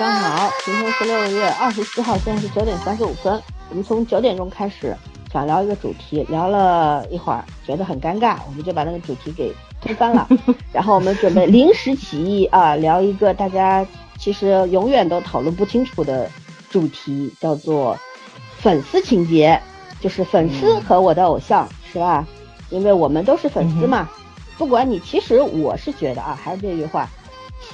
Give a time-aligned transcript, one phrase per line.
[0.00, 3.42] 晚上好，今天是六月二十四号，现在是九点三十五分。
[3.68, 4.96] 我们从九点钟开始
[5.32, 10.28] 想聊一个主题，聊了一会儿，觉得很尴尬，我们就把那个主题给推翻了。
[10.72, 13.84] 然后我们准备临时起意啊，聊一个大家
[14.16, 16.30] 其实永远都讨论不清楚的
[16.70, 17.98] 主题，叫做
[18.58, 19.60] 粉丝情节，
[20.00, 22.24] 就是粉丝和我的偶像，是吧？
[22.70, 24.08] 因为我们都是粉丝嘛，
[24.56, 27.08] 不管你，其实我是觉得啊，还是这句话。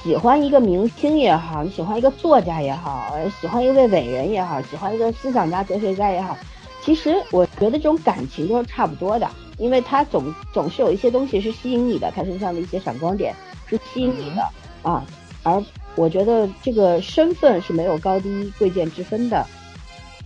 [0.03, 6.37] 喜欢一个明星也好，你喜欢一个作家也好，喜欢一位伟人也好，喜欢一个思想家、哲学家也好，
[6.81, 9.27] 其实我觉得这种感情都是差不多的，
[9.57, 13.33] 因为他总总是有一些东西是吸引你的，他身上的一些闪光点
[13.65, 14.47] 是吸引你的
[14.83, 15.03] 啊。
[15.41, 15.63] 而
[15.95, 19.43] 我觉得这个身份是没有高低贵贱之分的，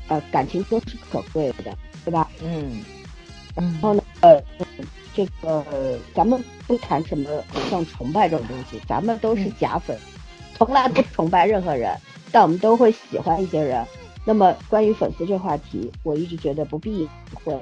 [0.09, 2.29] 呃，感情都是可贵的，对吧？
[2.43, 2.83] 嗯，
[3.55, 4.41] 然后呢，呃。
[5.19, 5.65] 这个
[6.13, 9.97] 咱们不谈什么偶像崇拜这种东西，咱们都是假粉，
[10.55, 11.93] 从来不崇拜任何人，
[12.31, 13.85] 但我们都会喜欢一些人。
[14.23, 17.53] 那么关于粉丝这话题，我一直觉得不必会，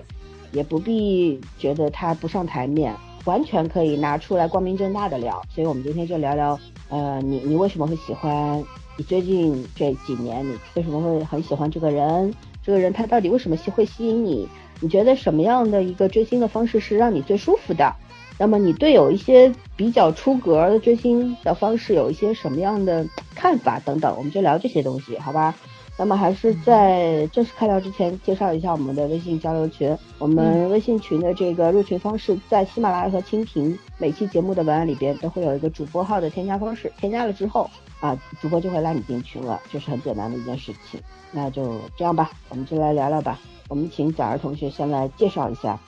[0.51, 2.93] 也不必觉得他不上台面，
[3.25, 5.41] 完全可以拿出来光明正大的聊。
[5.49, 8.63] 所以我们今天就聊聊，呃，你你为什么会喜欢？
[8.97, 12.31] 你最近这几年你为什么会很喜欢这个人？
[12.63, 14.47] 这个人他到底为什么吸会吸引你？
[14.79, 17.93] 你觉得什么样的一个追星的方式是让你最舒服的？
[18.39, 23.03] 那么你对有一些比较出格的追星的方式有一些什么样的
[23.33, 24.15] 看法等等？
[24.15, 25.55] 我们就聊这些东西，好吧？
[25.99, 29.97] 那么还是在正式开聊之前，介绍一下我们的微信交流群。
[30.19, 37.67] 我们微信群的这个入群方式，在喜马拉雅和蜻蜓每期节目的文案里边都会有一个主播号的添加方式，添加了之后
[37.99, 41.01] 啊，主播就会拉你进群了，这是很简单的一件事情。
[41.31, 43.39] 那就这样吧，我们就来聊聊吧。
[43.69, 45.79] 我们请早儿同学先来介绍一下，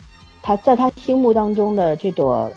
[0.42, 2.52] 他在他心目当中的这朵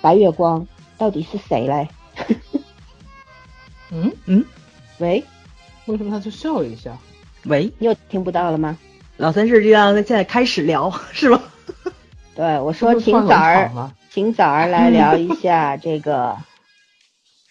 [0.00, 0.66] 白月光
[0.98, 1.88] 到底是谁嘞？
[3.90, 4.44] 嗯嗯，
[4.98, 5.22] 喂，
[5.86, 6.96] 为什么他就笑了一下？
[7.44, 8.76] 喂，又听不到了吗？
[9.16, 11.40] 老三是这样，现在开始聊 是吗？
[12.34, 13.70] 对，我说请早儿，
[14.10, 16.36] 请早儿来聊一下这个，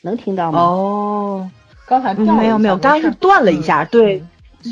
[0.01, 0.59] 能听到吗？
[0.59, 1.49] 哦，
[1.87, 4.23] 刚才没有没有，刚刚是断了一下，对。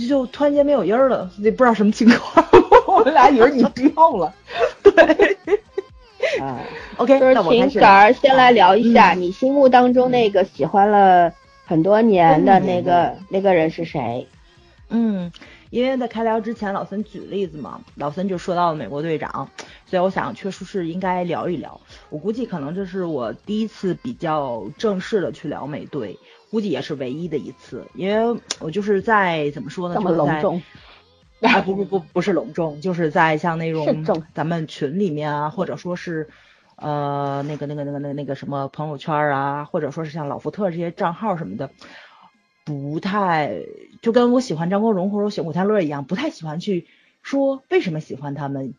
[0.08, 2.46] 就突然间没有音儿了，也不知道什么情况，
[2.88, 4.34] 我们俩以为你掉了。
[4.84, 5.38] 对，
[6.42, 6.59] 啊
[6.98, 11.32] ，OK，那我请早儿先来聊一下你心目当中那个喜欢了
[11.66, 14.28] 很多年的那个那个人是谁？
[14.90, 15.32] 嗯，
[15.70, 19.50] 因为在开聊之前，老森举例子嘛，老森就说到了美国队长，
[19.88, 21.80] 所以我想确实是应该聊一聊。
[22.09, 26.20] 我估计可能这是我第一次比较正式的去聊美队。
[26.53, 29.96] 估计也是唯一的一次，因为我就是在怎么说呢？
[29.96, 30.62] 这么隆重？
[31.41, 34.06] 啊，不不不，不是隆重，就是在像那种
[34.36, 36.30] 咱们群里面啊，或者说是
[36.75, 41.72] 呃那个那个那个那个那个什么朋友圈啊，或者说是像老福特这些账号什么的，
[42.64, 43.64] 不太
[44.03, 46.85] 就跟我喜欢张国荣或者我喜欢古天乐一样，不太喜欢去
[47.24, 48.75] 说为什么喜欢他们，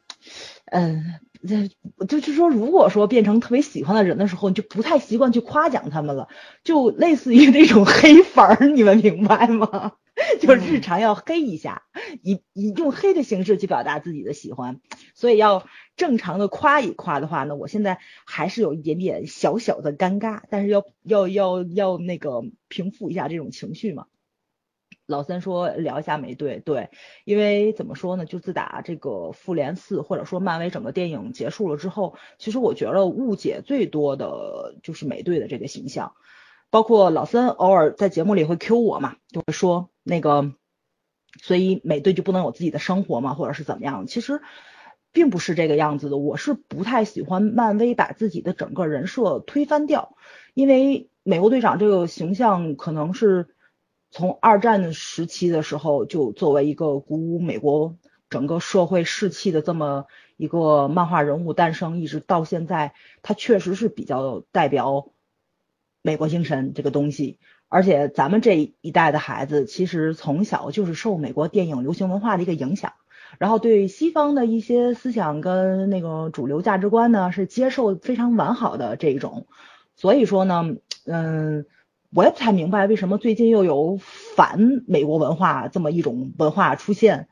[0.67, 1.17] 嗯。
[1.47, 6.29] 这就是说，如果说变成特别喜欢的人的时候，你就不太习惯去夸奖他们了，
[6.63, 9.93] 就类似于那种黑粉儿，你们明白吗？
[10.41, 11.83] 就日常要黑一下，
[12.23, 14.81] 以以用黑的形式去表达自己的喜欢，
[15.15, 15.67] 所以要
[15.97, 24.07] 正常的夸一夸的话呢，我现在还是有一点点小小的尴尬，但是要要要要那个平复一下这种情绪嘛。
[25.07, 26.89] 老三说聊一下美队，对，
[27.27, 36.15] 因为怎么说呢，就自打这个复联四或者说漫威整个电影结束了之后，其实我觉得误解最多的就是美队的这个形象，
[36.71, 40.55] 包括老三偶尔在节目里会 Q 我嘛，就会说那个，
[41.43, 44.07] 所以美队就不能有自己的生活嘛，或者是怎么样？
[44.07, 44.41] 其实
[45.13, 50.17] 并不是这个样子的，我是不太喜欢漫威把自己的整个人设推翻掉，
[50.55, 53.49] 因为美国队长这个形象可能是。
[54.17, 57.97] 从二战的时期的时候，就作为一个鼓舞美国
[58.31, 60.05] 整个社会士气的这么
[60.37, 65.09] 一个漫画人物诞生，一直到现在，他确实是比较代表
[66.01, 67.41] 美国精神这个东西。
[67.69, 72.93] 而且咱们这一代的孩子，其实从小就是受美国电影流行文化的一个影响，
[73.39, 79.49] 然后对西方的一些思想跟那个主流价值观呢，是接受非常完好的这一种。
[79.97, 81.67] 所以说呢，嗯。
[82.15, 87.29] 我也不太明白为什么最近又有反美国文化这么一种文化出现。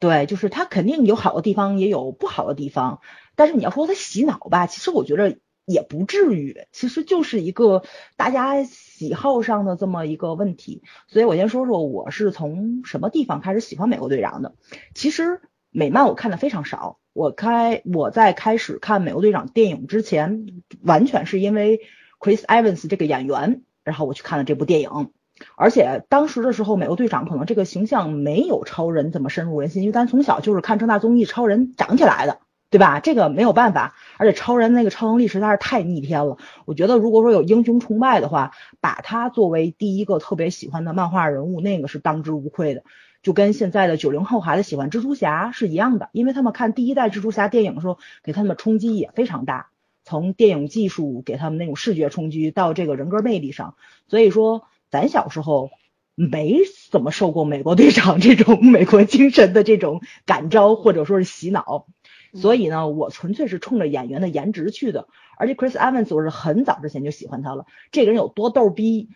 [0.00, 3.00] 对，就是它肯定有好的地方，也有不好的地方。
[3.36, 7.84] 但是你要说它洗脑吧，其实我觉得也不至于，其实就是一个
[8.16, 10.82] 大家喜好上的这么一个问题。
[11.06, 14.56] 所以我先说说我是从什么地方开始喜欢美国队长的。
[14.94, 15.40] 其实
[15.70, 20.46] 美漫我看的非常少，我开我在开始看美国队长电影之前，
[20.82, 21.80] 完全是因为
[22.18, 23.62] Chris Evans 这个演员。
[23.84, 25.10] 然后我去看了这部电影，
[25.56, 32.38] 而且当时的时候，美国队长可能这个形象没有超人这么深入人心，因为咱从小就是看正大综艺超人长起来的，
[32.70, 33.00] 对吧？
[33.00, 36.38] 这个没有办法，而且超人那个超能力实在是太逆天了。
[36.64, 42.82] 我觉得如果说有英雄崇拜的话，把他作为第一个特别喜欢的漫画人物，那个是当之无愧的。
[43.22, 49.68] 就跟现在的九零后孩子喜欢蜘蛛侠是一样的，因为他们看第一代蜘蛛侠电影的时候，给他们冲击也非常大，
[50.04, 53.74] 从电影技术给他们那种视觉冲击到这个人格魅力上，
[54.08, 55.70] 所以说咱小时候
[56.14, 56.60] 没
[56.90, 61.86] 怎么受过美国队长这种美国精神的这种感召或者说是洗脑，
[62.34, 65.08] 所以呢，我纯粹是冲着演员的颜值去的，
[65.38, 69.08] 而且 Chris Evans 我是很早之前就喜欢他了，这个人有多逗逼。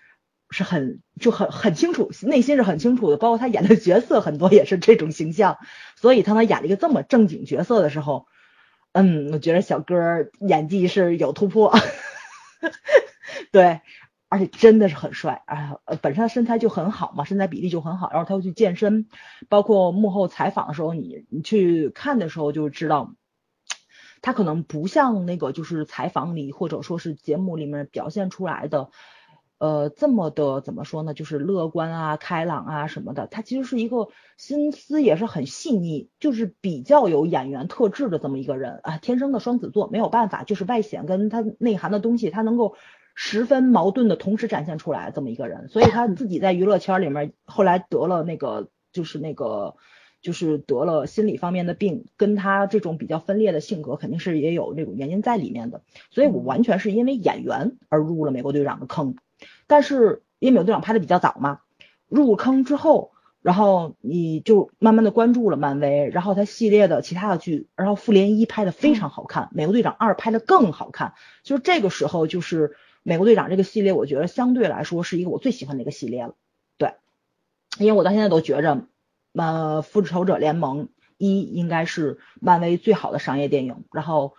[0.50, 5.58] 是很就很很清楚，内心是很清楚的，包括他演的角色很多也是这种形象，
[5.94, 8.28] 所以当他演了一个这么正经角色的时候，
[8.92, 11.72] 嗯，我觉得小哥演技是有突破，
[13.52, 13.80] 对，
[14.28, 19.06] 而且真的是很帅，哎呀，本身他身材就很好嘛，身材比例就很好，然后他又去健身，
[19.48, 23.14] 包括幕后采访的时候，你你去看的时候就知道，
[24.22, 28.90] 他可能不像那个就是采访里或者说是节目里面表现出来的。
[29.58, 31.14] 呃，这么的怎么说呢？
[31.14, 33.26] 就是乐观啊、开朗啊什么的。
[33.26, 38.98] 他其实是一个心思也是很细腻，就是比较有演员特质的这么一个人啊。
[38.98, 42.76] 天生的双子座没有办法，就是外显跟他内涵的东西，他能够
[43.16, 45.68] 十分矛盾的同时展现出来这么一个人。
[45.68, 49.74] 所以他自己在娱乐圈里面后来得了那个，就是那个，
[50.22, 55.82] 就是得了心理方面的病，跟他这种比较分裂的性格肯定是也有那种原因在里面的。
[56.12, 59.16] 所以我完全是因为演员而入了美国队长的坑。
[59.68, 61.60] 但是因为美国队长拍的比较早嘛，
[62.08, 63.12] 入坑之后，
[63.42, 76.34] 然后你就慢慢的关注了漫威，然后他系列的其他的剧，然后复联一拍的非常好看，美国队长二拍的更好看，就是这个时候就是美国队长这个系列，我觉得相对来说是一个我最喜欢的一个系列了，
[76.78, 76.94] 对，
[77.78, 78.86] 因为我到现在都觉着，
[79.34, 80.88] 呃，复仇者联盟
[81.18, 84.34] 一应该是漫威最好的商业电影，然后。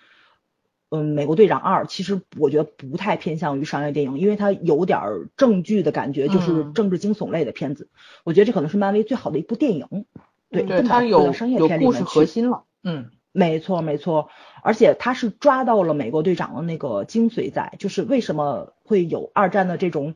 [0.92, 5.00] 嗯，美国队长二其实我觉得不太偏向于商业电影，因为它有点
[5.38, 7.90] 正剧的感觉，就是政治惊悚类的片子。
[8.24, 10.06] 我觉得这可能是漫威最好的一部电影，
[10.50, 12.64] 对，它有有故事核心了。
[12.84, 14.30] 嗯，没错没错，
[14.64, 20.16] 而且它是抓到了美国队长的那个精髓在，就是为什么会有二战的这种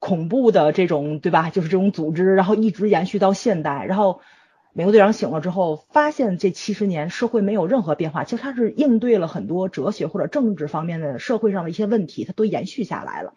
[0.00, 1.50] 恐怖的这种，对吧？
[1.50, 4.20] 就是这种组织，然后一直延续到现代，然后。
[4.74, 13.34] 美国队长醒了之后，发现这七十年社会没有任何变化，其实他是应对了很多哲学或者政治方面的社会上的一些问题，他都延续下来了。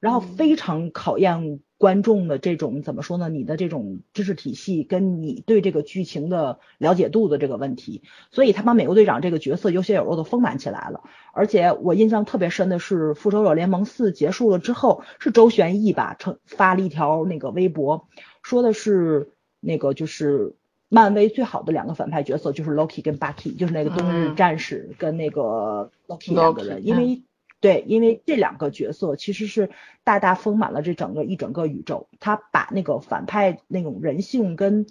[0.00, 3.28] 然后非常考验观众的这种怎么说呢？
[3.28, 11.02] 你的这种知识体系跟你对这个剧情的了解度的这个问题，所以他把美国队长这个角色有血有肉的丰满起来了。
[11.34, 18.08] 而且我印象特别深的是，复仇者联盟四结束了之后，是周旋义吧，成发了一条那个微博，
[18.42, 20.54] 说的是那个就是。
[20.90, 27.22] 漫威最好的两个反派角色就是 Loki 跟 Bucky，就是那个冬日战士跟那个 Loki 两个人，因为
[27.60, 29.70] 对，因为这两个角色其实是
[30.02, 34.86] 大大丰满了这整个一整个宇宙，他把那个反派那种人性跟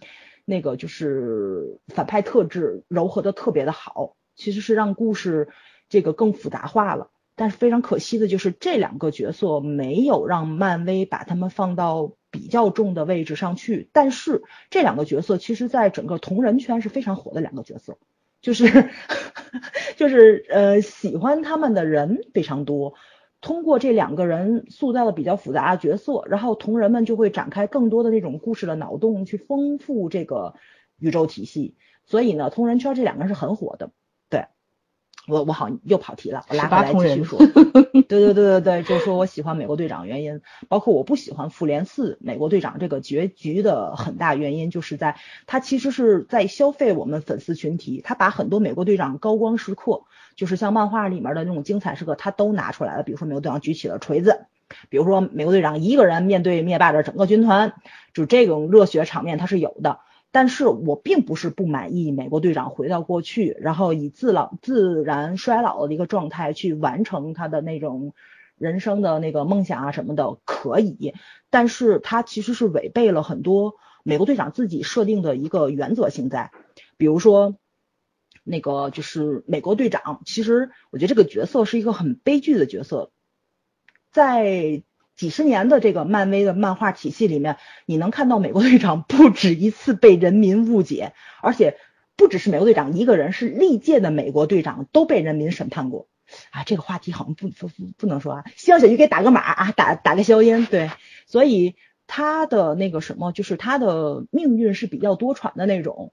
[0.46, 5.50] 那个就是反派特质柔合的特别的好，其实是让故事
[5.90, 7.10] 这个更复杂化了。
[7.36, 12.14] 但是非常可惜的就是这两个角色没有让漫威把他们放到。
[12.38, 17.98] 比较重的位置上去，但是这两个角色其实，在整个同人圈是非常火的两个角色，
[18.42, 18.90] 就是
[19.98, 22.94] 就是呃，喜欢他们的人非常多。
[23.42, 30.54] 通过这两个人塑造的比较复杂的角色，然后同人们就会展开更多的那种故事的脑洞，去丰富这个
[31.00, 31.76] 宇宙体系。
[32.06, 33.92] 所以呢，同人圈这两个人是很火的。
[35.28, 37.38] 我我好又跑题了，我拉回来继续说。
[38.08, 50.04] 对对对对对，就是说我喜欢美国队长原因，包括我不喜欢复联四美国队长这个结局的很大原因，就是在他其实是在消费我们粉丝群体，他把很多美国队长高光时刻，
[50.36, 53.04] 就是像漫画里面的那种精彩时刻，他都拿出来了。
[53.04, 54.46] 比如说美国队长举起了锤子，
[54.88, 57.74] 比如说美国队长一个人面对灭霸的整个军团，
[58.14, 60.00] 就这种热血场面他是有的。
[60.38, 68.14] 但是我并不是不满意美国队长回到过去，然后以自老自然衰老的一个状态去完成他的那种
[68.56, 71.16] 人生的那个梦想啊什么的可以，
[71.50, 76.52] 但是他其实是违背了很多美国队长自己设定的一个原则性在，
[76.98, 77.56] 比如说
[78.44, 83.10] 那个就是美国队长，其实我觉得这个角色是一个很悲剧的角色，
[84.12, 84.84] 在。
[85.18, 91.76] 几十年的这个漫威的漫画体系里面，你能看到美国队长不止一次被人民误解，而且
[92.16, 96.08] 不只是美国队长一个人，是历届的美国队长都被人民审判过。
[96.52, 100.68] 啊，这个话题好像不不不不能说啊，希望小鱼给打个码啊，打打个消音。
[100.70, 100.92] 对，
[101.26, 106.12] 所以他的那个什么，就是他的命运是比较多舛的那种，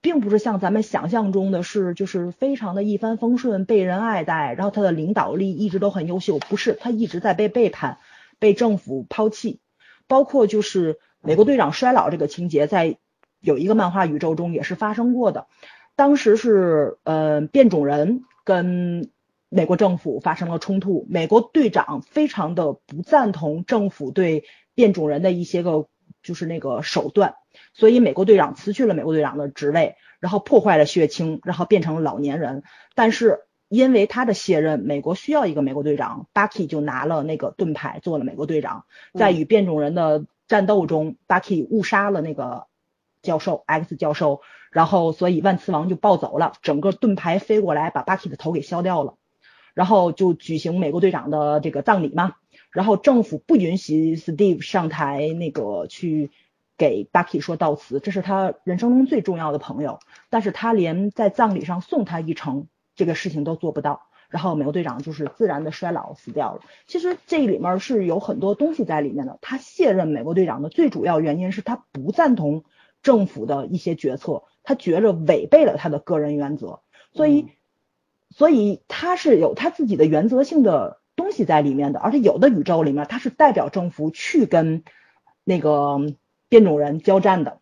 [0.00, 7.98] 并不是像咱们想象中的是，就是非常的一帆风顺，被人爱戴，然后他的领导力一直都很优秀，不是，他一直在被背叛，
[8.38, 9.60] 被政府抛弃，
[10.06, 12.98] 包括就是美国队长衰老这个情节，在
[13.40, 15.46] 有一个漫画宇宙中也是发生过的，
[15.96, 19.10] 当时是呃变种人跟。
[19.50, 24.42] 美国政府发生了冲突，美国队长非常的不赞同政府对
[24.74, 25.86] 变种人的一些个
[26.24, 27.36] 就是那个手段，
[27.72, 32.64] 所以美国队长辞去了美国队长的职位，然后破坏了血清，然后变成了老年人。
[32.96, 38.84] 但是因为他的卸任，美国需要一个美国队长，Bucky 就拿了那个盾牌做了美国队长。
[39.14, 42.66] 在与变种人的战斗中，Bucky 误杀了那个
[43.22, 49.16] 教授 X 教授，然后所以万磁王就暴走了，整个盾牌飞过来把 Bucky 的头给削掉了。
[49.72, 52.34] 然后就举行美国队长的这个葬礼嘛，
[52.70, 56.30] 然后政府不允许 Steve 上台那个去
[56.78, 59.98] 给 Bucky 说悼词，这是他人生中最重要的朋友，
[60.30, 66.60] 但是他连在葬礼上送他一程这个事情都做不到，然后美国队长就是自然的衰老死掉了。
[66.86, 72.64] 其实这里面是有很多东西在里面的，他卸任美国队长的最主要原因是他不赞同
[73.02, 76.80] 政府的一些决策，他觉着违背了他的个人原则，
[77.12, 77.48] 所以。
[78.30, 84.82] 所以他是有他自己的原则性的东西在里面的，而且有的宇宙里面他是代表政府去跟
[85.44, 86.00] 那个
[86.48, 87.60] 变种人交战的，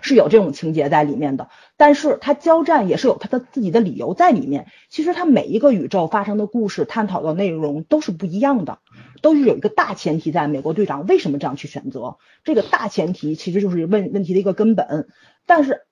[0.00, 1.48] 是有这种情节在里面的。
[1.76, 4.66] 但是他交战也是有他的自己的理由在里面。
[4.88, 8.78] 其实他每一个宇宙发生的故事、探讨的内容都是不一样的，
[9.22, 12.16] 都是有一个大前提，在美国队长为什么这样去选择？
[12.44, 15.08] 这个大前提其实就是问问题的一个根本。
[15.46, 15.82] 但是。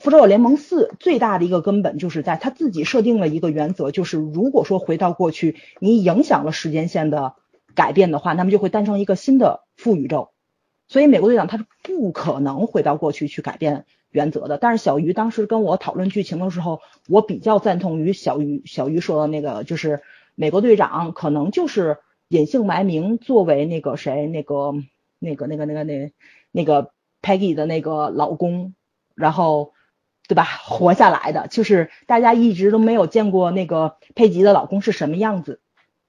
[0.00, 7.36] 复仇者联盟四最大的一个根本就是在他自己设定了一个原则，就是如果说回到过去，你影响了时间线的
[7.74, 10.33] 改变的话，那么就会诞生一个新的副宇宙。
[10.88, 14.58] 所以美国队长他是不可能回到过去去改变原则的。
[14.58, 20.02] 但是小鱼当时跟我讨论剧情的时候，我比较赞同于小鱼小鱼说的那个，就是
[20.34, 21.98] 美国队长可能就是
[22.28, 24.74] 隐姓埋名，作为那个谁那个
[25.18, 26.12] 那个那个那个那
[26.52, 26.90] 那个
[27.22, 28.74] Peggy 的那个老公，
[29.14, 29.72] 然后。
[30.26, 30.44] 对吧？
[30.64, 35.60] 活下来的就是大家一直都没有见过那个佩吉的老公是什么样子，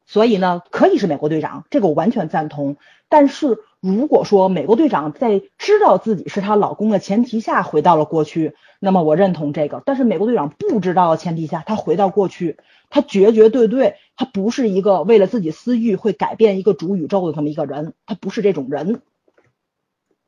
[0.06, 2.78] 所以呢，可以是美国队长，这个我完全赞同。
[3.10, 9.84] 但是如果说美国队长在知道自己是她老公的前提下回到了过去，那么我认同这个。
[9.86, 12.58] 但是美国队长不知道的前提下，他回到过去，
[12.90, 19.02] 他绝绝对对，他不是一个为了自己私欲会改变一个主宇宙的这么一个人，他不是这种人。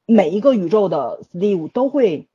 [0.06, 2.28] 每一个宇宙的 Steve 都会。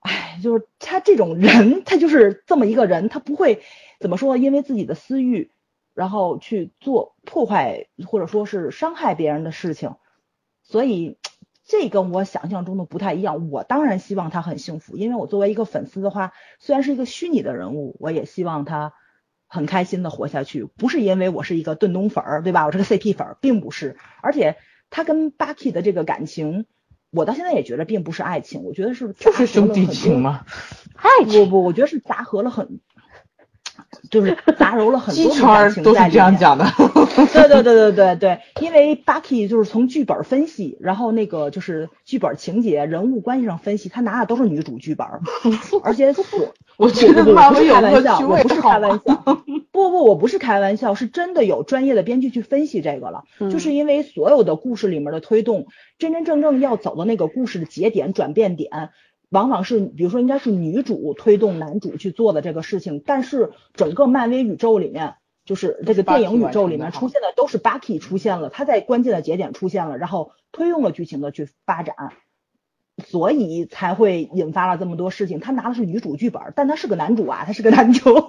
[0.00, 3.62] 哎，就是他这种人， 他就是这么一个人，他不会
[3.98, 5.50] 怎么说，因为自己的私欲，
[5.94, 9.94] 然后去做破坏或者说是伤害别人的事情，
[10.68, 11.16] 所以
[11.64, 13.50] 这跟我想象中的不太一样。
[13.50, 18.92] 我当然希望他很幸福，因为我作为一个粉丝的话，虽然是一个虚拟的人物，我也希望他
[19.46, 20.64] 很开心的活下去。
[20.64, 22.66] 不是因为我是一个顿东粉儿，对吧？
[22.66, 23.96] 我是个 CP 粉儿，并不是。
[24.22, 24.56] 而且
[24.90, 26.66] 他跟 Bucky 的这个感情。
[27.12, 30.44] 我到现在也觉得并不是爱情，我觉得是就是兄弟情吗？
[30.96, 32.80] 爱情不不，我觉得是杂合了很，
[34.10, 36.10] 就是杂糅了很多感情在里面。
[36.12, 36.66] 这样讲的。
[37.32, 45.06] 对对对对对对，因为 Bucky 就是从剧本分析，然后那个就是剧本情节、人物关系上分析，他拿的都是女主剧本，
[45.82, 47.34] 而且我我觉得不是
[47.72, 49.14] 开玩笑，我不是开玩笑，
[49.72, 55.66] 不不，我不是开玩笑，是真的有专业的编剧去分析这个了，就是因为所有的故事里面的推动，
[55.98, 58.90] 真真正正要走的那个故事的节点转变点，
[59.28, 65.14] 往往是比如说应该是女主推动男主去做的这个事情，但是整个漫威宇宙里面。
[65.44, 71.94] 就是这个电影宇宙里面出现的都是 Bucky 出现了，他在关键的节点出现了，然后推动了剧情的去发展，
[73.06, 75.38] 所以才会引发了这么多事情。
[75.38, 78.26] 他拿的是女主剧本，但他是个男主啊，他是个男主，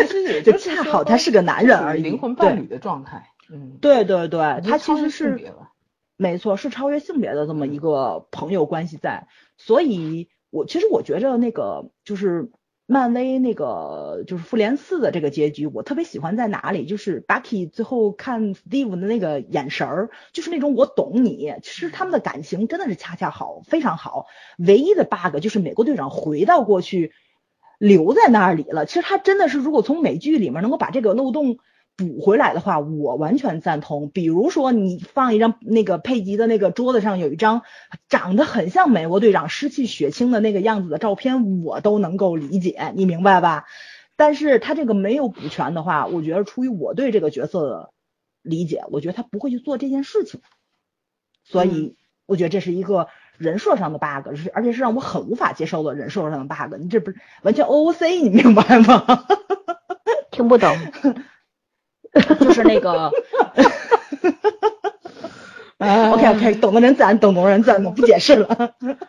[0.00, 3.28] 其实也 就恰好他是个男人而已，灵魂伴侣的状态。
[3.48, 5.52] 嗯，对对对，他其实是
[6.16, 9.26] 没错，是超越性别的这么一个朋友关系在。
[9.56, 12.50] 所以我其实我觉着那个就是。
[12.84, 16.84] 漫威那个就是复联四的这个结局，我特别喜欢在哪里？
[16.84, 21.54] 就是 Bucky 最后看 Steve 的那个眼神儿，就是那种我懂你。
[21.62, 24.26] 其实他们的感情真的是恰恰好，非常好。
[24.58, 27.12] 唯一的 bug 就是美国队长回到过去
[27.78, 28.84] 留在那里了。
[28.84, 31.58] 其实他真的是，如果从美剧里面能够把这个漏洞。
[31.96, 34.08] 补回来的话，我完全赞同。
[34.10, 37.62] 比如说，你放一张那个佩吉的那个桌子上有一张
[38.08, 43.64] 长得很像美国队长失去血清的那个样子的照片，我都能够理解，你明白吧？
[44.16, 47.90] 但是他这个没有补全的话，我觉得出于我对这个角色的
[48.42, 50.40] 理解，我觉得他不会去做这件事情。
[51.44, 51.96] 所以
[52.26, 56.76] 我觉得这是一个人设上的 bug，是而且是让我很无法接受的人设上的 bug。
[56.78, 59.26] 你这不是完全 OOC，你明白吗？
[60.30, 60.74] 听不懂，
[62.40, 63.10] 就是那个。
[65.78, 68.48] OK OK，懂的人自然懂，懂的人自然懂，不解释了。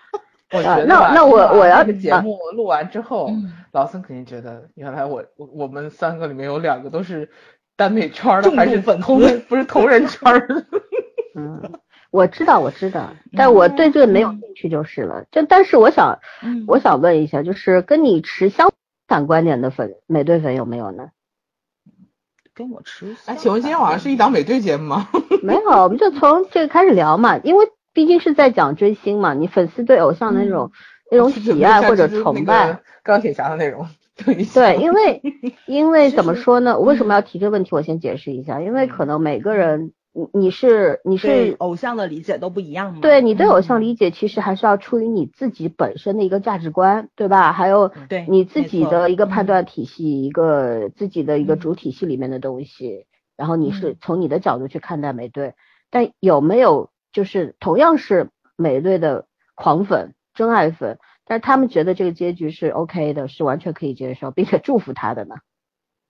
[0.52, 3.30] 我觉得那那我我要这个节目录完之后，
[3.72, 7.30] 老孙肯定觉得，原来我我我们三个里面有两个都是
[7.76, 10.66] 耽美圈的，还是粉同人不是同人圈的。
[11.36, 11.62] 嗯，
[12.12, 15.26] 我知道我知道，但我对这个没有兴趣就是了。
[15.32, 16.20] 就但是我想
[16.68, 18.72] 我想问一下，就是跟你持相
[19.08, 21.10] 反观点的粉美队粉有没有呢？
[22.56, 25.10] 跟我吃哎，请问今天晚上是一档美队节目吗？
[25.42, 30.72] 没有，我们就从这个开始聊嘛，因为毕竟是在讲追星嘛，你粉丝对偶像的那种
[31.12, 33.88] 那种喜爱或者崇拜，钢铁侠的那种。
[34.54, 35.22] 对， 因为
[35.66, 36.78] 因为怎么说呢？
[36.78, 37.70] 我为什么要提这个问题？
[37.72, 39.94] 我先解释一下，因为可能每个人。
[40.14, 43.00] 你你是你是偶像的理解都不一样吗？
[43.02, 47.52] 对你对偶像理解其实还是要出于你自己本身的一个价值观，对吧？
[47.52, 55.56] 还有对你自己的一个判断体系，一个自己的一个主体系里面的东西，然后你是从你的角度去看待美队。
[55.90, 65.36] 但有没有就是同样是美队的狂粉、真爱粉，但是他们觉得这个结局是 OK 的，是完全可以接受，并且祝福他的呢？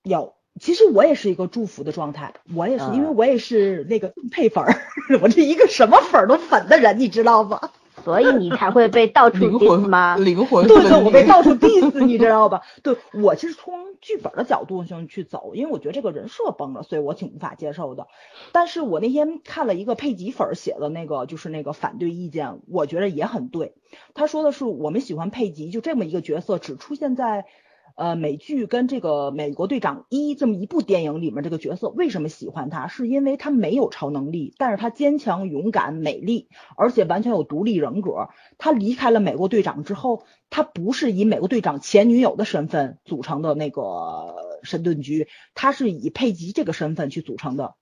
[0.04, 0.34] 有。
[0.60, 4.76] 其实我也是一个祝福的状态，我也是，因为我也是那个配粉儿，
[5.22, 7.72] 我这一个什么粉儿都粉的人，你知道吗？
[8.04, 10.18] 所以你才会被到处 diss 吗？
[10.18, 12.62] 灵魂，对对，我被到处 diss，你知道吧？
[12.82, 18.08] 对我其实从剧本的角度上去走，因为我觉得这个人设崩了，所以我挺无法接受的。
[18.52, 23.74] 但是我那天看了一个佩吉粉写的那个，就是那个反对意见，我觉得也很对。
[24.14, 27.46] 他说的是我们喜欢佩吉，就这么一个角色，只出现在。
[27.96, 32.88] 呃，美剧跟这个美国队长一这么一部电影里面这个角色为什么喜欢他？
[32.88, 38.30] 是因为他没有超能力，但是他坚强、勇敢、美丽，而且完全有独立人格。
[38.58, 47.76] 他离开了美国队长之后，他不是以美国队长前女友的身份组成的那个神盾局，他是以佩吉这个身份去组成的，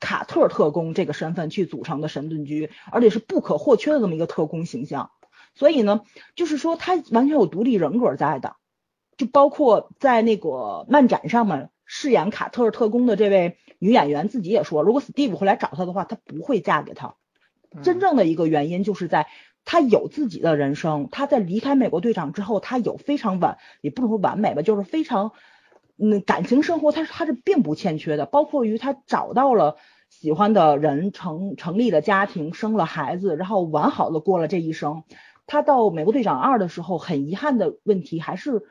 [0.00, 5.10] 卡特特工这个身份去组成的神盾局，而且是不可或缺的这么一个特工形象。
[5.54, 6.00] 所以呢，
[6.34, 8.56] 就是说他完全有独立人格在的。
[9.16, 17.14] 就包括在那个漫展上面饰演卡特特工的这位女演员自己也说，如果 Steve 回来找她的话，她不会嫁给他。
[17.82, 19.26] 真正的一个原因就是在
[19.64, 25.32] 她有自己的人生，她在离开美国队长之后，她有非常完，也不能说完美吧，就是非常
[25.98, 28.26] 嗯感情生活，她她是并不欠缺的。
[28.26, 29.76] 包括于她找到了
[30.08, 35.02] 喜欢的人，成成立了家庭，生了孩子，然后完好的过了这一生。
[35.46, 38.62] 她到美国队长二的时候，很遗憾的问题还是。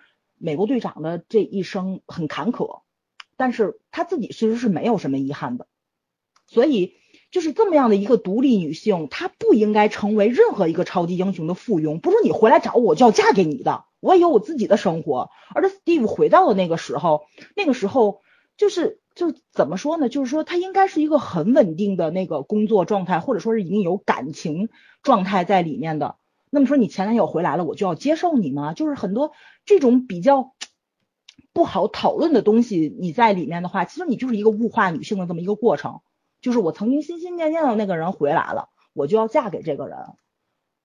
[0.44, 2.82] 美国队长的这一生很坎坷，
[3.38, 5.68] 但是他自己其实是没有什么遗憾的，
[6.48, 6.96] 所以
[7.32, 12.02] 就是这么样的一个独立女性，她不应该成为任何一个超级英雄的附庸。
[12.02, 15.30] 不是你回来找我就要嫁给你的，我也有我自己的生活。
[15.56, 17.24] 而 Steve 回到的那个时候，
[17.56, 18.20] 那个时候
[18.58, 20.10] 就是就怎么说呢？
[20.10, 24.68] 就是说他应该是一个很稳定的那个工作状态，或者说是已经有感情
[25.04, 26.18] 状态在里面的。
[26.54, 28.74] 那么说你前男友回来了，我就要接受你吗？
[28.74, 29.32] 就是很多
[29.66, 30.54] 这种比较
[31.52, 36.02] 不好讨论的东西，你在里面的话，其实你就是一个物化女性的这么一个过程。
[36.42, 39.98] 就是我曾经心心念念的那个人回来了，我就要嫁给这个人。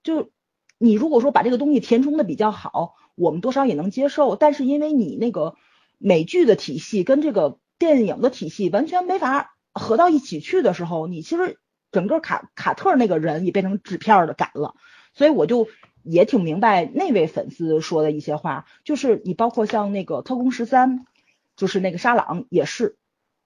[0.03, 0.31] 就
[0.79, 4.37] 你如果说把这个东西填充的比较好，我们多少也能接受。
[4.37, 5.55] 但是因为你那个
[5.99, 11.59] 美剧的体系跟这个电影的体系完全没法合到一起去的时候，你其实
[11.93, 14.75] 整个卡卡特那个人也变成纸片的感了。
[15.15, 15.69] 所以我就
[16.03, 21.05] 也挺明白那位粉丝说的一些话，就是你包括像那个特工十三，
[21.57, 22.97] 就是那个沙朗也是，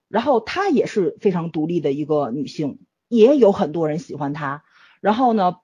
[0.09, 4.62] 然后她也是非常独立的一个女性，也有很多人喜欢她。
[5.01, 5.57] 然后呢，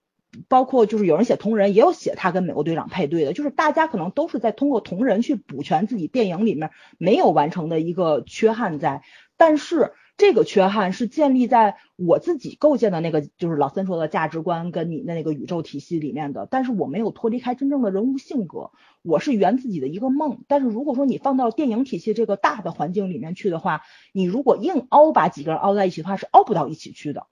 [0.48, 9.02] 包括就是有人写同人，也有写她跟美国队长配对的，就是大家可能都是在通过同人去补全自己电影里面没有完成的一个缺憾在，
[9.37, 9.92] 但是。
[10.18, 20.40] 这个缺憾是建立在我自己构建的那个，就是老三说的价值观跟你的那个宇宙体系里面的，但是我没有脱离开真正的人物性格，我是圆自己的一个梦。
[20.48, 27.28] 但是如果说你放到电影体系这个大的环境里面去的话，你如果硬凹把几个人凹在一起的话，是凹不到一起去的。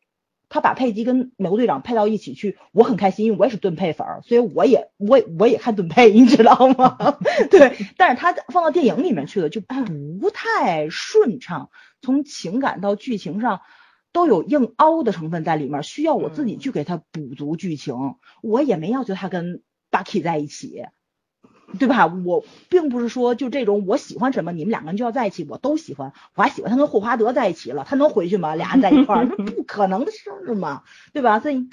[0.49, 6.97] 他把佩吉跟美国队长配到一起去，我很开心，因为我也是盾配粉，所以我也我我也看盾配，你知道吗？
[7.51, 11.71] 对，但是他放到电影里面去了，就不太顺畅，
[12.07, 13.61] 从情感到剧情上
[14.13, 18.15] 都有硬凹的成分在里面，需要我自己去给他补足剧情。
[18.43, 20.85] 我也没要求他跟 Bucky 在一起，
[21.79, 22.07] 对吧？
[22.07, 26.13] 我并不是说就这种我喜欢什么，你们两个人就要在一起，我都喜欢。
[26.37, 28.55] 我还喜欢他跟霍华德在一起了，他能回去吗？
[28.55, 31.41] 俩人在一块儿，那不可能的事儿嘛，对吧？
[31.41, 31.69] 所以，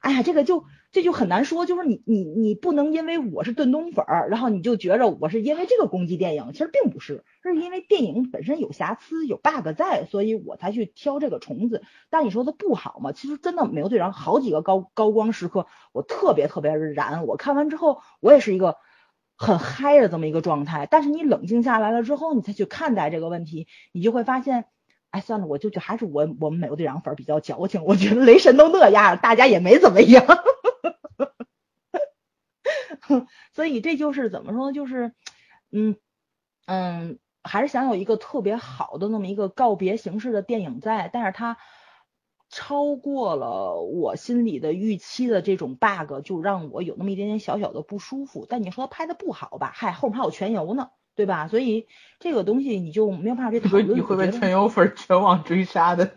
[0.00, 0.66] 哎呀，这个就。
[0.92, 11.82] 这就很难说，就是你你你不能因为我是炖冬粉儿，然后你就觉着我是因为这个攻击电影，其实并不是，是因为电影本身有瑕疵有 bug 在，所以我才去挑这个虫子。
[12.10, 13.12] 但你说它不好吗？
[13.12, 17.24] 其实真的美国队长好几个高高光时刻，我特别特别燃。
[17.24, 18.76] 我看完之后，我也是一个
[19.36, 20.88] 很嗨的这么一个状态。
[20.90, 24.64] 但是你冷静下来了之后，你再去看待这个问题，你就会发现，
[25.10, 27.84] 哎，算了，我就就还是我我们美国队长粉比较矫情。
[27.84, 30.26] 我觉得雷神都那样，大家也没怎么样。
[33.60, 34.72] 所以这就是怎么说呢？
[34.72, 35.12] 就是，
[35.70, 35.96] 嗯
[36.64, 41.58] 嗯，还是想有一个特别好的那么一个告别形式的电影在，但是它
[42.48, 48.46] 超过了我心里的预期的这种 bug，就让我有那么一点点小小的不舒服。
[48.48, 49.70] 但你说拍的不好吧？
[49.74, 51.46] 嗨，后面还有全游呢，对吧？
[51.46, 51.86] 所以
[52.18, 53.94] 这个东西你就没有办法去讨论。
[53.94, 56.12] 你会被全游粉全网追杀的。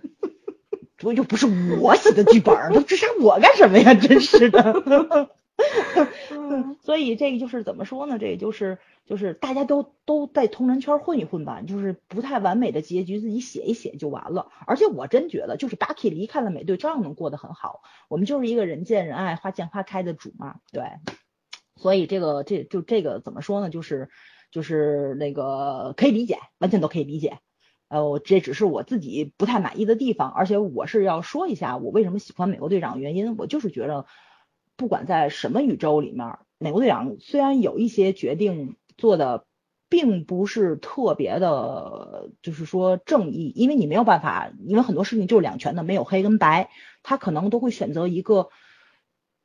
[0.96, 1.46] 这又不是
[1.82, 3.94] 我写的剧本，他追杀我干什么呀？
[3.96, 5.30] 真是的。
[6.82, 8.18] 所以这个就是怎么说呢？
[8.18, 14.50] 这也就是就是大家都都在同人圈混一混吧，就是不太完美的结局自己写一写就完了。
[14.66, 17.82] 而且我真觉得，就是 Bucky 离开了美队，照样能过得很好。
[18.10, 20.84] 我们就是一个人见人爱、花见花开的主嘛，对。
[21.76, 23.70] 所以这个这就这个怎么说呢？
[23.70, 24.10] 就是
[24.52, 27.38] 就是那个可以理解，完全都可以理解。
[27.90, 34.08] 呃，我这只是我自己不太满意的地方，而且我是要说一下我为什么喜欢美国队长的原因，我就是觉得。
[34.84, 39.46] 不管在什么宇宙里面，美国队长虽然有一些决定做的
[39.88, 46.70] 并不是特别的，就是说正义，因为你没有办法，因为很多事情就是两全的，没有黑跟白，
[47.02, 48.50] 他可能都会选择一个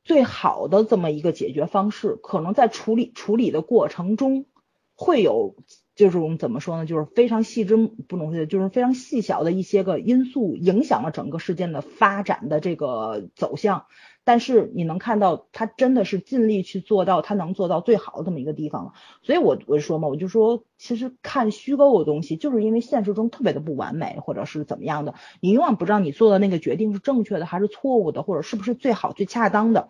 [0.03, 4.45] 最好的这么一个解决方式，可能在处理处理的过程中
[4.93, 5.55] 会有
[5.95, 13.85] 就是我们怎么说呢，就是非常细致不能说，就是非常细小的一些个因素影响了整个事件的发展的这个走向。
[14.25, 29.89] 但是你能看到他真的是尽力去做到他能做到最好的这么一个地方了，所以我我就说嘛，我就说其实看虚构的东西，就是因为现实中特别的不完美，或者是怎么样的，你永远不知道你做的那个决定是正确的还是错误的，或者是不是最好最恰当的。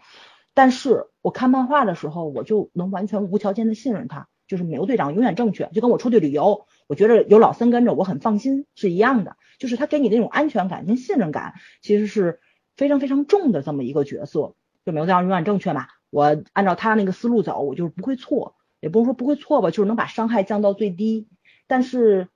[0.54, 12.40] 但是我看漫画的时候，我就能完全无条件的信任他，就是美国队长永远正确，就跟我出去旅游，我觉得有老森跟着我很放心是一样的，就是他给你那种安全感跟信任感，其实是。
[12.80, 14.54] 非常非常重的这么一个角色，
[14.86, 15.88] 就没有这样永远正确嘛。
[16.10, 21.28] 我按照他那个思路走，我就是不会错，也不能说不会错吧，就是能把伤害降到最低。
[21.68, 22.30] 但是，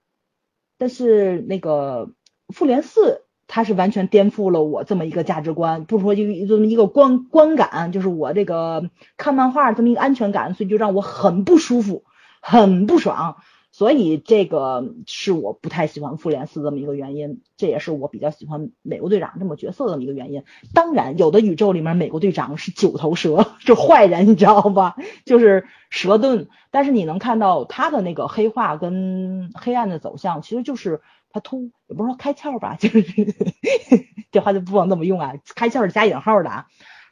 [0.78, 2.10] 但是那个
[2.50, 12.04] 复联四，它是完全颠覆了我这么一个价值观，不是说就这么一个观观感，就是我这个看漫画这么一个安全感，所以就让我很不舒服，
[12.42, 13.38] 很不爽。
[13.76, 20.44] 所以这个是我不太喜欢复联四这么一个原因，这也是我比较喜欢美国队长这么角色的这么一个原因。
[20.76, 24.96] 当然，有的宇宙里面美国队长是九头蛇， 是坏人，你知道吧？
[25.26, 26.50] 就是蛇盾。
[26.70, 33.04] 但是你能看到他的那个黑化跟黑暗的走向，其实就是他突，也不是说开窍吧，就是
[34.32, 36.68] 这话就不能那么用啊，开窍是加引号的啊。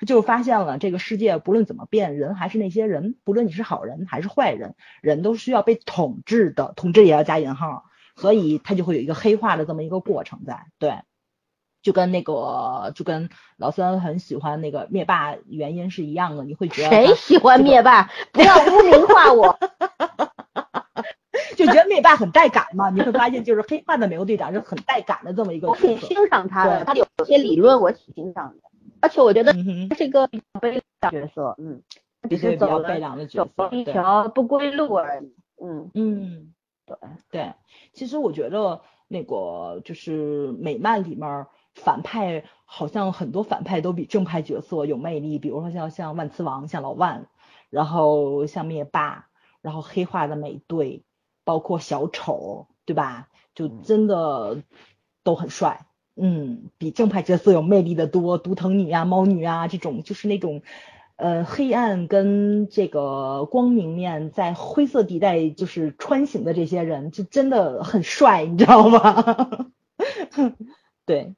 [0.08, 7.86] 就发现了这个世界不论怎么变，人还是那些人，不论你是好人还是坏人，人都需要被统治的，统治也要加引号，
[8.16, 11.02] 所以他就会有一个黑化的这么一个过程在，对，
[11.84, 18.10] 就跟那个就跟老三很喜欢那个灭霸原因是一样的，你会觉得谁喜欢灭霸？
[18.32, 19.60] 不要污名化我，
[21.56, 28.71] 就觉得灭霸很带感嘛，你会发现就是黑化的美国队长是很带感的这么一个，我挺欣赏他的，他有些理论我挺欣赏的。
[29.02, 29.54] 而且我觉得
[29.90, 30.28] 他是一个
[30.62, 31.82] 悲凉角色，嗯，
[32.30, 36.54] 只是走了走了一条不归路而已，嗯嗯，
[36.86, 36.98] 对
[37.30, 37.54] 对，
[37.94, 47.28] 其实我觉得那个就是美漫里面反派好像很多反派都比正派角色有魅力，比如说像像万磁王，像老万，
[47.70, 49.28] 然后像灭霸，
[49.62, 51.04] 然后黑化的美队，
[51.44, 53.30] 包括小丑，对吧？
[53.54, 54.64] 就真的
[55.24, 55.86] 都很帅。
[55.86, 60.62] 嗯，嗯比正派角色有魅力的多，毒藤女啊、猫女啊这种，就是那种，
[61.16, 69.68] 呃，黑暗跟这个光明面在灰色地带就是穿行的这些人，就真的很帅，你知道吗？
[71.06, 71.36] 对，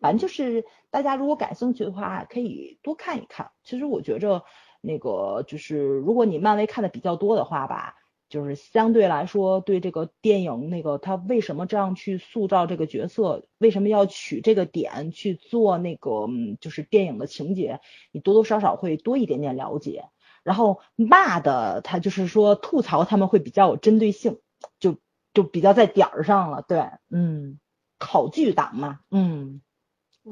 [0.00, 3.50] 反正就是大家如果感兴趣的话，可以多看一看。
[3.64, 4.44] 其实我觉着
[4.80, 7.96] 那个就是，如果你漫威看的比较多的话吧。
[8.28, 16.26] 就是相对来说，对这个电影那个他为什么这样去塑造这个角色，为什么要取这个点去做那个
[16.60, 20.08] 就是电影的情节，你多多少少会多一点点了解。
[20.42, 24.40] 然后骂的他就是说吐槽他们会比较有针对性，
[24.78, 24.98] 就
[25.34, 26.62] 就比较在点儿上了。
[26.62, 27.58] 对，嗯，
[27.98, 29.60] 考据党嘛，嗯，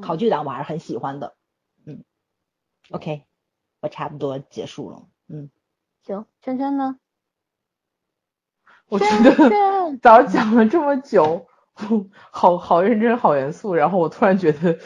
[0.01, 1.35] 考据党我还是很喜欢的。
[1.85, 2.03] 嗯
[2.91, 3.25] ，OK，
[3.81, 5.07] 我差不多结束了。
[5.27, 5.49] 嗯，
[6.03, 6.97] 行，圈圈呢？
[8.87, 11.47] 我觉得早 讲了这么久，
[12.31, 13.73] 好好认真，好严肃。
[13.73, 14.77] 然后我突然觉得，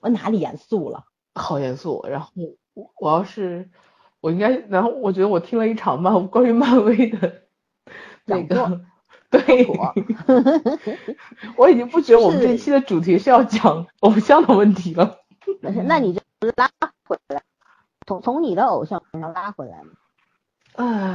[0.00, 1.04] 我哪里严肃了？
[1.34, 2.04] 好严肃。
[2.08, 2.30] 然后
[2.74, 3.70] 我我要是
[4.20, 7.42] 我应该，然后我觉得我听了一场漫关于漫威的
[8.24, 8.82] 那个，
[9.30, 9.66] 对，
[11.56, 15.18] 我已经不觉得我们这期的主题是要讲偶像的问题了。
[15.60, 16.20] 那你就
[16.56, 16.70] 拉
[17.04, 17.42] 回来，
[18.06, 19.90] 从从你的偶像上拉回来嘛。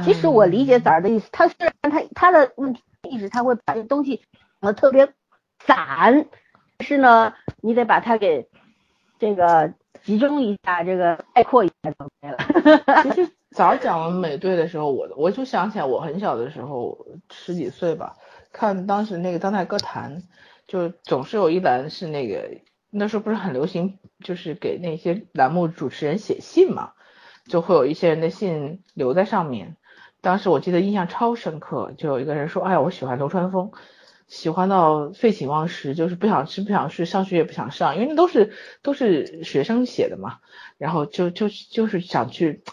[0.04, 4.22] 其实我理解崽儿的意思，他虽然他他的问题意识他会把这东西
[4.60, 5.12] 讲的特别
[5.60, 6.26] 散，
[6.76, 8.48] 但是呢，你得把它给
[9.18, 9.72] 这个
[10.02, 13.02] 集中一下，这个概括一下就可以了。
[13.02, 18.16] 其实早讲美队的时候，我我就想起来我很小的时候，十几岁吧，
[18.52, 20.22] 看当时那个当代歌坛，
[20.66, 22.58] 就总是有一栏是那个
[22.90, 26.92] 那时候不是很流行，就是给那些栏目主持人写信嘛。
[27.46, 29.76] 就会有一些人的信留在上面。
[30.20, 33.72] 当时我记得印象超深刻，就有一个人说：“哎呀，我喜欢流川枫，
[34.26, 40.38] 喜欢到废寝忘食，就是不想吃不想睡，上学也不想上，因为那都是都是学生写的嘛。
[40.78, 42.64] 然后就就就是想去，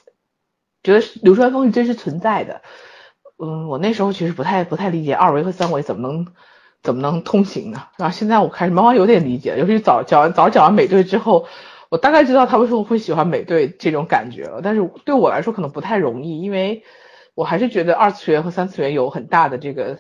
[0.82, 2.62] 觉得流川枫是真实存在的。
[3.38, 6.28] 嗯，我那时候其实不太不太理解二维和三维怎么能
[6.82, 7.90] 怎么能通行呢？
[7.98, 11.48] 然后现在我开始慢慢有点理解，尤其早讲完早讲完美队之后。
[11.92, 16.86] 我大概知道他为什么会喜欢美队这种感觉了，但是对我来说可能不太容易，因为
[17.36, 20.00] 我还是觉得二次元和三次元有很大的这个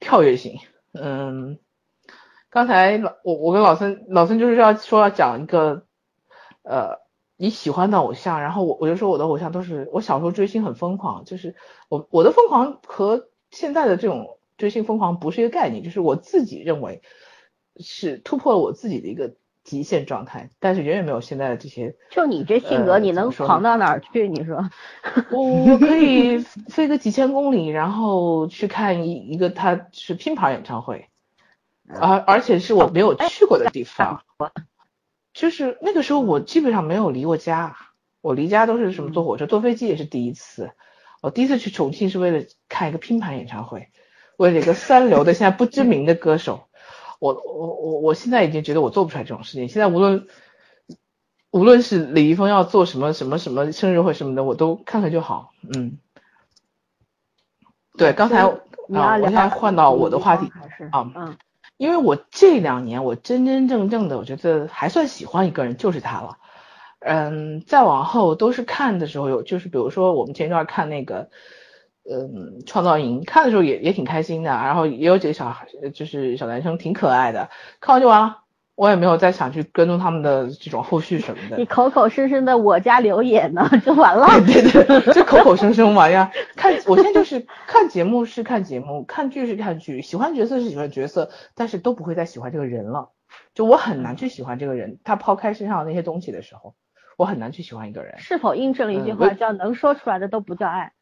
[0.00, 0.60] 跳跃性。
[0.94, 1.58] 嗯，
[2.48, 5.84] 刚才老我我跟老孙老孙就是要说要讲一个
[6.62, 7.02] 呃
[7.36, 11.54] 你喜欢的偶像，然后我我就说我的偶像都是我小时候追星很疯狂，就是
[11.90, 17.02] 我我的疯狂和现在的这种追星疯狂不是一个概念，就是我自己认为
[17.78, 19.34] 是突破了我自己的一个。
[19.66, 21.96] 极限状态，但是远远没有现在的这些。
[22.10, 24.28] 就你这性格，你能狂到哪儿去？
[24.28, 24.70] 你说，
[25.32, 31.08] 我我可以飞个几千公里，然后去看一一个他是拼盘演唱会，
[32.00, 34.22] 而而且是我没有去过的地方。
[35.34, 37.76] 就是那个时候，我基本上没有离过家，
[38.22, 40.70] 我离家都是什么坐火车、坐飞机也是第一次。
[41.20, 43.88] 我第一次去重庆是为了看一个拼盘演唱会，
[44.36, 46.65] 为了一个三流的现在不知名的歌手。
[47.18, 49.68] 我我我我现在已经觉得我做不出来这种事情。
[49.68, 50.26] 现在无论
[51.50, 55.52] 无论是李易峰要做什么什么什么生日会什么的，我都看看就好。
[55.74, 55.98] 嗯，
[57.96, 60.50] 对，刚才啊，我现在换到我的话题
[60.92, 61.36] 啊，嗯，
[61.76, 66.38] 因为我这两年我真真正正的我觉得还算喜欢一个人就是他了。
[67.00, 71.30] 嗯，再往后都是看的时候有，就是比如说我们前一段看那个。
[72.10, 78.42] 嗯，创造营看的时候也也挺开心的，然后也有几个小孩，就是小男生挺可爱的，看完就完了，
[78.76, 81.56] 我也没有再想去跟踪他们的这种后续什么的。
[81.56, 84.26] 你口口声声的我家留言呢，就完了。
[84.46, 86.30] 对对，就口口声声嘛呀。
[86.54, 93.10] 看，我现在就是看节目是看节目，看剧是看剧，喜欢角色是喜欢角色，但是都不会再喜欢这个人了。
[93.54, 96.74] 就我很难去喜欢这个人，他抛开身上的那些东西的时候，
[97.16, 98.18] 我很难去喜欢一个人。
[98.18, 100.92] 是否印证了一句话，叫能说出来的都不叫爱？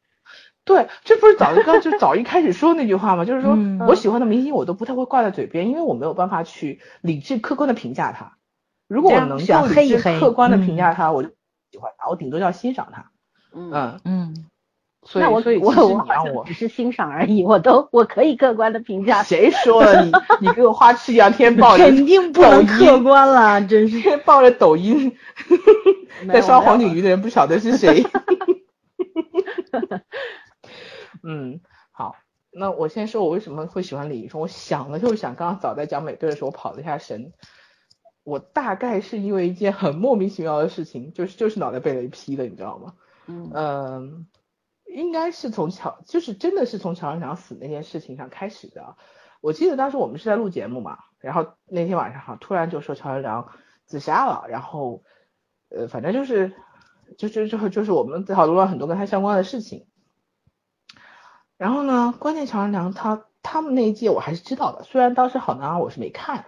[0.65, 3.25] 对，这不是早就刚就早一开始说那句话吗？
[3.25, 8.37] 就是说我喜欢的明星，我都不太会挂在嘴边，因为我没有办法去理智客观的评价他。
[8.89, 11.29] 如果我能够理智客观的评价他，我就
[11.71, 13.11] 喜欢他，我顶多叫欣赏他。
[13.55, 14.47] 嗯嗯。
[15.07, 19.23] 所以所以其实你让我只是欣赏而已，我都我可以客观的评价。
[19.29, 25.15] 谁说了你你给我花痴一样天天抱着肯定不能客观了，真是抱着抖音
[26.33, 28.03] 在刷黄景瑜的人不晓得是谁。
[31.27, 31.61] 嗯，
[31.91, 32.17] 好，
[32.51, 34.43] 那我先说，我为什么会喜欢李易峰？
[34.43, 37.33] 我想了就是想，刚刚早在讲美队的时候我跑了一下神，
[38.23, 42.95] 我大概是因为一件很莫名其妙的事情，就是就是脑袋被雷劈了，你知道吗？
[43.27, 44.27] 嗯，
[44.85, 48.97] 应该是从乔，就是真的是从乔任梁死那件事情上开始的。
[49.41, 53.49] 我记得当时我们是在录节目嘛，然后那天晚上哈，突然就说乔任梁
[53.87, 55.03] 自杀了，然后
[55.71, 56.53] 呃，反正就是。
[57.19, 59.87] 就就就就是我们讨论了很多跟他相关的事情，
[61.57, 66.47] 然后呢，关键乔任梁他他们那一届我还是知道的，虽然当时好男儿我是没看，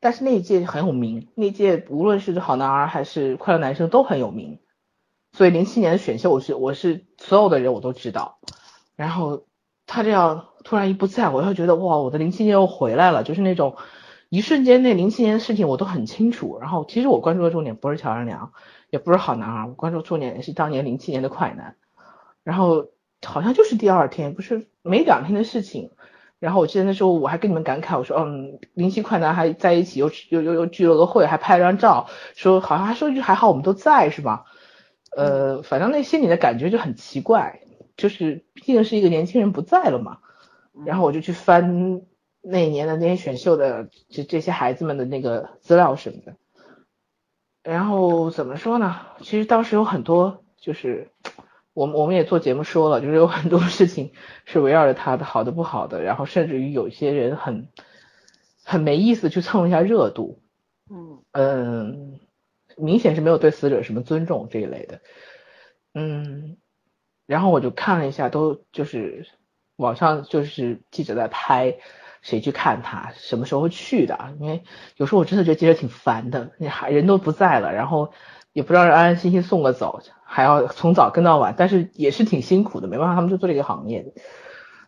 [0.00, 4.60] 但是那一届很有名，那一届无论是好男儿还是快乐男生都很有名，
[5.32, 8.38] 所以零七年的选秀我是我是所有的人我都知道，
[8.94, 9.46] 然后
[9.86, 13.76] 他这样突然一不在，我又觉得哇，我的零七年又回来了，就是那种
[14.28, 16.58] 一瞬间那零七年的事情我都很清楚。
[16.60, 18.52] 然后其实我关注的重点不是乔任梁，
[18.90, 21.76] 也不是好男儿，我关注重点是当年零七年的快男。
[22.42, 22.86] 然后
[23.24, 25.90] 好像就是第二天，不是没两天的事情。
[26.38, 34.44] 然后我记得那时候我还跟你们感慨，我说嗯，零七快男还在一起，又又又又聚了个会，还拍了张照，说好像还说一句还好我们都在是吧？
[35.16, 37.60] 呃，反正那心里的感觉就很奇怪，
[37.96, 40.18] 就是毕竟是一个年轻人不在了嘛。
[40.84, 42.02] 然后我就去翻
[42.42, 46.36] 那一年的那些选秀的这这些孩子们的那个资料什么的。
[47.62, 49.00] 然后怎么说呢？
[49.22, 51.10] 其实当时有很多就是。
[51.76, 54.12] 我们我们也做节目说了，就是有很多事情
[54.46, 57.68] 是围绕着他的，好的不好的，然后甚至于有些人很
[58.64, 60.40] 很没意思去蹭一下热度，
[60.90, 62.18] 嗯嗯，
[62.78, 65.02] 明显是没有对死者什么尊重这一类的，
[65.92, 66.56] 嗯，
[67.26, 69.26] 然后我就看了一下，都就是
[69.76, 71.76] 网上就是记者在拍
[72.22, 74.62] 谁去看他，什么时候去的，因为
[74.96, 78.14] 有时候我真的觉得记者挺烦的，你还人都不在了，然后。
[78.56, 84.14] 也不让人安安心心送个走，还要从早跟到晚，但是也是挺辛苦的，没办法，他们就做这个行业。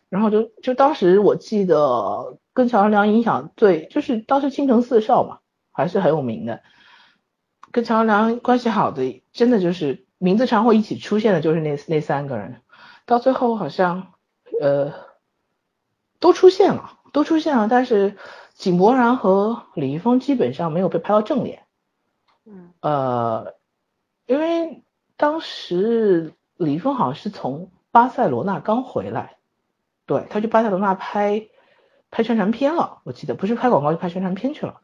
[0.09, 5.37] 然后就就当时我记得跟乔任梁影响最，就是当时青城四少嘛，
[5.71, 6.61] 还是很有名的。
[7.69, 12.63] 跟乔任梁关系好的，真的就是名字常会一起出现的，就是那那三个人。
[13.05, 14.13] 到最后好像
[14.59, 14.93] 呃
[16.19, 18.17] 都出现了，都出现了，但是
[18.55, 21.61] 井柏然和李易峰基本上没有被拍到正脸。
[22.47, 23.58] 嗯呃。
[24.29, 24.83] 因为
[25.17, 29.37] 当时李易峰好像是从巴塞罗那刚回来，
[30.05, 31.47] 对，他去巴塞罗那拍
[32.11, 34.81] 拍宣传片了，我记得不是拍广告就拍宣传片去了。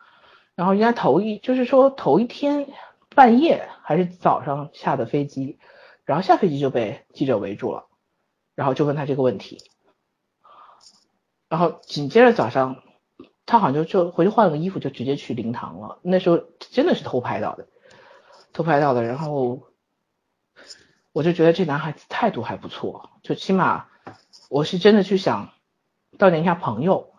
[0.55, 2.67] 然后应该头一就是说头一天
[3.13, 5.59] 半夜还是早上下的飞机，
[6.05, 7.85] 然后下飞机就被记者围住了，
[8.55, 9.59] 然后就问他这个问题，
[11.49, 12.81] 然后紧接着早上
[13.45, 17.67] 他好像就就回去换了个衣服就直接去灵堂了，那时候真的是偷拍到的。
[18.55, 19.63] 偷拍到的，然后
[21.11, 23.87] 我就觉得这男孩子态度还不错，就起码
[24.49, 25.49] 我是真的去想
[26.17, 27.13] 悼念一下朋友，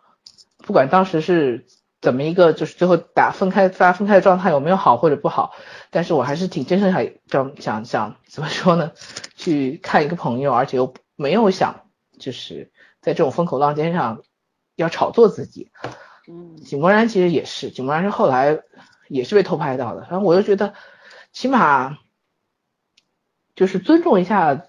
[0.56, 1.66] 不管当时是
[2.00, 5.54] 怎么一个，就是最后打分开，大家分开的状态有没有好或者不好，
[5.90, 8.92] 但是我还是挺真诚想想想怎么说呢，
[9.34, 11.82] 去看一个朋友，而且又没有想
[12.18, 12.72] 就是
[13.02, 14.22] 在这种风口浪尖上
[14.74, 15.70] 要炒作自己。
[16.26, 18.60] 嗯，井柏然其实也是，井柏然是后来
[19.08, 20.72] 也是被偷拍到的，然后我就觉得。
[21.36, 21.98] 起码
[23.54, 24.68] 就是尊重一下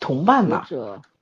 [0.00, 0.64] 同伴嘛，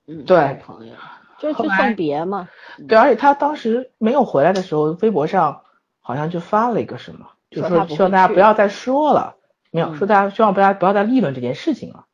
[0.06, 0.94] 嗯，对，朋友，
[1.40, 2.48] 就是去送别嘛。
[2.86, 5.62] 对，而且他当时没有回来的时候，微博上
[5.98, 9.34] 好像就发了一个什么，就说希望大家不要再说了，
[9.72, 12.04] 没有说大家希望大家不要再议论这件事情了。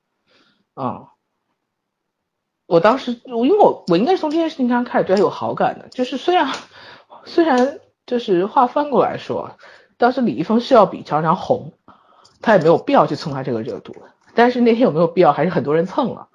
[0.75, 1.07] 嗯，
[2.65, 6.51] 我当时我因为我我应该是从这件事情上开始对他有好感的，就是虽然
[7.27, 9.59] 虽然就是话翻过来说，
[9.99, 11.75] 当时李易峰是要比乔梁红。
[12.45, 13.97] 他也没有必要去蹭他这个热度，
[14.35, 16.29] 但是那天有没有必要，还是很多人蹭了，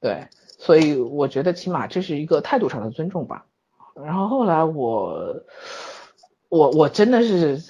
[0.00, 3.44] 对，所以我觉得起码这是一个态度上的尊重吧。
[4.06, 5.34] 然后后来我，
[6.48, 7.60] 我我真的是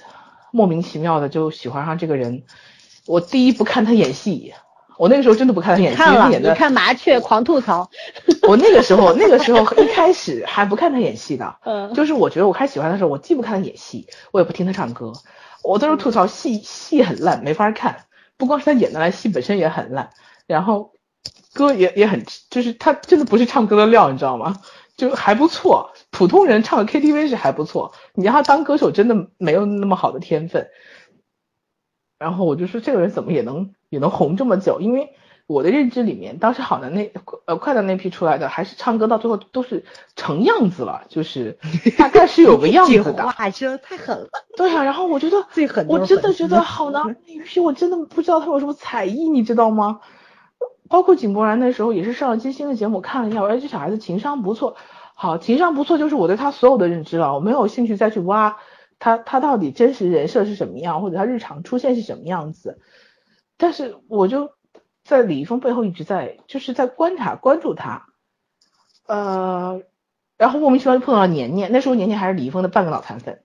[0.51, 2.43] 莫名其妙的就喜欢上这个人。
[3.07, 4.53] 我第一不看他演戏，
[4.99, 7.89] 我那个时候真的不看他演戏，看了，你看麻雀狂吐槽。
[8.47, 15.11] 我那个时候那个时候一开始还不看他演戏的， 嗯，就是我觉得我开始喜欢的时候，我既不看他演戏，我也不听他唱歌。
[15.63, 18.05] 我都是吐槽戏戏很烂，没法看。
[18.37, 20.09] 不光是他演的烂，戏本身也很烂。
[20.47, 20.93] 然后
[21.53, 24.61] 歌也也很，就是他真的不是唱歌的料，你知道吗？
[24.95, 27.93] 就还不错，普通人唱 KTV 是还不错。
[28.13, 30.69] 你让他当歌手，真的没有那么好的天分。
[32.17, 34.79] 然后我就说，这个人怎么也能也能红这么久？
[34.81, 35.13] 因为。
[35.49, 37.11] 我的认知里面，当时好的那
[37.45, 39.83] 呃快的那批出来的，还是唱歌到最后都是
[40.15, 41.57] 成样子了，就是
[41.97, 43.25] 大概是有个样子的。
[43.25, 44.29] 哇，这太狠了。
[44.55, 50.01] 对啊，然后我觉得最狠，我真的觉得好难 那一批，我真的不知道他有什么才艺，你知道吗？
[50.87, 54.75] 包括井柏然那时候也是上了金星的节目，看了一下，我说这小孩子情商不错。
[55.15, 58.57] 好，情商不错就是我对他所有的认知了，我没有兴趣再去挖
[58.99, 62.77] 他他到底真实人设是什么样，或者他日常出现是什么样子。
[63.57, 64.51] 但是我就。
[65.09, 68.05] 在李易峰背后一直在，就是在观察、关注他，
[69.07, 69.81] 呃，
[70.37, 73.41] 然后莫名其妙就碰到了年年，那时候年年还是李易峰的半个脑残粉，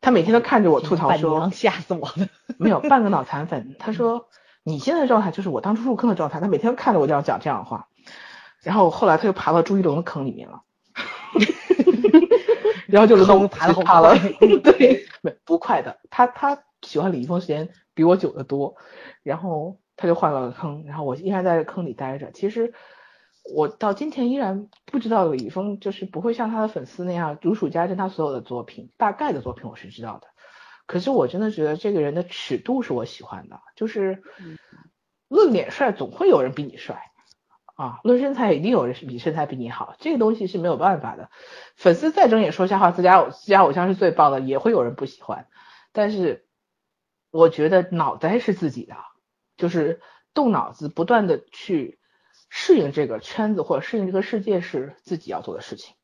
[0.00, 2.26] 他每天都看着我吐槽说，吓死我了，
[2.58, 4.28] 没有半个脑残粉，他说
[4.64, 7.86] 你现在的状态就是我当初入坑的状态，他每天都看着我这样讲这样的话，
[8.60, 10.62] 然后后来他又爬到朱一龙的坑里面了，
[12.88, 14.18] 然后就坑爬了爬了，
[14.64, 15.06] 对，
[15.44, 18.74] 不快的，他他喜欢李易峰时间比我久得多，
[19.22, 19.78] 然后。
[19.96, 22.30] 他就换了个坑，然后我依然在这坑里待着。
[22.32, 22.74] 其实
[23.54, 30.26] 我到今天依然不不知道李易峰就是不会像他的粉丝那样如数家珍他所有的作品，大概的作品我是知道的。
[30.86, 34.22] 可是我真的觉得这个人的尺度是我喜欢的，就是
[35.28, 37.10] 论脸帅总会有人比你帅
[37.74, 41.28] 啊，论身材一定有人比身材比你好，这个东西是没有办法的。
[41.76, 45.46] 粉丝再睁眼说瞎话，自家偶自家偶像是最棒的，也会有人不喜欢。
[45.92, 46.46] 但是
[47.30, 48.96] 我觉得脑袋是自己的，
[49.56, 50.00] 就是
[50.34, 51.98] 动脑子，不断的去
[52.48, 55.94] 适应这个圈子或者适应这个世界是自己要做的事情。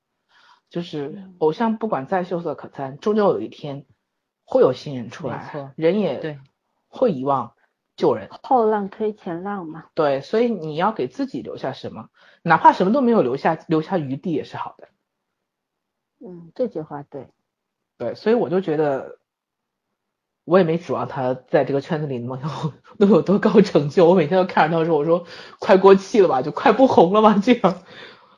[0.71, 3.87] 就是偶像不管再秀色可餐，终究有一天。
[4.45, 6.39] 会有新人出来，人也对，
[6.89, 7.55] 会遗忘
[7.97, 9.87] 旧人，后浪推前浪嘛。
[9.95, 12.11] 对，所以你要给自己留下什么，
[12.43, 14.89] 哪怕什么都没有留下，留下余地也是好的。
[16.19, 17.29] 嗯，这句话对。
[17.97, 19.21] 对，所以我就觉得，
[20.45, 24.09] 我也没指望他在这个圈子里能有能有多高成就。
[24.09, 25.25] 我每天都看着他说，我说
[25.59, 27.83] 快过气了吧，就快不红了吧，这样。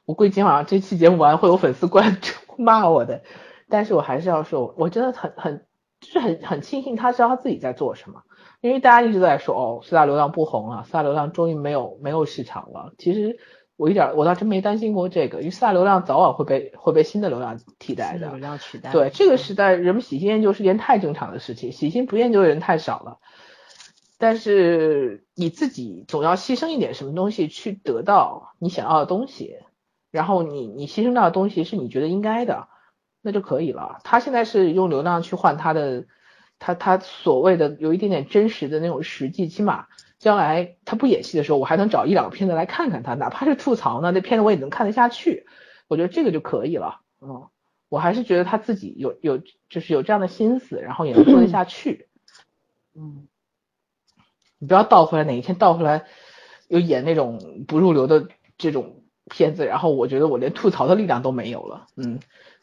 [0.05, 2.17] 我估计今晚上这期节目完会有粉丝过来
[2.59, 3.23] 骂我的，
[3.69, 5.67] 但是我还是要说，我真的很很。
[6.01, 8.25] 就是很很庆幸他知道他自己在做什么，
[8.61, 12.93] 因为大家一直在说哦，四大流量不红了，四大流量终于没有没有市场了。
[12.99, 13.39] 其实
[13.77, 18.29] 我一点我倒真没担心过这个，因为四大流量早晚会被会被新的流量替代的。
[18.29, 18.93] 流量取代。
[18.93, 23.19] 对这个时代，人们喜新厌旧是件太正常的事情，喜新不厌旧的人太少了。
[24.19, 29.57] 但是你自己总要牺牲一点什么东西去得到你想要的东西，
[30.11, 32.69] 然后你你牺牲掉的东西是你觉得应该的。
[33.27, 34.01] 那就可以了。
[34.05, 36.05] 他现在是用流量去换他的，
[36.59, 39.87] 他他所谓的有一点点真实的那种实际，起码
[40.25, 45.45] 将来他不演戏的时候，我还能找一两个片子来看看他，哪怕是吐槽呢，那片子我也能看得下去。
[45.87, 47.03] 我觉得这个就可以了。
[47.21, 47.49] 嗯，
[47.91, 52.09] 我还是觉得他自己有有就是有这样的心思，然后也能做得下去。
[52.97, 53.29] 嗯，
[54.59, 56.05] 你不要倒回来，哪一天倒回来
[56.69, 61.87] 又演那种不入流的这种片子，然后我觉得我连吐槽的力量都没有了。
[61.97, 62.19] 嗯。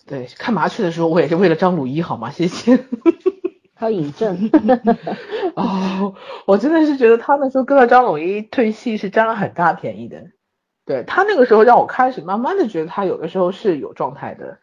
[0.07, 2.31] 对，看麻雀的时候，我也是为了张鲁一，好吗？
[2.31, 2.85] 谢谢。
[3.75, 4.49] 还有尹正。
[5.55, 10.31] 哦，我真的是觉得他那时候跟了张鲁一退戏是占了很大便宜的。
[10.85, 14.57] 对他那个时候让我开始慢慢的觉得他有的时候是有状态的，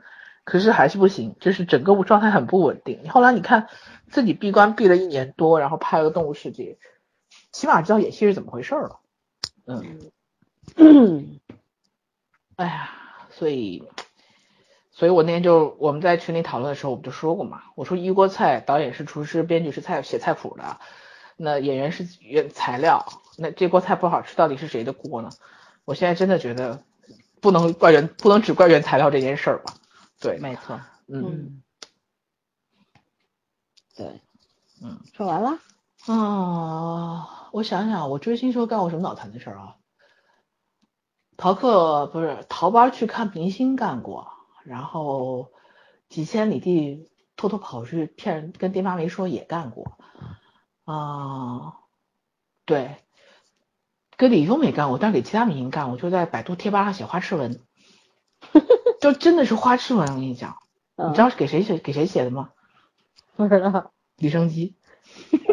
[0.45, 3.09] 可是还是不行，就是整个状态很不稳定。
[3.09, 3.69] 后来你看
[4.09, 6.79] 自己闭关闭了一年多，然后拍了个动物世界，
[7.53, 8.99] 起码知道演戏是怎么回事了。
[9.67, 11.39] 嗯。
[12.57, 12.91] 哎呀，
[13.31, 13.85] 所以。
[14.99, 20.81] 所以我那天就我们在群里讨论的时候，我们就说过嘛，我说一锅菜，导演是厨师，编剧是菜写菜谱的，
[21.37, 25.31] 那演员是原材料，那这锅菜不好吃，到底是谁的锅呢？
[25.85, 26.83] 我现在真的觉得
[27.41, 29.75] 不能怪原，不能只怪原材料这件事儿吧？
[30.19, 31.63] 对，没错，嗯，
[33.97, 34.21] 对，
[34.83, 35.61] 嗯，说完了
[36.07, 39.77] 啊，我想想，我追星时候干过什么脑残的事儿啊？
[41.37, 44.38] 逃课不是逃班去看明星干过。
[44.69, 45.51] 然后
[46.09, 49.93] 几千里地偷偷跑去骗人，跟爹妈没说也干过
[50.85, 51.75] 啊，
[52.65, 52.97] 对，
[54.17, 57.61] 跟李易峰没干过，但是给其他明星干过，就在百度贴吧上写花痴文，
[59.01, 60.57] 就真的是花痴文，我跟你讲，
[60.97, 62.51] 你知道是给谁写给谁写的吗？
[63.37, 64.75] 不知道，李生基，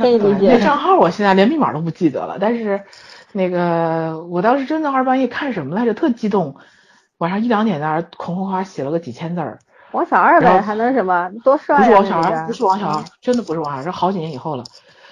[0.00, 0.52] 可以理解。
[0.52, 2.84] 那账号我现在连密码都不记得了，但是
[3.32, 6.56] 那个我当时真的二半夜看什么来着，特激动。
[7.18, 9.58] 晚上一两点在那哐哐哐写了个几千字儿，
[9.92, 11.30] 王小二呗，还能什么？
[11.44, 11.76] 多帅！
[11.78, 14.64] 不是王小二，不是王小二，真的不是王小二，是好几年以后了。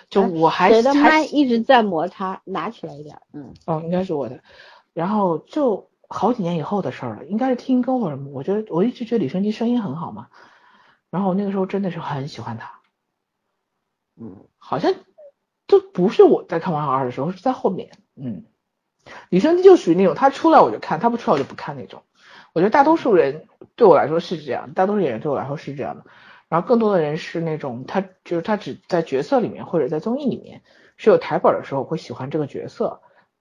[0.09, 3.53] 就我还谁的麦一直在摩擦，拿起来一点，嗯。
[3.67, 4.41] 哦，应该是我的。
[4.93, 8.31] 然后就好几年以后的事儿了，应该是听歌或者什么。
[8.31, 10.29] 我觉得我一直觉得李胜基声音很好嘛，
[11.11, 12.71] 然后那个时候真的是很喜欢他。
[14.21, 14.95] 嗯，好像
[15.67, 18.45] 都不是我在看王小二的时候，是在后面，嗯。
[19.29, 22.03] 李生基就属于那种，他出来我就看，他不出来我就不看那种。
[22.53, 26.05] 我觉得大多数人对我来说是这样，大多数演员对我来说是这样的。
[26.49, 30.63] 然后更多的人是那种，他就是他只在角色里面或者在综艺里面
[30.97, 33.01] 是有台本的时候会喜欢这个角色。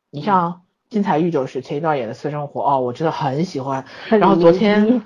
[0.09, 3.85] 你像金彩玉就是前一段演的私生活哦，我真的很喜欢。
[4.09, 5.03] 然后昨天，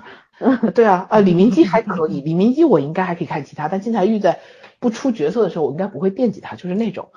[0.74, 4.40] 对啊，啊李明基还可以，李明基我应该还可以看其他，但金彩玉在
[4.78, 7.10] 不出角色的时候，我应该不会惦记他，就是那种。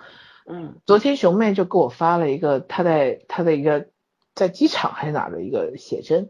[0.46, 3.88] 嗯，昨天熊妹就给我发了一个她在她的一个
[4.36, 6.30] 在机场还是哪的一个写真，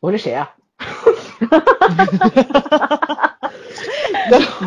[0.00, 0.54] 我说谁啊？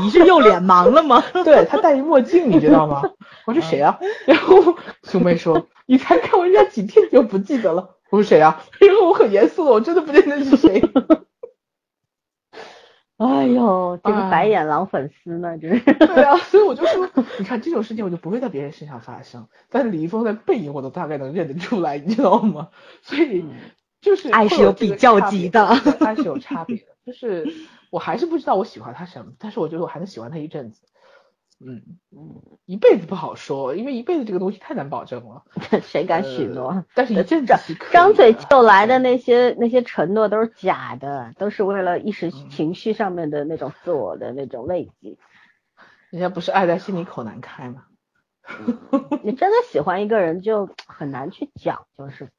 [0.02, 1.24] 你是又脸盲了吗？
[1.44, 3.02] 对他戴一墨镜，你知道吗？
[3.46, 4.00] 我说谁啊？
[4.26, 7.98] 然后熊妹说你才看我人家几天就不记得了。
[8.10, 8.64] 我说谁啊？
[8.80, 10.82] 然后我很严肃的，我真的不记得是谁。
[13.20, 15.80] 哎呦， 这个白眼狼粉丝呢，这是。
[15.93, 22.70] 对啊， 所以我就说，你看这种事情我就不会在别人身上发生，但是李易峰的背影我都大概能认得出来，你知道吗？
[23.03, 23.43] 所以
[24.01, 25.65] 就是爱是有比较级的，
[25.99, 26.84] 爱是有差别的。
[27.05, 27.51] 就是
[27.89, 30.84] 我还是不知道我喜欢他什么，但是我觉得我还能喜欢他一阵子。
[31.62, 35.43] 嗯嗯，一辈子不好说，因为一辈子这个东西太难保证了。
[35.84, 36.86] 谁敢许诺？
[36.95, 37.53] 但是一阵子
[37.91, 45.18] 张嘴就来的那些那些承诺都是假的，都是为了一时情绪上面的那种自我的那种慰藉。
[46.10, 47.84] 人家不是爱在心里口难开吗？
[49.22, 52.30] 你真的喜欢一个人就很难去讲，就是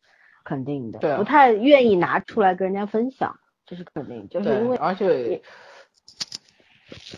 [0.44, 5.42] 肯定的，对，不太愿意拿出来跟人家分享，这是肯定，就是因为而且。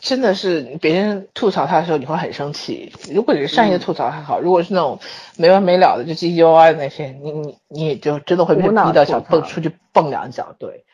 [0.00, 2.92] 真的是别人吐槽他的时候，你会很生气。
[3.12, 4.98] 如果你是善意的吐槽还好，如果是那种
[5.36, 10.54] 没完没了的就唧唧歪歪的那些，你你你也就真的会被逼到想蹦出去蹦两脚。
[10.58, 10.84] 对，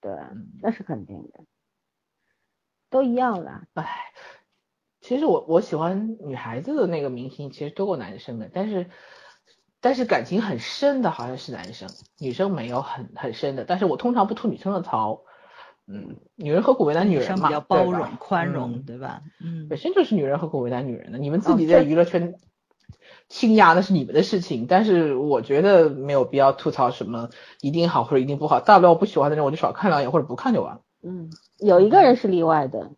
[0.00, 0.12] 对，
[0.62, 1.40] 那是肯定的，
[2.90, 3.62] 都一样的。
[3.74, 4.12] 唉，
[5.00, 8.90] 其实我我喜欢女孩子的那个明星，其实多过男生的，但是
[9.80, 13.64] 但是感情很深的好像是男生，女生没有很很深的。
[13.64, 15.22] 但是我通常不吐女生的槽。
[15.86, 17.48] 嗯，女人何苦为难女人嘛？
[17.48, 19.20] 比较包容宽容，对吧？
[19.44, 21.18] 嗯，本身就是女人何苦为难女人呢？
[21.18, 22.34] 你们自己在娱乐圈
[23.28, 27.30] 倾轧那是你们的事情，但是我觉得没有必要吐槽什么
[27.60, 30.80] 一定好或者一定不好，大不了我不喜欢的人我就少看两眼或者不看就完了。
[31.02, 32.90] 嗯，有一个人是例外的。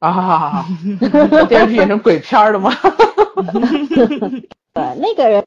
[0.00, 0.66] 啊哈哈哈！
[1.46, 2.72] 电视剧演成鬼片了吗？
[4.74, 5.44] 对，那个人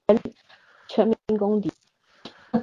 [0.87, 1.69] 全民公敌。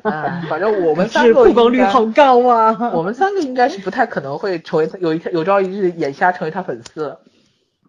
[0.03, 2.93] 嗯，反正我们三个曝光率好高啊！
[2.95, 7.18] 我们三个应该是不太可能会成为，有一天有朝一日眼瞎成为他粉丝，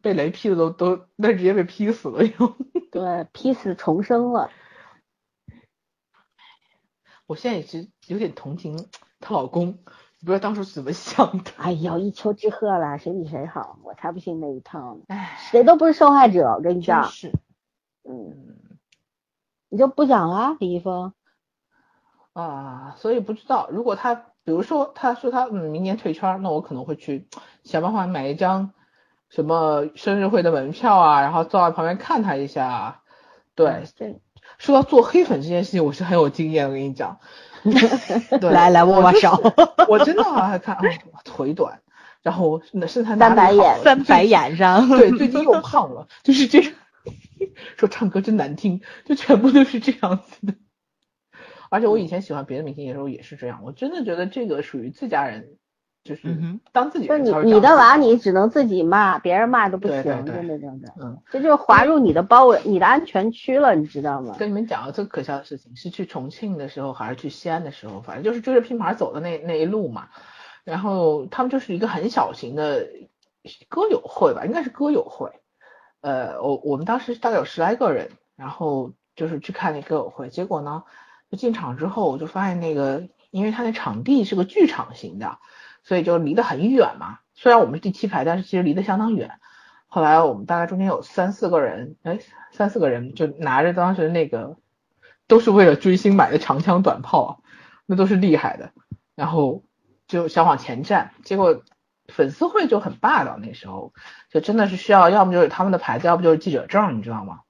[0.01, 2.55] 被雷劈的都都那直接被劈死了又。
[2.91, 4.49] 对，劈死重生了。
[7.25, 8.87] 我现在也是有点同情
[9.19, 11.51] 她老公，不知道当初是怎么想的。
[11.57, 13.79] 哎呦，一丘之貉啦，谁比谁好？
[13.83, 15.01] 我才不信那一套呢。
[15.07, 17.03] 哎，谁都不是受害者，我跟你讲。
[17.05, 17.31] 是。
[18.07, 18.59] 嗯。
[19.69, 21.13] 你就不讲了，李易峰。
[22.33, 27.27] 啊，所以不知道，如果他，比如说他说他嗯明年退圈，那我可能会去
[27.63, 28.71] 想办法买一张
[29.29, 33.01] 什么生日会的门票啊，然后坐在旁边看他一下。
[33.55, 33.83] 对，
[34.57, 37.19] 说到做黑粉这件事情，我是很有经验，我跟你讲。
[38.41, 39.39] 来来握握手。
[39.87, 40.77] 我真的还看，
[41.23, 41.79] 腿短，
[42.23, 44.89] 然后那身材三白眼，三白眼上。
[44.89, 46.73] 对，最近 又胖了，就是这样。
[47.77, 50.55] 说唱歌真难听，就全部都是这样子的。
[51.73, 55.57] 而且我以前喜欢别的明星的时候也是这样，我真的觉得这个属于自家人，
[56.03, 56.37] 就是
[56.71, 57.25] 当自己人。
[57.25, 60.93] 你你的娃你只能自己骂，别人骂都不行，真的真的。
[61.01, 64.35] 嗯，这就是滑入你的包围、你的安全区了，你知道吗？
[64.37, 70.09] 跟你们讲个最可笑的事情，是去重庆的时候还是去西安的时候，反正就是追着拼盘走的那那一路嘛。
[70.63, 72.87] 然后他们就是一个很小型的
[73.67, 75.31] 歌友会吧，应该是歌友会。
[76.01, 80.83] 呃，我我们当时大概有十来个人，然后就是去看那歌友会，结果呢？
[81.35, 85.37] 进场之后，我就发现那个，因为他那场地是个剧场型的，
[85.83, 87.19] 所以就离得很远嘛。
[87.35, 89.39] 虽然我们是第七排，但是其实离得相当远。
[89.87, 92.19] 后来我们大概中间有三四个人，哎，
[92.51, 94.57] 三四个人就拿着当时那个
[95.27, 97.43] 都是为了追星买的长枪短炮，
[97.85, 98.71] 那都是厉害的。
[99.15, 99.63] 然后
[100.07, 101.61] 就想往前站，结果
[102.07, 103.93] 粉丝会就很霸道，那时候
[104.31, 107.41] 就真的是需要，要么就是他们的牌子，要不就是记者证，你知道吗？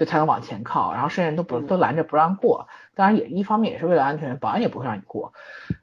[0.00, 2.68] 就才能往前靠，然后剩下人都不都拦着不让过。
[2.94, 5.34] 当然也一方面也是为了安全，保安也不会让你过。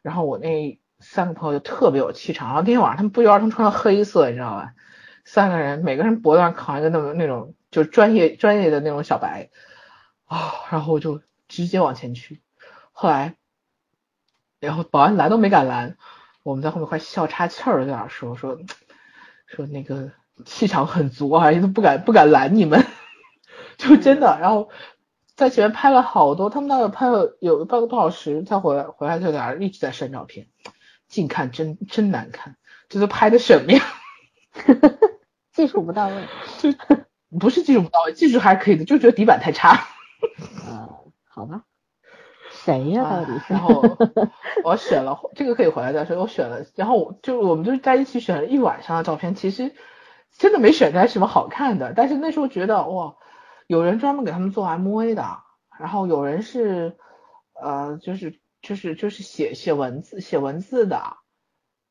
[0.01, 4.74] 然后我那三个朋友就特别有气场，然后那天晚上他们不约而同穿了黑色，你知道吧？
[5.24, 9.51] 三个人每个人脖子上扛一个那么那种就是专业专业的那种小白
[10.26, 12.41] 啊，然后我就直接往前去。
[12.91, 13.36] 后来，
[14.59, 15.95] 然后保安拦都没敢拦，
[16.41, 18.57] 我们在后面快笑岔气儿了，在那说说
[19.45, 20.09] 说那个
[20.45, 22.84] 气场很足啊，都不敢不敢拦你们，
[23.78, 24.70] 就真的，然后。
[25.38, 30.48] 在前面拍了好多，他们那个拍了有半个多小时，才回来回来就在那一直在删照片，
[31.08, 32.56] 近看真真难看，
[32.90, 33.84] 这都拍的什么呀？
[35.54, 36.24] 技术不到位，
[36.58, 36.74] 就
[37.40, 39.74] 不是技术不到位，技术还可以的，就觉得底板太差。
[40.66, 40.90] 啊，
[41.28, 41.62] 好吧，
[42.50, 43.04] 谁呀？
[43.04, 43.54] 到底是？
[43.54, 43.84] 然后
[44.66, 49.76] 我选了这个可以回来再说，我选了，然后就我们就在一起选了一晚上的照片，其实
[50.36, 53.18] 真的没选出来什么好看的，但是那时候觉得哇。
[53.68, 55.43] 有人专门给他们做 MV 的，
[55.80, 56.97] 然后有人是，
[57.53, 61.18] 呃，就是就是就是写写文字写文字的，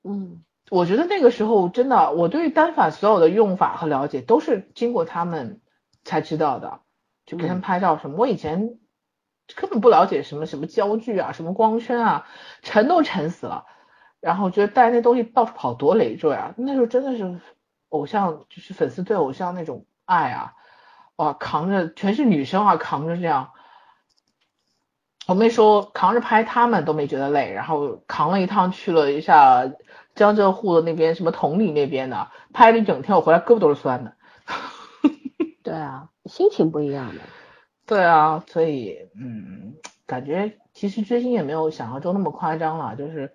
[0.03, 5.61] 嗯，我觉得那个时候真的，我对单反所有的用法和了解都是经过他们
[6.03, 6.81] 才知道的，
[7.25, 8.79] 就给他们拍照什么，我以前
[9.55, 12.27] 根本不了解什么什么焦距啊，什么光圈啊，
[12.63, 13.67] 沉都沉死了。
[14.19, 16.53] 然后觉得带那东西到处跑多累赘啊！
[16.57, 17.39] 那时候真的是
[17.91, 20.55] 偶像，就是粉丝对偶像那种爱啊，
[21.17, 23.51] 哇，扛着全是女生啊，扛着这样，
[25.27, 29.73] 我没说扛着拍他们都没觉得累，然后扛了一趟去了一下
[30.15, 34.15] 江浙沪的那边什么同里那边的，拍了一整天，我回来胳膊都是酸的。
[35.65, 37.23] 对啊，心情不一样的。
[37.87, 39.75] 对啊，所以嗯，
[40.07, 43.33] 感觉其实追星也没有想象中那么夸张了，就是。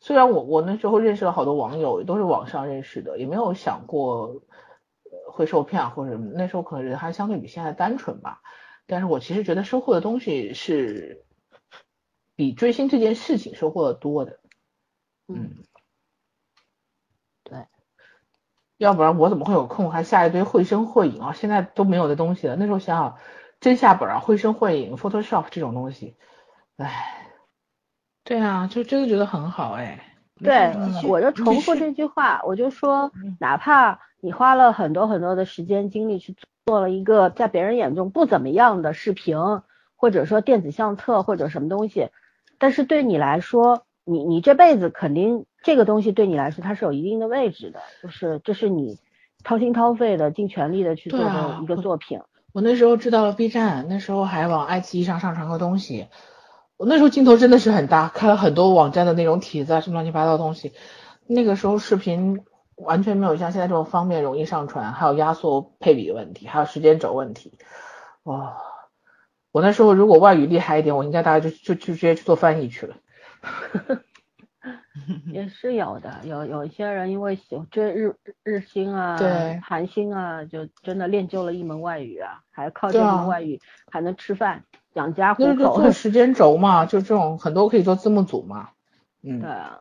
[0.00, 4.42] 虽然我我那时候认识了好多网友，都是网上认识的，也没有想过
[5.34, 6.16] 会受骗或者。
[6.16, 8.40] 那时候可能人还相对比现在单纯吧。
[8.86, 11.24] 但是我其实觉得收获的东西是
[12.36, 14.40] 比追星这件事情收获的多的。
[15.26, 15.64] 嗯，
[17.42, 17.66] 对。
[18.76, 21.32] 要不然我怎么会有空还下一堆绘声绘影啊？
[21.32, 22.56] 现在都没有的东西了。
[22.56, 23.18] 那时候想想
[23.60, 26.16] 真下本啊，绘声绘影、Photoshop 这种东西，
[26.76, 27.20] 唉。
[28.24, 30.13] 对啊，就真的觉得很好哎。
[30.44, 30.72] 对，
[31.08, 36.36] 我就重复这句话，我就说，哪怕你花了很多很多的时间精力去
[36.66, 39.36] 做了一个在别人眼中不怎么样的视频，
[39.96, 42.10] 或者说电子相册或者什么东西，
[42.58, 48.98] 但是对你来说，你你这辈子肯定这个东西对你来说它是有一定的位置的，就是这是你
[49.42, 52.20] 掏心掏肺的、尽全力的去做的一个作品。
[52.52, 56.06] 我那时候知道了 B 站，那时候还往爱奇艺上上传过东西。
[56.84, 60.74] 我那时候镜头真的是很大，看了很多网站的那种帖子啊，什么乱七八糟的东西。
[61.26, 62.44] 那个时候视频
[62.76, 67.54] 完全没有像现在这么方便容易上传，还有压缩配比问题，还有时间轴问题。
[68.24, 68.58] 哇，
[69.50, 72.96] 我那时候如果外语厉害一点，我应该大概就就就直接去做翻译去了。
[75.32, 84.64] 也是有的，有有一些人因为喜追日日星啊，对，韩星啊，就真的练就了一门外语啊，还靠这门外语还能吃饭。
[84.94, 88.70] 养家糊口，做时间轴嘛，就这种很多可以做字幕组嘛。
[89.22, 89.80] 嗯，对啊，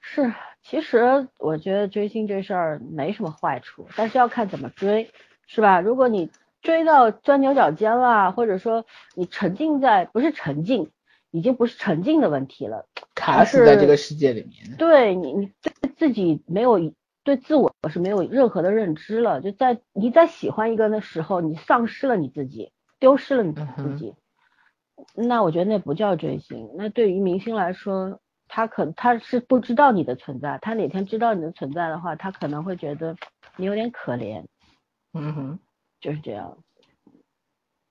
[0.00, 5.10] 是，其实我觉得追星这事儿没什么坏处，但是要看怎么追，
[5.46, 5.80] 是吧？
[5.80, 6.30] 如果你
[6.62, 8.84] 追到钻牛角尖了，或者说
[9.14, 10.90] 你沉浸在不是沉浸，
[11.30, 14.76] 已经不是沉浸的问题了，卡死在这个世界里面。
[14.76, 16.92] 对你，你对自己没有
[17.22, 22.72] 对自我是没有任何的认知了，就在你在喜欢一个人的时候，你丧失了你自己。
[23.04, 24.14] 丢失了你自己，
[25.14, 26.70] 那我觉得那不叫追星。
[26.74, 30.58] 那对于明星来说，他可他是不知道你的存在。
[30.62, 33.14] 他哪天知道你的存在的话，他可能会觉得
[33.56, 34.46] 你有点可怜。
[35.12, 35.58] 嗯哼，
[36.00, 36.56] 就是这样。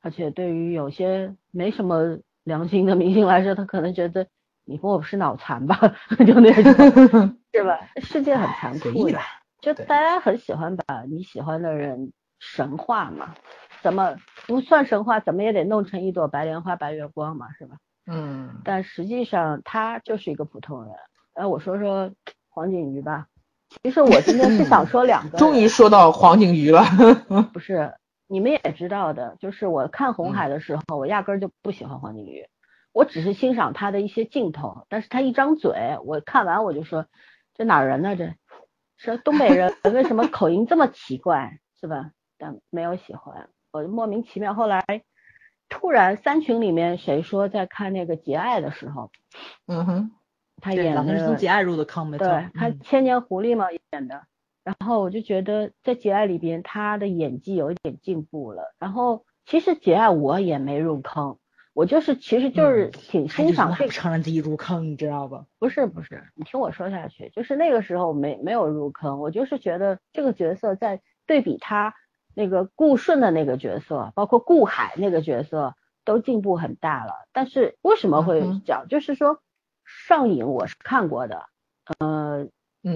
[0.01, 4.26] 而且对于有些没什么良心的明星来说，他可能觉得
[4.66, 5.78] 你跟我不是脑残吧？
[6.26, 7.80] 就那种， 是吧？
[7.97, 9.20] 世界很残酷的，
[9.61, 13.36] 就大家很喜欢把你喜欢的人神话嘛。
[13.84, 14.16] 怎么
[14.48, 15.20] 不算神话？
[15.20, 17.76] 怎么也得弄成一朵白莲花、白月光嘛，是吧？
[18.08, 18.62] 嗯。
[18.64, 20.94] 但实际上他就是一个普通人。
[21.34, 22.12] 哎，我说说
[22.50, 23.28] 黄景瑜吧。
[23.84, 25.38] 其实我今天是想说两个。
[25.40, 26.84] 终于说到黄景瑜了。
[27.52, 27.94] 不是，
[28.28, 32.48] 你们也知道的，就是我看红海的时候，我压根儿就不喜欢黄景瑜，
[32.94, 34.86] 我只是欣赏他的一些镜头。
[34.90, 37.08] 但是他一张嘴，我看完我就说，
[37.56, 38.16] 这哪人呢？
[38.16, 38.34] 这
[38.98, 42.12] 是东北人，为什么口音这么奇怪，是吧？
[42.38, 43.50] 但没有喜欢。
[43.74, 44.84] 我莫名其妙，后来
[45.67, 49.09] 突然三群里面谁说在看那个《节爱》的时候，
[49.65, 50.11] 嗯哼，
[50.61, 54.28] 他演的是从《节爱》入的坑，没错，对，他千年狐狸嘛演的，
[54.63, 61.39] 然后我就觉得在《节爱》里边他的演技有一点进步了，然后其实《节爱》我也没入坑，
[61.74, 65.45] 我就是其实就是挺欣赏这个，承认自己入坑，你知道吧？
[65.57, 71.95] 不是不是，你听我说下去，就是那个时候没没有入坑，我就是觉得这个角色在对比他。
[72.36, 77.14] 那个顾顺的那个角色，包括顾海那个角色，都进步很大了。
[77.32, 78.88] 但是为什么会讲？
[78.88, 79.40] 就是说
[79.86, 81.46] 上瘾我是看过的，
[82.00, 82.48] 呃，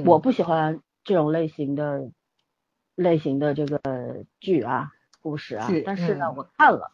[0.05, 2.11] 我不喜欢这种类型的
[2.95, 3.79] 类型的这个
[4.39, 5.67] 剧啊，故事啊。
[5.85, 6.91] 但是呢，我看了，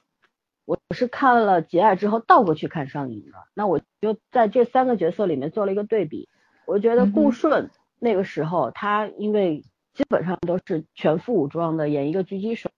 [0.65, 3.37] 我是看了《节爱》之后倒过去看上瘾的。
[3.53, 6.29] 那我就在这三个角色里面做了一个对比，
[6.65, 9.63] 我觉得顾顺那个时候他因为。
[9.93, 12.69] 基本上都是全副武装的演一个狙击手，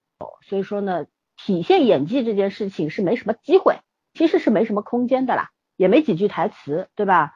[0.41, 1.05] 所以说呢，
[1.37, 3.79] 体现演技这件事情是没什么机会，
[4.13, 7.33] 其实是没什么空间的啦，也没几句台词，对吧？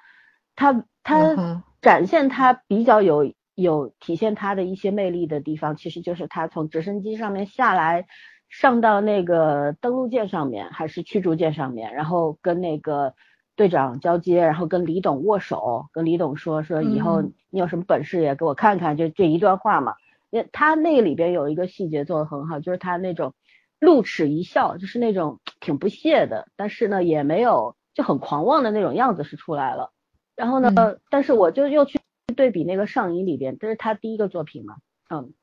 [0.55, 8.05] 他他展现他比较有有体现他的一些魅力的地方，其实就是他从直升机上面下来，
[8.49, 13.13] 上到那个登陆舰上面还是驱逐舰上面，然后跟那个。
[13.59, 19.95] 队长交接，然后跟李董握手，跟李董说说以后你有什么本事也给我看看，就这一段话嘛。
[20.29, 23.33] 那他那里边有一个细节做的很好，就是他那种
[23.77, 29.91] 露齿一笑，就是那种挺不屑的，但是呢也没有就很狂妄的那种样子是出来了。
[30.37, 30.71] 然后呢，
[31.09, 31.99] 但是我就又去
[32.37, 34.77] 对比那个上衣里边，这是他第一个作品嘛，
[35.09, 35.33] 嗯，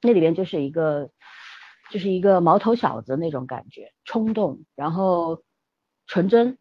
[0.00, 1.10] 那里边就是一个
[1.90, 5.42] 就是一个毛头小子那种感觉，冲动，然后
[6.06, 6.56] 纯真，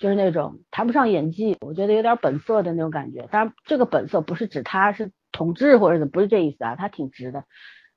[0.00, 3.26] 就是那种谈不上演技，我觉得有点本色的那种感觉。
[3.30, 7.44] 当然，这个本色不是指他是同志或者怎么，不是这意思啊，他挺直的。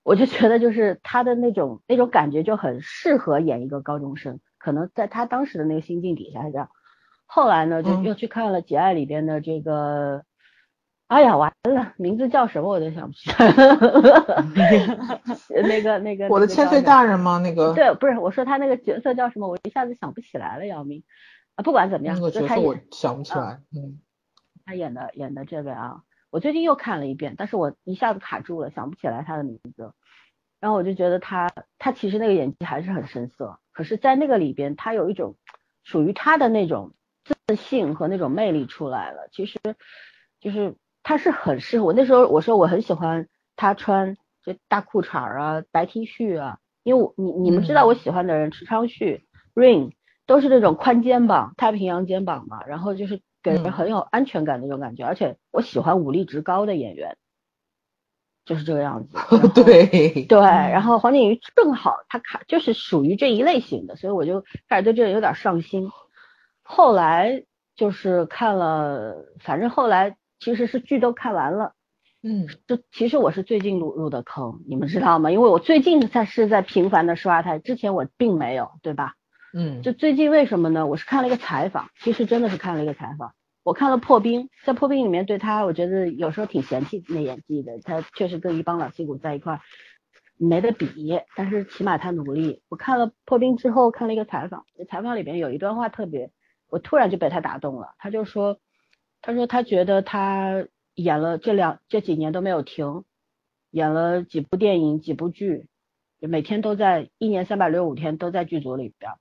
[0.03, 6.69] 我就觉得就是他的那种那种感觉就很适合演一个高中生，可能在他当时的那个心境底下是这样。
[7.25, 10.23] 后来呢，就又去看了《简爱》里边的这个，
[11.07, 13.51] 哎呀，完了，名字叫什么我都想不起来。
[15.67, 16.29] 那个那个。
[16.29, 17.37] 我的千岁大人吗？
[17.39, 17.73] 那个。
[17.73, 19.49] 对，不是，我说他那个角色叫什么？
[19.49, 21.03] 我一下子想不起来了，姚明。
[21.57, 23.61] 啊，不管怎么样，那个角色我想不起来。
[23.75, 23.99] 嗯。
[24.65, 29.91] 他演的演的这位啊，我最近又看了一遍，但是我一下子卡住了，想不起来他的名字。
[30.61, 35.35] 然后我就觉得他他其实那个演技还是很生涩，可是，在那个里边，他有一种
[35.83, 36.93] 属于他的那种。
[37.45, 39.59] 自信和那种魅力出来了，其实
[40.39, 41.91] 就是他是很适合我。
[41.91, 43.27] 那时候我说我很喜欢
[43.57, 49.91] 他穿这大裤衩啊、白 T 恤啊，因为我你你们知道我喜欢的人池昌旭、Rain
[50.27, 55.03] 都是那种宽肩膀、太平洋肩膀嘛，然后就是给人很有安全感的那种感觉。
[55.05, 57.17] 而且我喜欢武力值高的演员，
[58.45, 59.17] 就是这个样子。
[59.55, 65.89] 对对，然后黄景瑜正好他卡就是属于这一类型的，所以我就开始对这个有点上心。
[66.61, 67.45] 后来
[67.77, 71.71] 就是看了，反正后来其实是剧都看完了，
[72.21, 75.31] 嗯，这其实我是最近入入的坑，你们知道吗？
[75.31, 79.13] 因为我最近才是在频繁的刷它，之前我并没有，对吧？
[79.59, 80.85] 嗯，就最近为什么呢？
[80.85, 83.33] 我是看了一个采访，其实真的是看了一个采访，
[83.63, 89.59] 我看了《破冰》，在《破冰》里面对他，我觉得有时候挺嫌弃那演技的，他确实跟一帮老戏骨在一块
[90.37, 92.61] 没得比，但是起码他努力。
[92.69, 96.29] 我看了《破冰》之后，看了一个采访，采访里边有一段话特别。
[96.69, 98.59] 我突然就被他打动了，他就说，
[99.23, 103.05] 他说他觉得他演了这两这几年都没有停，
[103.71, 105.65] 演了几部电影几部剧，
[106.19, 109.13] 每天都在一年三百六十五天都在剧组里边，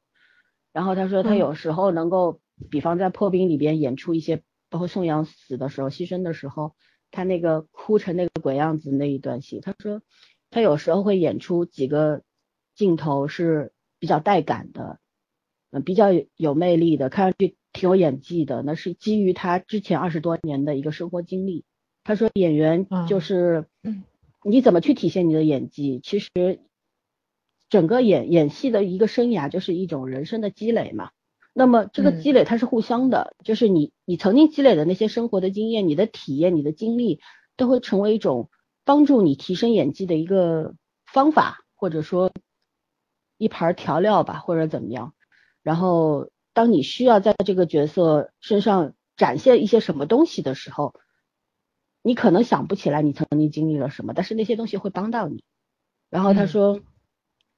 [0.76, 2.38] 然后他说他有时候能够，
[2.70, 6.74] 比方在破冰里边演出一些，包括宋阳死的时候牺牲的时候，
[7.10, 10.02] 他那个哭成那个鬼样子那一段戏，他说
[10.50, 12.20] 他有时候会演出几个
[12.74, 14.98] 镜头是比较带感的。
[15.70, 21.64] 嗯，比较有魅力的，看上去挺有演技的，那是基于他之前二十多年的一个生活经历。
[22.04, 23.64] 他说，演员就是，
[24.44, 26.00] 你怎么去体现你的演技？
[26.04, 26.28] 其实，
[27.68, 31.10] 整个演演戏的一个生涯就是一种人生的积累嘛。
[31.52, 37.20] 那么这个积累它是互相的，就是你你曾经积累的那些生活的经验、你的体验、你的经历，
[37.56, 38.50] 都会成为一种
[38.84, 40.74] 帮助你提升演技的一个
[41.06, 42.30] 方法，或者说
[43.38, 45.14] 一盘调料吧，或者怎么样。
[45.62, 50.94] 然后，当你需要在这个角色身上展现一些什么东西的时候，
[52.02, 55.42] 你可能想不起来你曾经经历了什么，但是那些东西会帮到你。
[56.10, 56.80] 然后他说，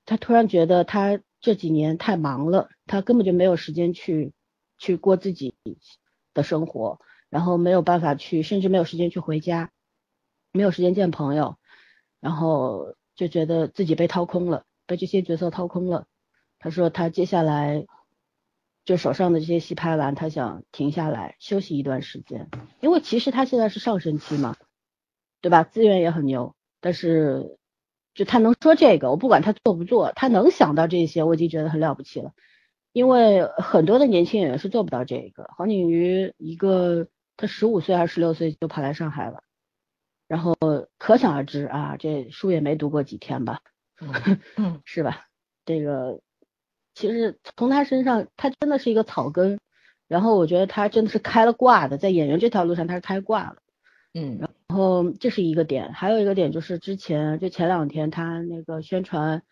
[0.09, 4.33] 他突然觉得他这几年太忙了，他根本就没有时间去
[4.79, 5.55] 去过自己
[6.33, 6.99] 的生活，
[7.29, 9.71] 然后没有办法去，甚至没有时间去回家，
[10.51, 11.59] 没有时间见朋友，
[12.21, 16.07] 然后就觉得自己被掏空了，被这些角色掏空了。
[16.59, 17.87] 他说他接下来。
[18.85, 22.49] 就手上的这些戏拍完，他想停下来休息一段时间，
[22.81, 24.57] 因为其实他现在是上升期嘛，
[25.43, 25.63] 对吧？
[25.63, 27.59] 资源也很牛，但是
[28.19, 32.33] 就他能说这个，我不管他做不做，他能想到这些，我已经觉得很了不起了。
[32.93, 35.49] 因为很多的年轻演员是做不到这个。
[35.57, 37.07] 黄景瑜一个，
[37.37, 39.45] 他十五岁还是十六岁就跑来上海了，
[40.27, 40.57] 然后
[40.99, 43.61] 可想而知啊，这书也没读过几天吧，
[44.57, 45.27] 嗯， 是吧？
[45.65, 46.19] 这个。
[46.97, 49.61] 其实从他身上，他真的是一个草根，
[50.09, 53.59] 然后我觉得他真的是开了挂的，在演员这条路上他是开挂了，
[54.19, 59.43] 嗯，然后这是一个点，还有一个点就是之前就前两天他那个宣传，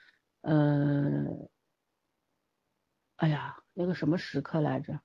[0.43, 1.49] 嗯，
[3.17, 4.99] 哎呀，那个什么时刻来着？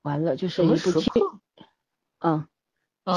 [0.00, 1.10] 完了，就是一部七，
[2.20, 2.48] 嗯，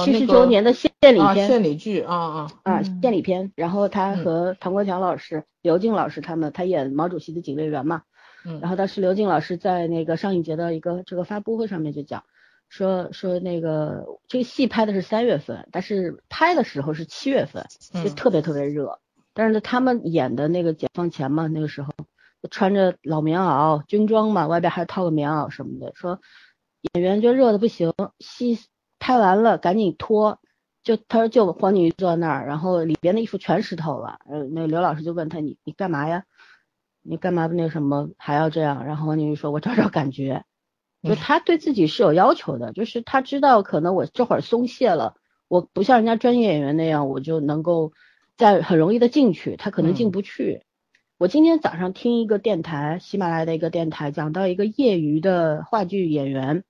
[0.03, 8.03] 七十周年的献礼片，献礼剧，啊啊啊，献礼片，然后他和唐国强老师、刘静老师他们，他演毛主席的警卫员嘛。
[8.61, 12.25] 然后当时刘静老师在那个上影节的一个这个发布会上面就讲，
[12.75, 17.65] 说说那个这个戏拍的是三月份，但是拍的时候是七月份，
[18.03, 18.99] 就特别特别热。
[19.33, 21.93] 但是呢，他们演的那个解放前嘛，那个时候
[22.51, 25.93] 穿着老棉袄军装嘛，外边还套个棉袄什么的。
[25.95, 26.19] 说
[26.93, 28.59] 演员就热的不行，戏
[28.99, 30.41] 拍完了赶紧脱，
[30.83, 34.19] 就他说就黄景瑜坐那儿，然后里边的衣服全湿透了。
[34.29, 36.25] 呃，那刘老师就问他你你干嘛呀？
[37.03, 38.85] 你干嘛那什么还要这样？
[38.85, 40.43] 然后黄景瑜说：“我找找感觉。”
[41.05, 45.15] 就他对自己是有要求的，就是他知道可能我这会儿松懈了，
[45.47, 47.93] 我不像人家专业演员那样，我就能够
[48.37, 50.63] 在很容易的进去，他可能进不去。
[51.17, 56.63] 我今天早上听一个电台，喜马拉雅的一个电台，讲到一个业余的话剧演员，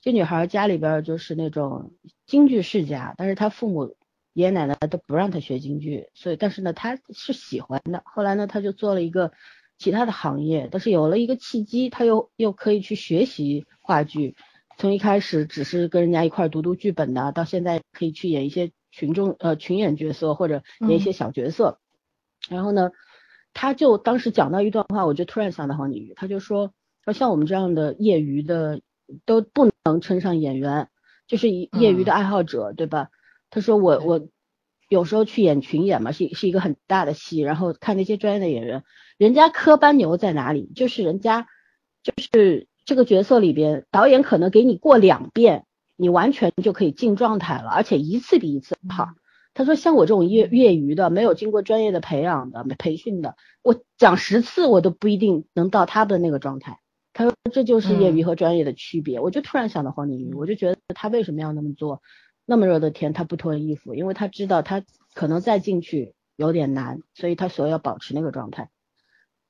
[0.00, 1.92] 这女孩家里边就是那种
[2.26, 3.96] 京剧世家，但是她父母
[4.34, 8.02] 爷爷奶奶都不让她学京剧，所以但是呢，她是喜欢的。
[8.04, 9.32] 后来呢，她就做了一个
[9.78, 14.36] 其他的行业，但是有了一个契机，他又又可以去学习话剧。
[14.76, 21.78] 从一开始只是跟人家一块读读剧本的，到现在可以去演一些群众呃群演角色或者演一些小角色，
[22.50, 22.90] 然后呢。
[23.54, 26.72] 他就当时讲到一段话，我就突然想到黄景瑜，他就说，
[27.02, 28.82] 说像我们这样的业余的
[29.24, 30.90] 都不能称上演员，
[31.26, 33.08] 就是业余的爱好者，对吧？
[33.50, 34.28] 他说我我
[34.88, 38.84] 有时候去演群演嘛，是是一个很大的戏，然后看那些专业的演员，
[39.18, 40.70] 人家科班牛在哪里？
[40.74, 41.48] 就是人家
[42.04, 45.66] 就是这个角色里边，导演可能给你过两遍，
[45.96, 49.08] 你完全就可以进状态了，而且一次比一次好。
[49.54, 56.78] 他说：“像我这种业业余的，没有经过专业的培养的、培训的，我讲十次我都不一定能到他的那个状态。”
[57.12, 62.02] 他说：“这就是业余和专业的区别。”我就突然想到黄景瑜，我就觉得他为什么要那么做？
[62.46, 68.70] 那么热的天他不脱衣服，因为他知道他可能再进去有点难，所以他所要保持那个状态。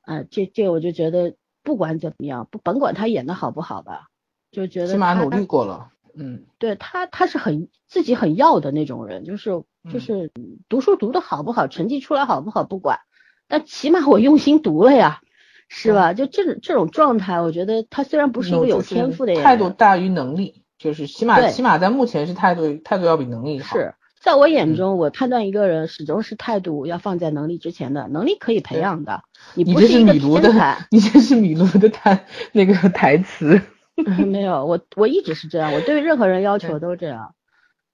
[0.09, 4.09] 啊，这这我就觉得不管怎么样，不甭管他演的好不好吧，
[4.51, 5.91] 就觉得起码努力过了。
[6.15, 10.33] 嗯，对他他是很自己很要的那种人，就是就是
[10.71, 13.01] 读书读的好不好，成绩出来好不好不管，
[13.49, 15.21] 但起码我用心读了呀，
[15.69, 16.15] 是吧？
[16.15, 23.77] 就这种这种状态，我觉得他虽然不是一个有天赋的人，态度大于能力，就是起码起码在目前是态度态度要比能力好。
[23.77, 29.23] 是在我眼中，我判断一个人始终是态度要放在能力之前的，能力可以培养的。
[29.55, 30.51] 你不是米卢的，
[30.91, 33.61] 你这是米卢的台那个台词。
[34.27, 37.35] 没有，我我一直是这样，我对任何人要求都这样，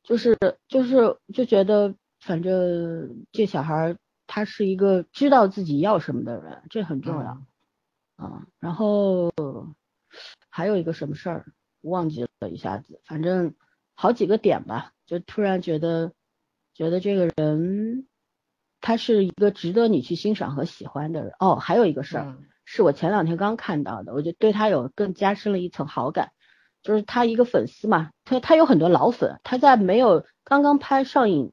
[0.02, 0.36] 就是
[0.68, 3.96] 就是就觉得反正这小孩
[4.26, 7.42] 他是一个知道自己要什么的人，这很重要
[8.16, 8.42] 啊。
[8.60, 9.32] 然后
[10.50, 11.46] 还有一个什么事儿
[11.80, 13.54] 忘记了一下子，反正
[13.94, 16.12] 好几个点吧，就突然觉得
[16.74, 18.06] 觉得这个人
[18.80, 21.32] 他是一个值得你去欣赏和喜欢的人。
[21.38, 22.36] 哦，还有一个事儿。
[22.64, 26.32] 是我前两天刚看到的，我就对他有更加深了一层好感。
[26.82, 31.52] 就是他一个粉丝嘛，他他有很多老粉，他在没有刚刚拍上映，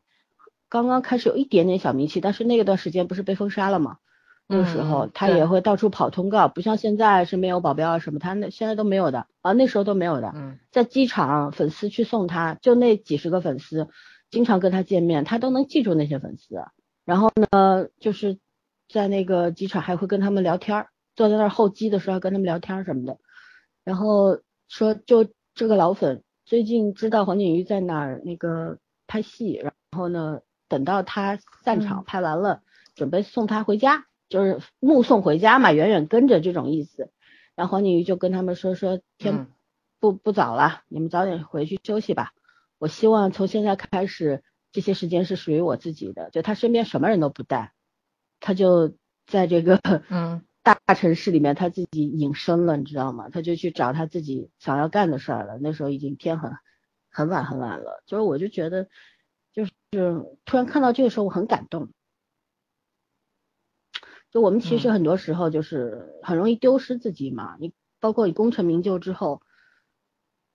[0.67, 3.97] 刚刚开始有一点点小名气，但是那个段时间不是被封杀了吗？
[4.51, 10.33] 那个时候他也会到处跑通告，不像现在是没有保镖啊什么，他那现在都没有的啊，那时候都没有的。
[10.71, 13.87] 在机场粉丝去送他，就那几十个粉丝，
[14.29, 16.63] 经常跟他见面，他都能记住那些粉丝。
[17.05, 18.37] 然后呢，就是
[18.89, 20.87] 在那个机场还会跟他们聊天儿。
[21.13, 23.17] 坐在那儿候机的时候跟他们聊天什么的，
[23.83, 24.39] 然后
[24.69, 28.77] 说就这个老粉最近知道黄景瑜在哪儿那个
[29.07, 30.39] 拍戏，然后呢
[30.69, 32.61] 等到他散场拍完了，
[32.95, 37.11] 准备送他回家，就是目送回家嘛，远远跟着这种意思。
[37.53, 39.45] 然后黄景瑜就跟他们说说天
[39.99, 42.31] 不不早了，你们早点回去休息吧。
[42.79, 47.73] 我希望从现在开始这些时间是属于我自己的，就他身边什么人都不带，
[48.39, 48.95] 他就
[49.27, 49.79] 在这个
[50.09, 50.41] 嗯。
[50.63, 53.29] 大城市里面，他自己隐身了，你知道吗？
[53.29, 55.57] 他就去找他自己想要干的事儿了。
[55.59, 56.51] 那时候已经天很
[57.09, 58.87] 很晚很晚了，就是我就觉得，
[59.53, 59.71] 就是
[60.45, 61.89] 突然看到这个时候，我很感动。
[64.31, 67.55] 就我们其实很多时候就是很容易丢失自己嘛。
[67.59, 69.41] 你包括你功成名就之后，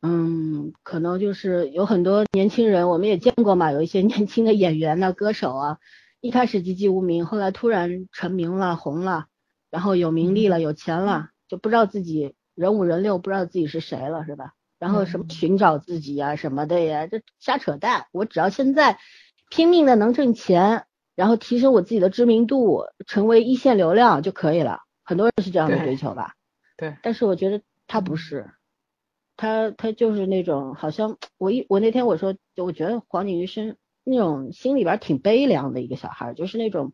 [0.02, 5.78] 嗯，可能就是有很多年轻人，我们也见过嘛，有一些年轻的演员呐、歌手啊，
[6.20, 9.26] 一开始籍籍无名，后来突然成名了、红了。
[9.68, 14.54] 然后有名利了，有钱了，就不知道自己人五人六，不知道自己是谁了，是吧？
[14.78, 18.06] 然后什么寻找自己呀什么的呀，这瞎扯淡。
[18.12, 18.98] 我只要现在
[19.50, 20.86] 拼命的能挣钱，
[21.16, 24.82] 然后提升我自己的知名度，成为一线流量就可以了。
[25.02, 26.34] 很多人是这样的追求吧？
[26.76, 26.96] 对。
[27.02, 28.52] 但是我觉得他不是，
[29.36, 36.92] 他他就是那种好像我一我那天我说，我觉得黄景瑜是那种心里边挺悲凉的一个小孩，就是那种。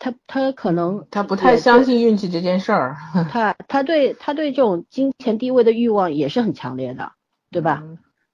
[0.00, 2.96] 他他可能他不太相信运气这件事儿，
[3.32, 7.14] 他他对他对这种金钱地位的欲望也是很强烈的，
[7.50, 7.82] 对吧？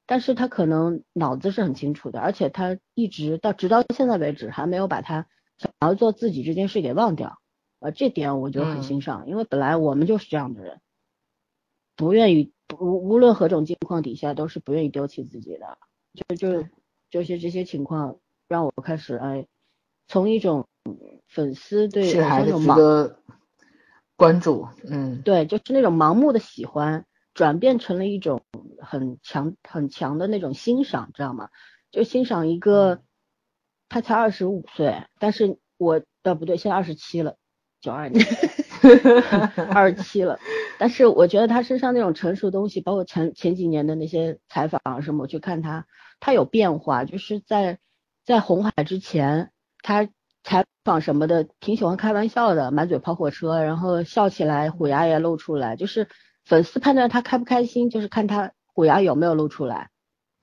[0.06, 5.26] 但是他可能脑子是很清楚的，而且他一直到直到现在为止还没有把他
[5.58, 7.38] 想要做自己这件事给忘掉，
[7.80, 10.80] 呃，这点我就很欣赏，因为本来我们就是这样的人，
[11.96, 15.78] 不愿意无无论何种境况底下都是不愿意丢弃自己的，
[16.28, 16.68] 就就
[17.10, 19.46] 就是这些情况让我开始哎
[20.08, 20.66] 从一种。
[21.26, 23.18] 粉丝对是还是值得
[24.16, 28.42] 关注，嗯，对，就是那种盲目的喜欢，转变成了一种
[28.80, 31.50] 很强很强的那种欣赏，知道吗？
[31.90, 33.02] 就欣赏一个，
[33.88, 37.36] 他才二十五岁，但是我呃不对，现在二十七了，
[37.80, 38.24] 九二年，
[39.74, 40.38] 二十七了，
[40.78, 45.86] 但是我觉得他身上那种成熟东西，包括前前几年的那些采访什么，我去看他，
[46.20, 47.78] 他有变化，就是在
[48.24, 49.50] 在红海之前，
[49.82, 50.08] 他
[50.42, 56.08] 采访什么的挺喜欢开玩笑的，满嘴跑火车，然后笑起来虎牙也露出来，就是
[56.44, 59.90] 粉丝判断他开不开心，就是看他虎牙有没有露出来。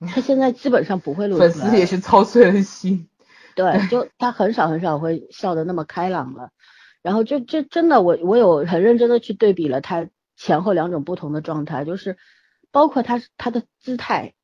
[0.00, 1.48] 他现在基本上不会露出来。
[1.48, 3.08] 粉丝也是操碎了心。
[3.54, 6.50] 对， 就他很少很少会笑得那么开朗了。
[7.02, 12.16] 然后就这真的，我我有很认真的去对比了他前后两种不同的状态，就是
[12.70, 14.34] 包括他他的姿态，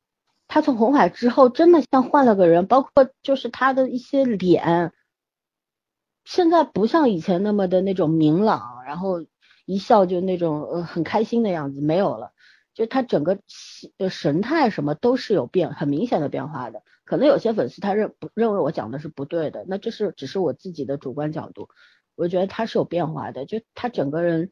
[0.47, 4.91] 他从红海之后真的像换了个人，包括就是他的一些脸，
[6.25, 9.25] 现在不像以前那么的那种明朗，然后
[9.69, 12.31] 一笑就那种呃很开心的样子没有了。
[12.73, 13.37] 就他整个
[13.97, 16.81] 的神态什么都是有变，很明显的变化的。
[17.05, 21.69] 可能有些粉丝他认不认为我讲的是不对的，那这是只是我自己的主观角度。
[22.15, 24.51] 我觉得他是有变化的，就他整个人，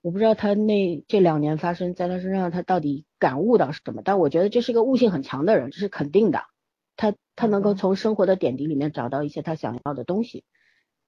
[0.00, 4.02] 我不知道他那这两年发生在他身上，他到底感悟到什么？
[4.04, 6.42] 但我觉得这是一个悟性很强的人，这是肯定的。
[6.96, 10.42] 他他能够从生活的点滴里面找到一些他想要的东西。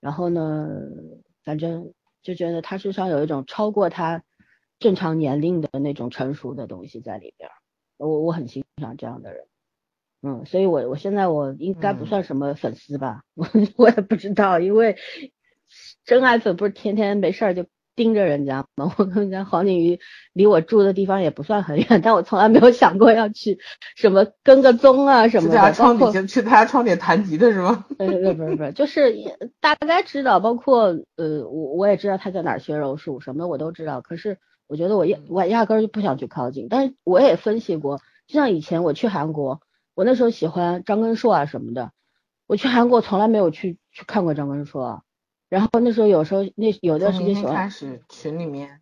[0.00, 0.68] 然后呢，
[1.44, 1.92] 反正
[2.22, 4.22] 就觉得他身上有一种超过他。
[4.78, 7.50] 正常年龄的那种成熟的东西在里边，
[7.98, 9.44] 我我很欣赏这样的人，
[10.22, 13.46] 嗯，所以我我现在我应该不算什么粉丝吧，我
[13.76, 14.96] 我也不知道，因为
[16.06, 17.66] 真爱粉不是天天没事儿就
[18.02, 18.90] 盯着人家嘛？
[18.96, 20.00] 我跟人家黄景瑜
[20.32, 23.58] 离我住的地方也不算很远， 但我从来没有想过要去
[23.96, 25.54] 什么跟个踪啊什么的。
[25.54, 27.84] 在他窗底下去他家窗点弹吉的是吗？
[27.98, 29.14] 呃，不是不是，就是
[29.60, 30.84] 大概知道，包括
[31.16, 34.38] 呃我我也知道他在哪儿学柔术什么的我都知道，可是。
[34.70, 37.98] 我觉得我压我压根儿就不想去靠近，但是我也分析过，
[38.28, 39.60] 就像以前我去韩国，
[39.96, 41.90] 我那时候喜欢张根硕啊什么的，
[42.46, 45.02] 我去韩国从来没有去去看过张根硕，
[45.50, 48.80] 然后那时候有时候那有段时间喜欢开始群里面，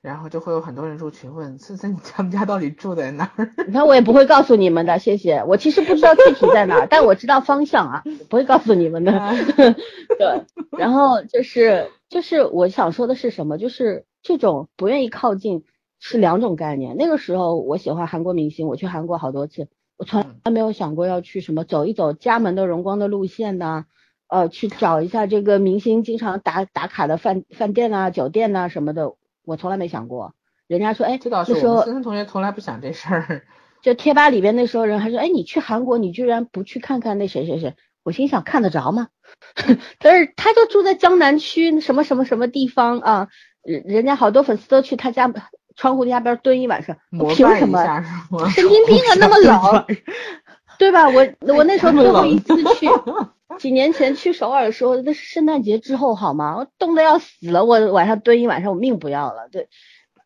[0.00, 3.50] 然后就会有很多人入群问，森森他们家到底住在哪儿？
[3.68, 5.44] 你看我也不会告诉你们的，谢谢。
[5.44, 9.12] 我其实不知道具体在哪儿，但我知道方向啊，不会告诉你们的。
[10.18, 10.44] 对，
[10.78, 14.06] 然后就是就是我想说的是什么，就是。
[14.26, 15.64] 这种不愿意靠近
[16.00, 16.96] 是两种概念。
[16.96, 23.84] 那个时候我喜欢韩国明星，我去韩国好多次，我从来没有想过要去什么走一走家门的荣光的路线呐，
[24.28, 29.14] 呃，去找一下这个明星经常打打卡的饭饭店啊、酒店呐什么的，
[29.44, 30.34] 我从来没想过。
[30.66, 31.18] 人家说，哎，
[31.54, 33.42] 那时候森森同学从来不想这事儿。
[33.82, 37.74] 就贴吧里边那时候人还说，哎，你去韩国，你居然不去看看那谁谁谁？
[38.02, 39.08] 我心想，看得着吗？
[40.00, 43.28] 但是他就住在江南区什么什么什么地方啊？
[43.62, 45.32] 人人家好多粉丝都去他家
[45.76, 46.96] 窗户下边蹲一晚上，
[47.34, 47.82] 凭什么？
[48.50, 49.84] 神经病啊，那么冷，
[50.78, 51.08] 对吧？
[51.08, 52.86] 我我那时候最后一次去，
[53.58, 56.56] 几年前去首尔的时候，那是圣诞节之后好吗？
[56.56, 59.48] 我冻得要死了，我晚上蹲一晚上，我命不要了。
[59.50, 59.68] 对，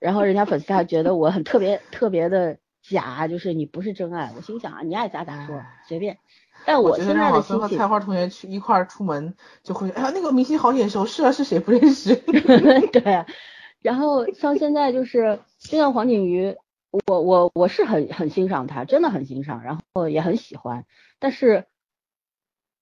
[0.00, 4.32] 然后人家粉丝还觉得我很特别特别的假，就是你不是真爱。
[4.36, 6.18] 我心想啊，你爱咋咋说，随便。
[6.64, 12.16] 但我现在的心情，菜花同学去一块出门就会，哎呀，那个明星好眼熟，是啊，是谁不认识？
[12.92, 13.24] 对，
[13.80, 16.56] 然后像现在就是，就像黄景瑜，
[17.06, 20.84] 我我我是很很欣赏他，真的很欣赏，然后也很喜欢，
[21.20, 21.66] 但是，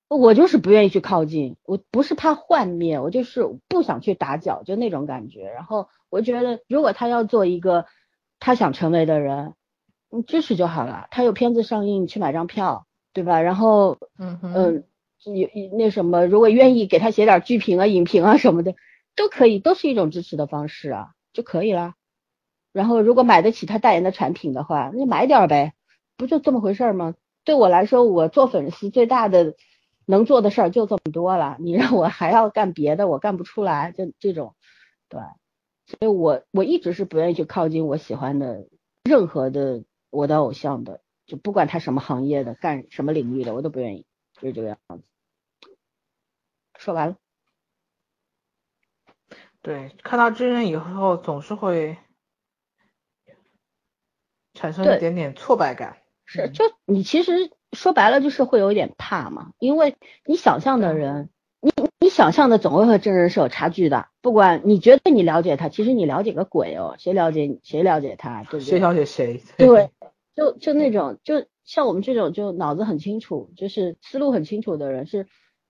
[0.08, 5.50] 我就是不愿意去靠近，我不是怕幻灭，我就是不想去打搅，就那种感觉。
[5.50, 7.86] 然后我觉得，如果他要做一个
[8.40, 9.54] 他想成为的人，
[10.10, 11.08] 你支持就好了。
[11.10, 12.86] 他有片子上映，去买张票。
[13.12, 13.40] 对吧？
[13.40, 14.84] 然后，嗯嗯，
[15.34, 15.48] 有
[15.78, 18.74] 那什么，如果愿意给他写点剧评啊、影评啊什么的，
[19.14, 21.94] 都可以，都是一种支持的方式啊，就可以了。
[22.74, 25.72] 然后，如果买得起他代言的产品的话，那就买点呗，
[26.18, 27.14] 不就这么回事吗？
[27.42, 29.54] 对我来说，我做粉丝最大的
[30.06, 31.58] 能做的事儿就这么多了。
[31.60, 33.92] 你让我还要干别的，我干不出来。
[33.92, 34.56] 就这种，
[35.10, 35.20] 对，
[35.86, 38.66] 所以我我一直是不愿意去靠近我喜欢的
[39.04, 41.02] 任何的我的偶像的。
[41.26, 45.02] 就不管他什么行业的，干什么领域的，我都不愿意，就是这个样子。
[46.78, 47.16] 说完了。
[49.60, 51.98] 对，看到真人以后，总是会
[54.54, 55.96] 产生一点点挫败感。
[56.24, 61.70] 是，就你其实说白了就是会有一点怕嘛，因为你想象的人，你
[62.00, 64.08] 你想象的总会和真人是有差距的。
[64.20, 68.70] 不管你觉得你了解他，其实你了解个鬼哦，谁了解谁了解他，对不对？
[68.70, 69.40] 谁了解谁？
[69.56, 69.90] 对。
[70.36, 75.26] 就就那种，就像我们这种，就脑子很清楚，就是思路很清楚的人，是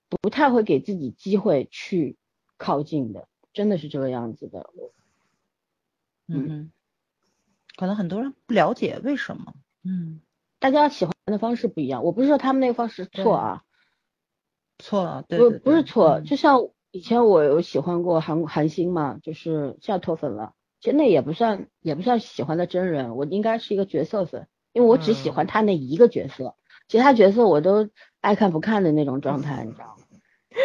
[0.09, 2.17] 不太会给自己机会去
[2.57, 4.71] 靠近的，真的是这个样子的。
[6.27, 6.73] 嗯，
[7.77, 9.55] 可能很多人不了解为什么。
[9.85, 10.21] 嗯，
[10.59, 12.05] 大家喜欢的方式不一样。
[12.05, 13.63] 我不是说他们那个方式错啊，
[14.79, 16.21] 错，对不不是错。
[16.21, 20.53] 就像以前我有喜欢过韩韩星嘛，就是现在脱粉了。
[20.81, 26.55] 其实那也不算也不算喜欢的真人，我应该是一个角色粉，因为我只喜欢他那一个角色，
[26.87, 27.89] 其他角色我都
[28.21, 30.05] 爱看不看的那种状态，你知道吗？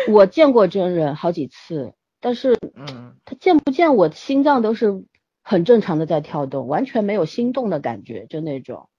[0.10, 5.04] 我见过真人好几次，但是，嗯，他见不见我心脏都是
[5.42, 8.90] 很正常的在跳动，完全没有心动的感觉，就那种，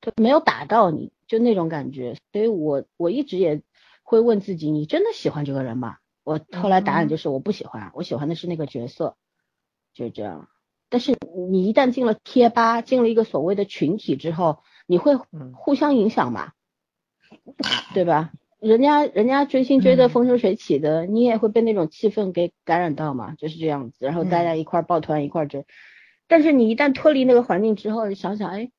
[0.00, 3.62] 他没有打到你，就那种感觉，所以我我一直也
[4.02, 5.96] 会问自己，你真的喜欢这个人吗？
[6.24, 9.16] 我后来答案就是我不喜欢，我喜欢的是那个角色，
[9.94, 10.48] 就是这样。
[10.88, 11.16] 但是
[11.48, 15.16] 你一旦进了贴吧，进了一个所谓的群体之后，你会
[15.54, 16.52] 互相影响嘛，
[17.94, 18.32] 对吧？
[18.58, 24.04] 人家人家追星追的风生水起的，你也会被那种气氛给感染到嘛，就是这样子。
[24.04, 25.64] 然后大家一块抱团一块追，
[26.28, 28.70] 但是你一旦脱离那个环境之后，你想想，哎，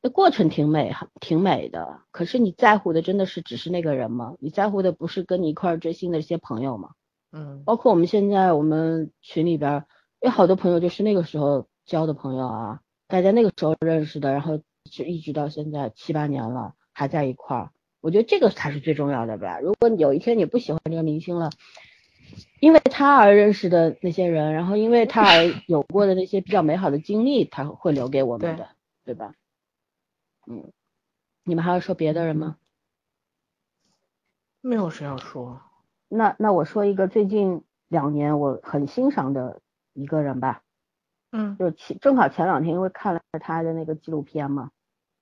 [0.00, 2.00] 那过程挺美，挺美的。
[2.12, 4.34] 可是你在乎的真的是只是那个人吗？
[4.38, 6.90] 你在乎的不是跟你一块追星的这些朋友吗？
[7.32, 9.84] 嗯，包括我们现在我们群里边
[10.20, 17.70] 有好多朋友就是那个时候交的朋友啊，大家那个时候认识的，然后就一直到现在七八年了还在一块儿。
[18.00, 19.58] 我觉得这个才是最重要的吧。
[19.58, 21.50] 如果有一天你不喜欢这个明星了，
[22.60, 28.68] 因为他而认识的那些人，然后因为他而有过的那些比较美好的经历，他会留给我们的，
[29.04, 29.34] 对吧？
[30.50, 30.72] 嗯，
[31.44, 32.56] 你们还要说别的人吗？
[34.60, 35.60] 没有谁要说。
[36.08, 39.60] 那那我说一个最近两年我很欣赏的
[39.92, 40.62] 一个人吧。
[41.32, 41.56] 嗯。
[41.58, 44.70] 就前正好前两天因为看了他的那个纪录片嘛。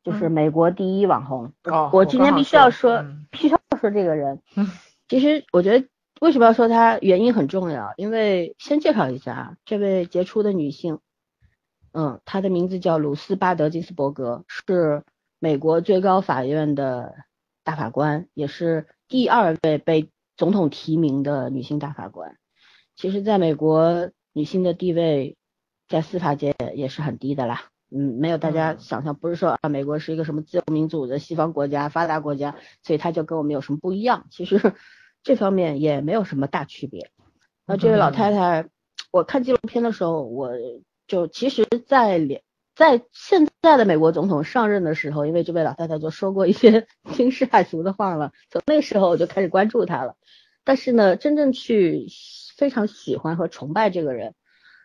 [0.04, 1.52] 就是美国第一网红，
[1.92, 4.40] 我今天必须要说，必须要说这个人。
[5.08, 5.88] 其实我觉得
[6.20, 11.00] 为什么要说他，原因很重要，因为先介绍一下这位杰出的女性，
[11.90, 15.02] 嗯，她的名字叫鲁斯巴德金斯伯格，是
[15.46, 17.14] 美国最高法院的
[17.62, 22.36] 大法官，也是第二位被总统提名的女性大法官。
[22.96, 25.36] 其实，在美国，女性的地位
[25.86, 27.66] 在司法界也是很低的啦。
[27.92, 34.26] 嗯，没有大家想象，不是说啊，美国是一个什么自由民主的西方国家、发达国家，所以它就跟我们有什么不一样？
[34.32, 34.74] 其实
[35.22, 37.12] 这方面也没有什么大区别。
[37.66, 38.68] 那这位老太太，
[39.12, 40.50] 我看纪录片的时候，我
[41.06, 42.42] 就其实，在连
[42.76, 50.14] 在现在的美国总统上任的时候，因为这位老太太就说过一些 惊世骇俗的话了，从那时候我就开始关注她了。
[50.62, 52.06] 但是呢，真正去
[52.56, 54.34] 非常喜欢和崇拜这个人，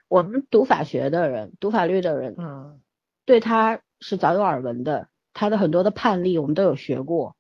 [0.08, 2.80] 我们读法学的人、读法律的人，嗯。
[3.24, 7.36] 对他是早有耳闻的，他的很多的判例我们都有学过，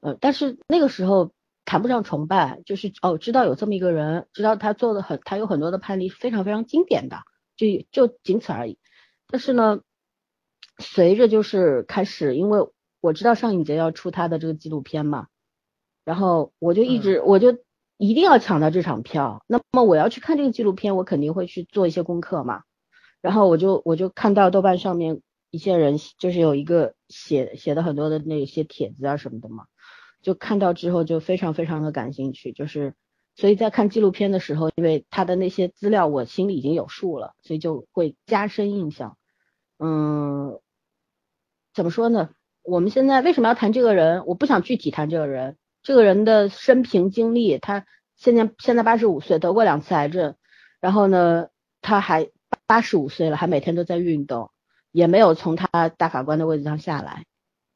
[0.00, 1.32] 呃，但是那个时候
[1.64, 7.18] 谈不上崇拜，就是哦，知道有这么一个人，知道他做的很，他有很多的判例非常非常经典的，
[7.56, 8.78] 就就仅此而已。
[9.32, 9.80] 但是呢，
[10.78, 12.68] 随着就是开始，因为
[13.00, 15.28] 我知道上影节要出他的这个纪录片嘛，
[16.04, 17.56] 然后我就一直我就
[17.96, 22.64] 一定要抢到这场票，那么我要去看这个纪录片，我肯定会去做一些功课嘛。
[23.22, 29.64] 然后我就我就看到豆瓣上面一些人就是有一个写写的很多的那些帖子啊什么的嘛，
[30.20, 32.94] 就看到之后就非常非常的感兴趣，就是
[33.34, 39.16] 所以在看纪录片的时候，因为他的那些资料我心里已经有数了，所以就会加深印象。
[39.78, 40.60] 嗯，
[41.74, 42.30] 怎么说呢？
[42.62, 44.24] 我们现在为什么要谈这个人？
[44.26, 47.86] 我不想具体谈这个人，这个人的生平经历，他
[48.16, 50.36] 现在现在八十五岁，得过两次癌症，
[50.80, 51.48] 然后呢，
[51.80, 52.30] 他还。
[52.66, 54.50] 八十五岁了，还每天都在运动，
[54.92, 57.24] 也没有从他大法官的位置上下来。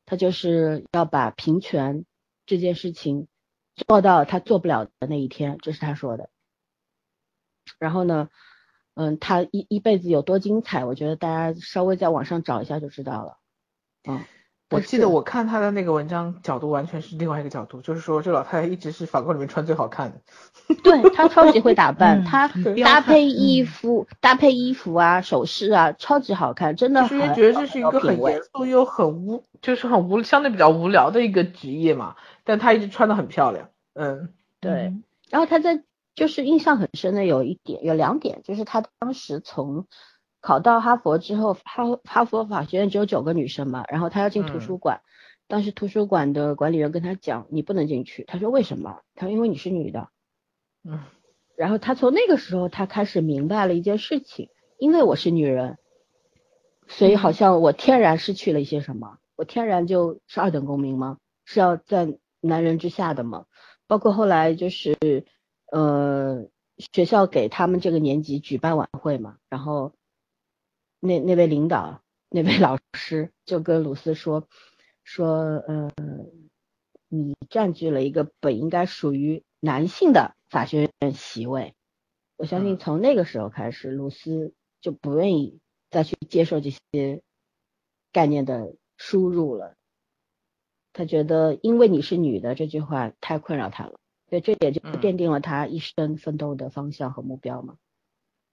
[0.07, 2.05] 他就是要把平权
[2.47, 3.27] 这件事情
[3.75, 6.31] 做到他做不了的那一天，这是他说的。
[7.79, 8.29] 然后呢，
[8.97, 13.39] 嗯，他一一辈子有多精彩，我觉得大家稍微在网上找一下就知道了。
[14.09, 14.21] 嗯。
[14.69, 20.75] 我记得我看他的那个文章角度完全是另外一个角度，就是说这老太太一直是法国里面穿最好看的。
[20.83, 22.49] 对她超级会打扮，她
[22.85, 27.07] 搭配衣服、搭配衣服啊、首饰啊，超级好看，真的。
[27.07, 33.69] 其实觉得这是一个很严肃又很无，就是很无相对比较无聊的一个职业嘛，但她一直穿的很漂亮。
[33.95, 34.93] 嗯，对。
[35.31, 35.85] 然后她在
[36.17, 39.87] 就是印象很深的有一点，有两点，就是他当时从。
[40.43, 45.01] 考到哈佛之后，哈哈佛法学院只有九个女生嘛，然后他要进图书馆，
[45.49, 48.23] 当时图书馆的管理员跟他讲，你不能进去。
[48.23, 49.01] 他说为什么？
[49.17, 50.09] 他说因为你是女的。
[50.85, 51.03] 嗯，
[51.57, 55.79] 然后他从那个时候，他开始明白了一件事情，因为我是女人，
[56.87, 61.19] 所以好像我天然失去了一些什么，我天然就是二等公民吗？
[61.45, 63.47] 是要在男人之下的吗？
[63.89, 65.27] 包括后来就是
[65.71, 66.49] 呃
[66.79, 69.93] 学校给他们这个年级举办晚会嘛，然后。
[70.99, 74.49] 那那位领导，那位老师就跟鲁斯说
[75.05, 75.93] 说，呃，
[77.07, 81.75] 你占据了一个本应该属于男性的法学院席位。
[82.37, 85.61] 我相信从那个时候开始，鲁斯就不愿意
[85.91, 87.23] 再去接受这些
[88.11, 89.77] 概念的输入了。
[90.95, 97.77] 他觉得因为你是女的这句话太困扰他了，所以这也就奠定了他一生奋斗的方向和目标嘛。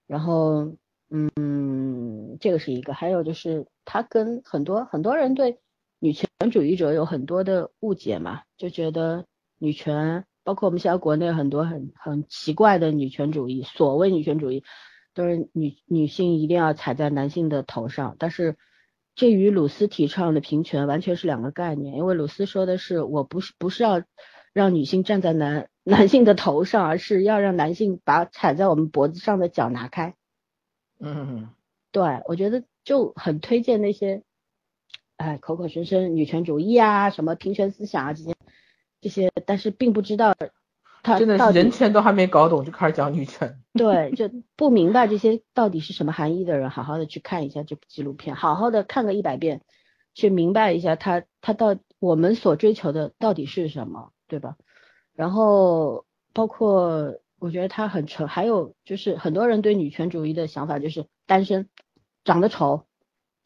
[0.07, 0.75] 然后，
[1.09, 5.59] 嗯，这个是一个，还有就是他跟很多很多人对
[5.99, 9.25] 女权主义者有很多的误解嘛，就觉得
[9.57, 10.25] 女权。
[10.45, 14.65] 包括我们现在国内很多很很奇怪的女权主义，所谓女权主义
[15.13, 18.57] 都是女女性一定要踩在男性的头上，但是
[19.15, 21.95] 这与鲁斯提倡的平权完全是两个概念。
[21.95, 24.03] 因为鲁斯说的是，我不是不是要
[24.53, 30.15] 让女性站在男 男性的头上，而是要让男性把踩在我们脖子上的脚拿开。
[30.99, 31.49] 嗯，
[31.91, 34.23] 对，我觉得就很推荐那些
[35.17, 38.33] 哎口口声声女权主义啊，什么平权思想啊这些。
[39.01, 40.33] 这些，但是并不知道
[41.03, 49.59] 他真的是人权都还没搞懂就开始讲女权， 对，就不明白这些到底是什么含义的人，好好的去看一下这部纪录片，好好的看个一百遍，
[50.13, 54.55] 去明白一下他他到我们所追求的到底是什么，对吧？
[55.13, 61.69] 然后包括我觉得他很丑，还有就是很多人对女权主义的想法就是单身，
[62.23, 62.87] 长得丑，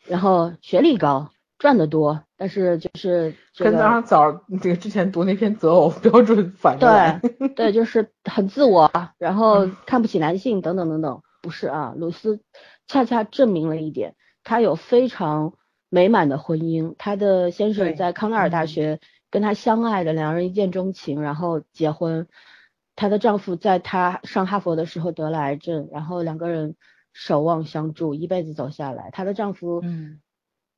[0.05, 1.29] 然后学历高。
[1.59, 4.31] 赚得多，但是就是跟早上早
[4.61, 12.41] 这个之前读那篇择偶标准反对对，就是很自我，然后看不起男性等等等等，不是啊，鲁斯
[12.87, 15.55] 恰恰证明了一点，他有非常
[15.89, 22.27] 美满的婚姻，他的先生在康奈尔大学跟她相爱的，两人一见钟情，然后结婚，
[22.95, 26.75] 她的丈夫在她上哈佛的时候得了癌症，然后两个人
[27.13, 30.21] 守望相助，一辈子走下来，她的丈夫嗯。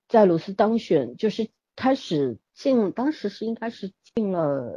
[0.07, 4.73] 在鲁斯当选，就是开始进，当时是应该是进了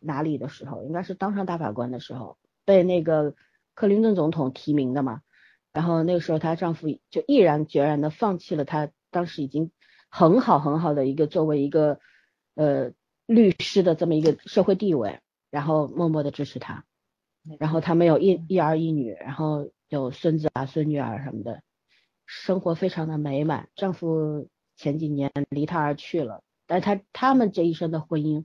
[0.00, 3.34] 哪里的时候，应该是当上大法官的时候，被那个
[3.74, 5.20] 克林顿总统提名的嘛。
[5.74, 9.70] 然后那个时候，她丈夫就毅然决然的放弃了她当时已经
[10.08, 12.00] 很好很好的一个作为一个
[12.56, 12.92] 呃
[13.26, 15.20] 律师的这么一个社会地位，
[15.50, 16.84] 然后默默的支持他。
[17.60, 21.62] 然后他们有一一儿一女，然后有孙子啊孙女儿什么的。
[22.28, 28.44] 生活非常的美满，丈夫前几年离她而去了，但他他们这一生的婚姻，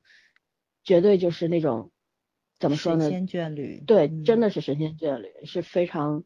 [0.83, 1.91] 绝对就是那种
[2.59, 3.09] 怎么说呢？
[3.09, 3.81] 神仙眷侣。
[3.87, 6.23] 对，真的是神仙眷侣，是非常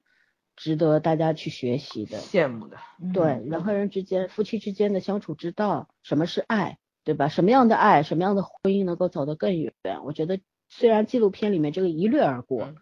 [0.58, 2.20] 值得大家去学习的。
[2.20, 2.78] 羡慕的。
[3.14, 7.30] 对，人和人之间，夫妻之间的相处之道，什么是爱，对吧？
[7.30, 9.74] 什么样的爱，什么样的婚姻能够走得更远？
[10.04, 12.76] 我觉得虽然纪录片里面这个一掠而过，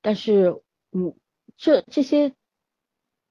[0.00, 0.62] 但是
[0.92, 1.16] 嗯，
[1.56, 2.32] 这这些。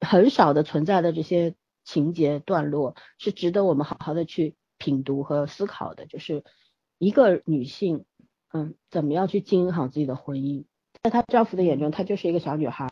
[0.05, 1.55] 很少的存在的这些
[1.85, 6.05] 情节段落是值得我们好好的去品读和思考的。
[6.07, 6.43] 就是
[6.97, 8.03] 一个女性，
[8.51, 10.65] 嗯，怎么样去经营好自己的婚姻？
[11.01, 12.91] 在她丈夫的眼中，她就是一个小女孩，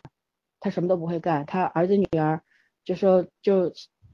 [0.61, 1.45] 她什么都不会干。
[1.45, 2.43] 她儿子女儿
[2.85, 3.73] 就说，就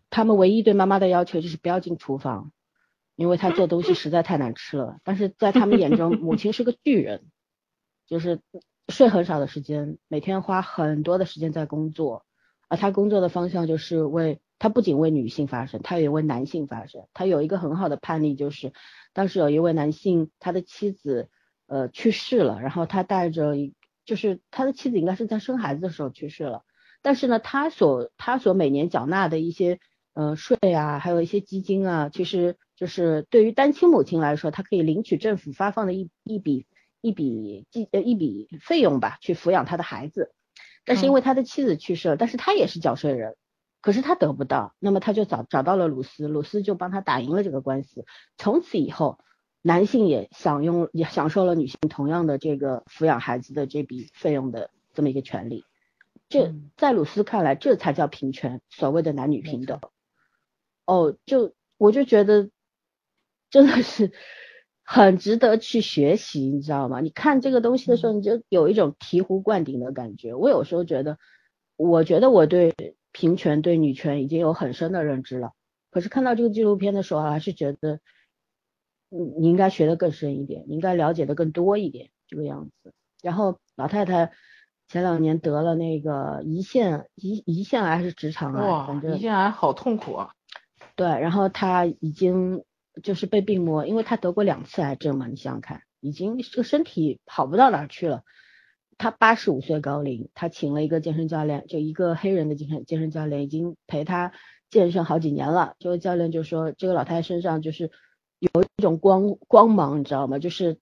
[0.10, 2.52] 他们唯一对妈妈的要求就是不要进厨房，
[3.18, 5.00] 因为他做东西实在太难吃了。
[5.04, 7.26] 但是在他们眼中，母亲是个巨人，
[8.08, 8.40] 就是
[8.88, 12.24] 睡很少的时间，每天花很多的时间在工作。
[12.70, 17.08] 而他工作的方向就是为他不仅为女性发声，他也为男性发声。
[17.14, 18.74] 他有一个很好的判例，就是
[19.14, 21.30] 当时有一位男性，他的妻子
[21.68, 23.74] 呃去世了，然后他带着一，
[24.04, 26.64] 就是他的妻子应该是在生孩子的时候去世了，
[27.02, 29.80] 但是呢，他所他所每年缴纳的一些
[30.14, 36.66] 呃税啊，还有一些基金啊，其实就是对于单亲母亲来说，她可以领取政府发放的一一笔
[37.02, 40.32] 一笔计呃一笔费用吧，去抚养她的孩子。
[40.86, 43.36] 但是因为他的妻子去世了，但是他也是缴税人，
[43.82, 48.06] 可是他得不到，那么他就找找到了鲁斯，鲁斯就帮他打赢了这个官司，
[48.38, 49.20] 从此以后，
[49.62, 55.66] 男性也享用也享受了女性同样的这个抚养孩子的这笔费用的这么一个权利，
[56.30, 59.82] 这在鲁斯看来，这才叫平权，所谓的男女平等。
[60.86, 62.50] 哦，就我就觉得
[63.50, 64.12] 真的是。
[64.90, 67.02] 很值得去学习，你知道吗？
[67.02, 70.34] 你看这个东西的时候，你就有一种醍醐灌顶的感觉。
[70.34, 71.18] 我有时候觉得，
[71.76, 72.74] 我觉得我对
[73.12, 75.52] 平权、对女权已经有很深的认知了。
[75.92, 78.00] 可是看到这个纪录片的时候，还是觉得，
[79.10, 82.94] 你你应该学的更深一点，你应该了解的更多一点，这个样子。
[83.22, 84.32] 然后老太太
[84.88, 90.30] 前两年得了那个胰腺胰胰腺癌还是直肠癌，反正胰腺癌好痛苦啊。
[90.96, 92.64] 对，然后她已经。
[93.04, 98.24] 就是被病魔，因为他得过两次癌症嘛，你想想看，已经这个身体好不到哪去了。
[98.98, 104.32] 他八十五岁高龄，他请了一个健身教练，就一个黑人的健身健身教练，已经陪他
[104.72, 107.92] 健身好几年了，这位教练就说这个老太太身上就是
[108.40, 110.40] 有一种光光芒，你知道吗？
[110.40, 110.80] 就是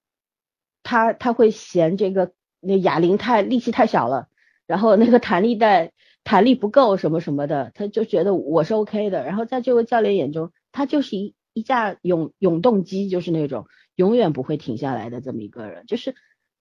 [0.82, 2.32] 她她会嫌这个
[2.62, 4.30] 那哑铃太力气太小了，
[4.66, 5.92] 然后那个弹力带
[6.24, 9.26] 弹力不够什么什么的，他就觉得我是 OK 的。
[9.26, 13.66] 然后在这位教练眼中，他就是一一架永永动机，就是那种
[13.96, 16.14] 永远不会停下来的这么一个人，就是。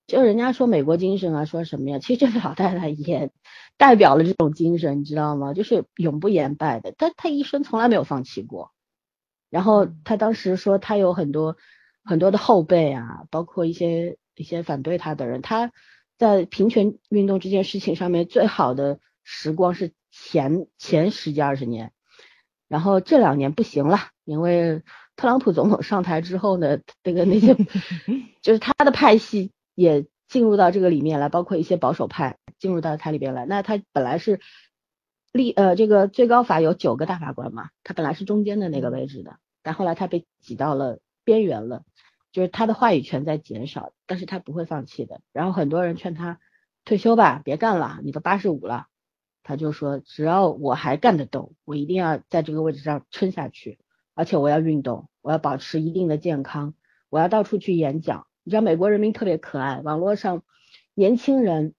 [0.07, 1.99] 就人家说美国精神啊，说什么呀？
[1.99, 3.31] 其实这个老太太也
[3.79, 5.55] 代表了这种精神，你知道吗？
[5.55, 8.73] 就是永不言败的，她她一生从来没有放弃过。
[9.49, 11.57] 然后她当时说，她有很多
[12.05, 15.41] 很多的后辈啊，包括一些一些反对她的人。
[15.41, 15.73] 她
[16.19, 21.95] 在平权运动这件事情上面最好的时光是前前十几二十年，
[22.75, 24.83] 然后这两年不行了，因为
[25.15, 27.55] 特朗普总统上台之后呢，那个那些
[28.43, 29.53] 就是他的派系。
[29.77, 33.45] 也进入到这个里面来，包括一些保守派进入到它里边来。
[33.45, 34.39] 那他本来是
[35.33, 41.83] 立呃这个最高法有九个大法官嘛，他本来是中间的那个位置的，但后来他被挤到了边缘了，
[42.31, 45.21] 就是他的话语权在减少，但是他不会放弃的。
[45.33, 46.39] 然后很多人劝他
[46.85, 48.87] 退休吧，别干了，你都八十五了，
[49.45, 53.79] 他就说只要我还干得动，我一定要在这个位置上撑下去，
[54.15, 56.75] 而且我要运动，我要保持一定的健康，
[57.11, 58.27] 我要到处去演讲。
[58.43, 60.43] 你知道美国人民特别可爱，网络上
[60.95, 61.75] 年轻人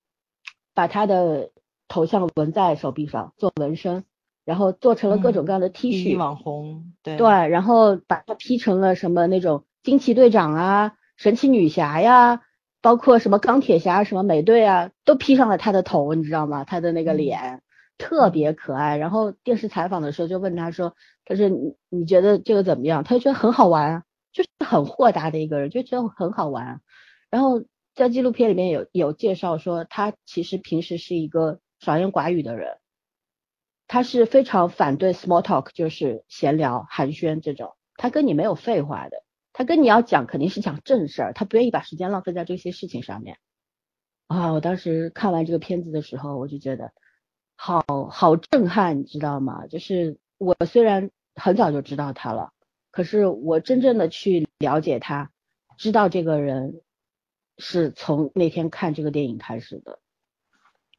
[0.73, 1.51] 把他的
[1.87, 4.03] 头像纹在手臂上做纹身，
[4.45, 12.41] 然后做成了各种各样的 T 恤，网红对对，然后把他 P 成了什么那种惊奇队长啊、神奇女侠呀，
[12.85, 16.65] 包括什么钢铁侠、什么美队啊，都披上了他的头，你知道吗？
[16.65, 17.63] 他的那个脸
[17.97, 18.95] 特别可爱。
[18.97, 20.95] 然后电视采访的时候就问他说
[21.25, 24.03] ：“他说你你觉得这个怎么样？”他就觉得很好玩。
[24.31, 26.79] 就是很豁达的一个人，就觉得很好玩。
[27.31, 27.63] 然后
[27.95, 32.77] 在纪录片里面有有介绍说，他其实平时是一个少言寡语的人，
[33.87, 37.73] 他是非常反对 small talk，就是闲聊寒暄这种。
[37.97, 39.23] 他跟你没有废话的，
[39.57, 43.37] 他跟你要讲肯定是讲正事儿，他不愿意把时间浪费在这些事情上面。
[44.27, 46.91] 啊，我当时看完这个片子的时候，我就觉得
[47.55, 49.65] 好好震撼，你知道吗？
[49.67, 52.51] 就是我虽然很早就知道他了。
[52.91, 55.31] 可是我真正的去了解他，
[55.77, 56.81] 知道这个人
[57.57, 59.99] 是从那天看这个电影开始的，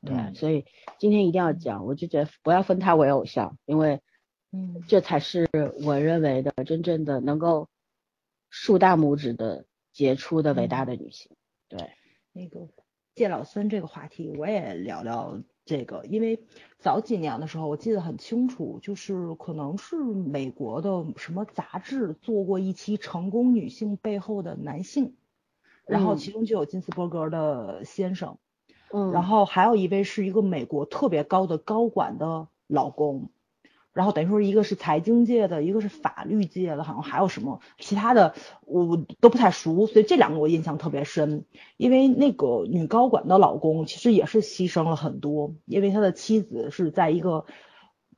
[0.02, 0.64] 对，所以
[0.98, 4.00] 今天一定要讲，我就觉得不要封他为偶像，因为，
[4.52, 5.46] 嗯，这才是
[5.84, 7.68] 我认为的真正的能够
[8.50, 11.30] 竖大拇指的杰出的伟大的女性，
[11.68, 11.90] 对，
[12.32, 12.68] 那个
[13.14, 15.42] 借老孙这个话题，我也聊聊。
[15.68, 16.44] 这个，因为
[16.78, 25.16] 早几年的时候，我记得很清楚，就是可能是美国的什么杂志做过一期成功女性背后的男性，
[25.84, 28.38] 然后其中就有金斯伯格的先生，
[28.92, 33.30] 嗯，然后还有一位是一个美国特别高的高管的老公。
[33.96, 38.34] 然后等于说一个是财经界的，一个是法律界的，好像还有什么其他的，
[38.66, 41.46] 我都不太熟，所以这两个我印象特别深。
[41.78, 47.46] 因为那个女高管的老公其实也是牺牲了很多，因为他的妻子是在一个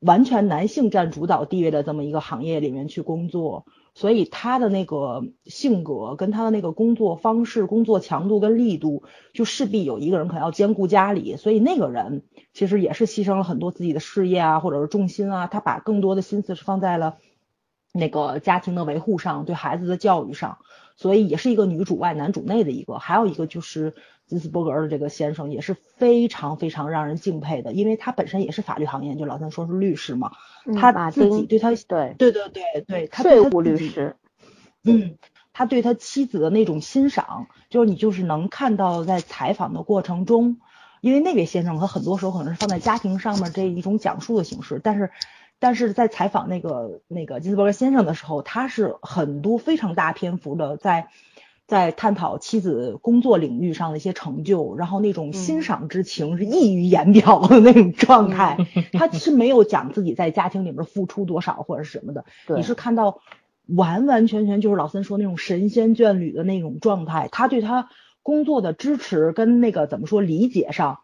[0.00, 3.64] 完全男性占主导地位的这么一个行业里面去工作。
[3.98, 9.02] 所以他的那个性格跟他的那个工作方式、工作强度跟力度，
[9.34, 12.22] 就势必有一个人可能要兼顾家里，所以那个人
[12.52, 17.16] 其实也是牺牲了很多自己的事业啊，或者是重心啊，他把更多的心思是放在了
[17.92, 20.58] 那个家庭的维护上，对孩子的教育上，
[20.94, 22.98] 所以也是一个女主外男主内的一个。
[22.98, 23.96] 还有一个就是
[24.28, 30.32] 金斯伯格的这个先生也是非常非常让人敬佩的，因为他本身也是法律行业，就老三说是律师嘛。
[30.76, 34.16] 他自己对他对对对对对，税务律师，
[34.84, 35.16] 嗯，
[35.55, 40.59] 他对他妻子的那种欣赏，就是你就是能看到在采访的过程中，
[41.00, 45.10] 因为那位先生他很多时候可能是放在家庭上面这一种讲述的形式，但是
[45.59, 51.09] 但是在采访那个那个金斯伯格先生的时候，他是很多非常大篇幅的在。
[51.69, 58.57] 在探讨妻子工作领域上的一些成就，然后那种欣赏之情是溢于言表的那种状态。
[58.95, 62.24] 他是没有讲自己在家庭里面付出多少或者什么的，
[62.57, 63.20] 你是看到
[63.66, 67.28] 完完全全就是老三说那种神仙眷侣的那种状态。
[67.31, 67.90] 他对他
[68.23, 71.01] 工作的支持跟那个怎么说理解上，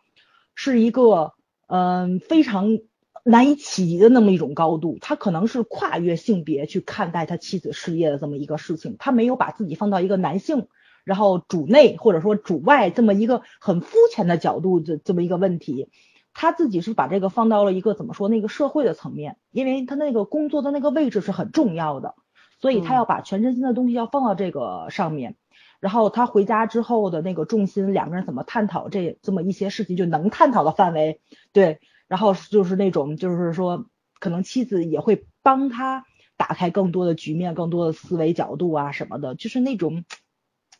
[0.55, 1.35] 是一个
[1.69, 2.79] 嗯非常。
[3.27, 10.69] 难以企及的那么一种高度，他可能是跨越性别去看待他妻子事业的这么一个事情，他没有把自己放到一个男性，
[11.05, 15.89] 然后主内或者说主外这么一个很肤浅的角度这这么一个问题，
[16.35, 22.15] 他自己是把这个放到了一个怎么说那个社会的层面，因为他那个工作的那个位置是很重要的，
[22.61, 25.37] 所以他要把全身心的东西要放到这个上面，
[25.81, 31.23] 然后他回家之后的那个重心，两个人怎么探讨这这么一些事情就能探讨的范围，
[31.55, 31.81] 对。
[32.15, 33.87] 然后就是那种，就是说
[34.21, 36.05] 可能妻子也会帮他
[36.37, 40.05] 打开更多的局面、更多的思维角度啊什么的，就是那种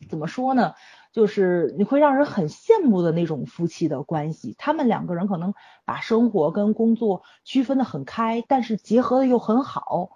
[0.09, 0.75] 怎么说呢？
[1.13, 5.55] 就是你会让人很羡慕的那种夫妻的关系，他们两个人可能
[5.85, 10.11] 把生活跟工作区分的很开，但是结合的又很好，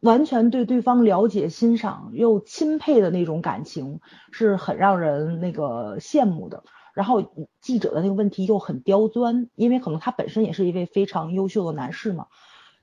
[0.00, 4.00] 完全对对方了解、欣赏又钦佩的那种感情，
[4.32, 6.64] 是很让人那个羡慕的。
[6.98, 7.22] 然后
[7.60, 12.26] 记者的那个问题又很刁钻，因为可能他本身也是一位非常优秀的男士嘛，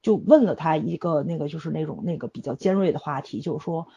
[0.01, 3.87] 就问了他一个那个就是那种那个比较尖锐的话题，就是说。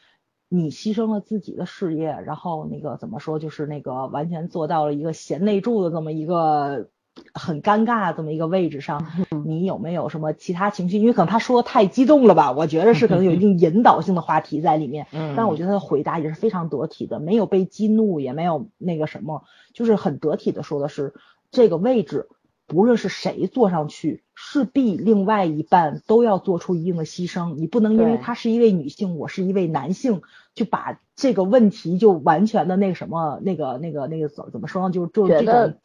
[0.50, 6.88] 你牺牲了自己的事业，然后那个怎么说，就是那个完全做到了一个贤内助的这么一个
[7.34, 9.06] 很尴尬这么一个位置上，
[9.44, 10.98] 你有没有什么其他情绪？
[10.98, 15.06] 因为可能他说太激动了吧，我觉得是可能有一定引导性的话题在里面。
[15.12, 21.14] 嗯，但我觉得他的回答也是非常得体的，没有被激怒，也没有那个什么，就是很得体的说的是
[21.50, 22.28] 这个位置。
[22.66, 27.54] 不论是谁坐上去，势必另外一半都要做出一定的牺牲。
[27.54, 30.20] 你不能因为她是一位女性，我是一位男性，
[30.54, 34.92] 就把这个问题就完全的那个什么那个那个那个怎怎么说呢？
[34.92, 35.76] 就就这种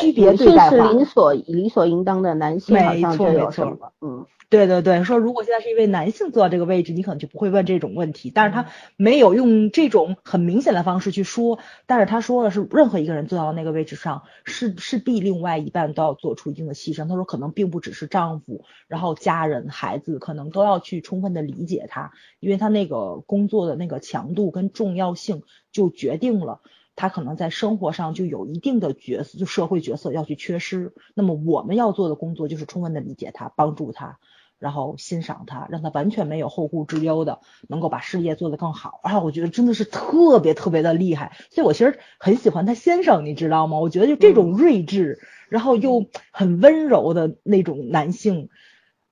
[0.00, 4.26] 区别对待化，是理所理所应当的，男性好像就有什么嗯。
[4.50, 8.32] 对对对，说如果现在是一位男性坐到这个位置，你可能就不会问这种问题。
[8.34, 8.64] 但是他
[8.96, 17.10] 没有用这种很明显的方式去说，但是他说的是任何一个人坐到那个位置上，是势必另外一半都要做出一定的牺牲。
[17.10, 25.42] 他说可能并不只是丈夫，然后家人、孩子可能都要去充分的理解他，因为他那个工作的那个强度跟重要性
[25.72, 26.62] 就决定了。
[26.98, 30.92] 他可能在生活上就有一定的角色，就社会角色要去缺失。
[31.14, 34.18] 那么我们要做的工作就是充分的理解他，帮助他，
[34.58, 37.38] 然后欣赏他，让他完全没有后顾之忧的，
[37.68, 38.98] 能够把事业做得更好。
[39.04, 41.36] 啊，我觉得真的是特别特别的厉害。
[41.50, 43.78] 所以我其实很喜欢他先生，你知道吗？
[43.78, 48.48] 我觉得就这种睿智，然后又很温柔的那种男性，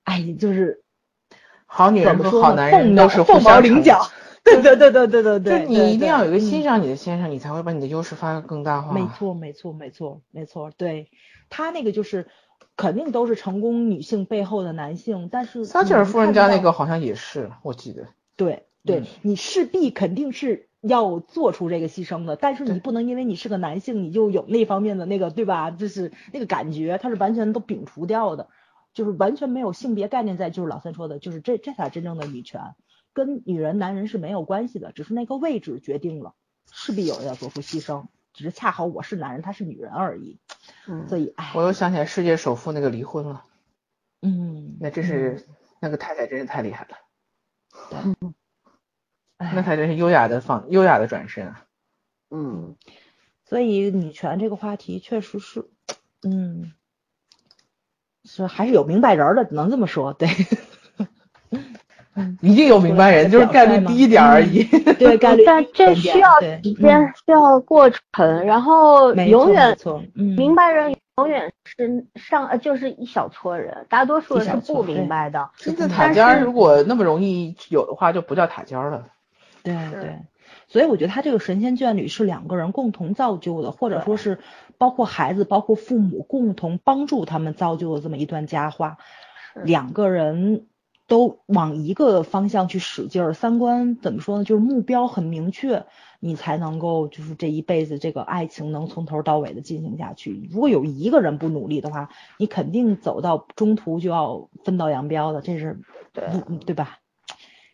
[0.03, 0.83] 哎，就是
[1.67, 4.11] 好女人和好男人都是凤毛麟角。
[4.47, 8.95] 对对对对对对对，就你一定要有一个欣赏你的先生，你才会把你的优势发挥更大化。
[8.95, 11.11] 没错没错没错没错，对
[11.51, 12.29] 他那个就是
[12.77, 18.07] 肯定都是成功女性背后的男性，但是撒切尔夫人家那个好像也是，我记得。
[18.37, 25.73] 对对，你势必肯定是要做出这个牺牲的，但是你不能因为你是个男性，你就有那方面的那个对吧？
[25.73, 28.49] 就是那个感觉，他是完全都摒除掉的，
[28.95, 32.61] 就是完全没有性别概念在，就是老三说的，就是这这才真正的女权。
[33.17, 36.35] 跟女人、男人是没有关系的，只是那个位置决定了，
[36.71, 40.39] 势必有人要做出牺牲，只是恰好我是男人，她是女人而已。
[40.87, 43.43] 嗯，所以，哎，我又想起来世界首富那个离婚了。
[44.21, 45.47] 嗯，那真是
[45.81, 46.99] 那个太太真是太厉害了。
[47.89, 48.35] 对，
[49.39, 51.65] 那才真是优雅的放优雅的转身啊。
[52.29, 52.77] 嗯，
[53.47, 55.71] 所以女权这个话题确实是，
[56.23, 56.75] 嗯，
[58.25, 60.29] 是还是有明白人的，只能这么说，对。
[62.41, 64.65] 一定有明白人，就是概率低一点而已。
[64.99, 69.77] 对，概率但这需要时间，需要过程，然后永远
[70.15, 75.51] 明白人永远是上呃，就是一小撮人，大多数人是不明白的。
[75.59, 79.09] 金字塔尖如果那么容易有的话，就不叫塔尖了。
[79.63, 80.21] 对对，
[80.69, 84.39] 所以我觉得他这个神仙眷侣是两个人共同造就的，或者说是
[84.79, 88.97] 包括孩子、包括父母共同帮助他们造就的这么一段佳话，
[89.55, 90.67] 两个人。
[91.07, 94.45] 都往一个方向去使劲儿，三观怎么说呢？
[94.45, 95.85] 就是目标很明确，
[96.21, 100.49] 你才能够就是这一辈子这个爱情能从头到尾的进行下去。
[100.51, 102.09] 如果有一个人不努力的话，
[102.39, 105.81] 你肯定走到中途就要分道扬镳的，这是
[106.13, 106.25] 对
[106.65, 106.99] 对吧？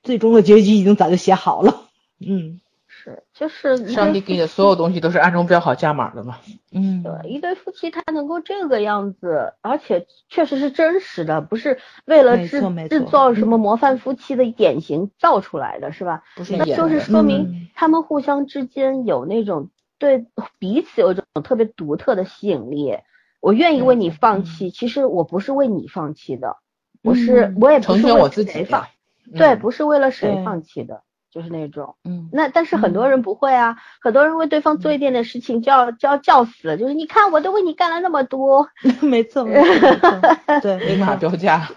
[0.03, 1.89] 最终的结局已经早就写好了，
[2.21, 2.61] 嗯。
[3.03, 6.39] 是，就是上帝给你的所有东西都是暗中标好价码的嘛。
[6.71, 16.23] 嗯，对，一对夫妻他能够这个样子，而且确实是真实的，不是为了制制造什么模范夫妻的典型造出来的，是吧？
[16.37, 20.27] 不是，那就是说明他们互相之间有那种对
[20.61, 22.99] 彼此有一种特别独特的吸引力。
[23.41, 26.59] 我愿意为你放弃，其实我不是为你放弃的，
[27.03, 28.87] 我是我也不是为谁放，
[29.35, 31.03] 对，不是为了谁放弃的。
[31.33, 38.69] 就是那种，嗯，那但是很多人不会啊，很多人为对方做一点点事情就要就要叫死了，就是你看我都为你干了那么多，
[39.01, 41.71] 没错，没错对，明码标价，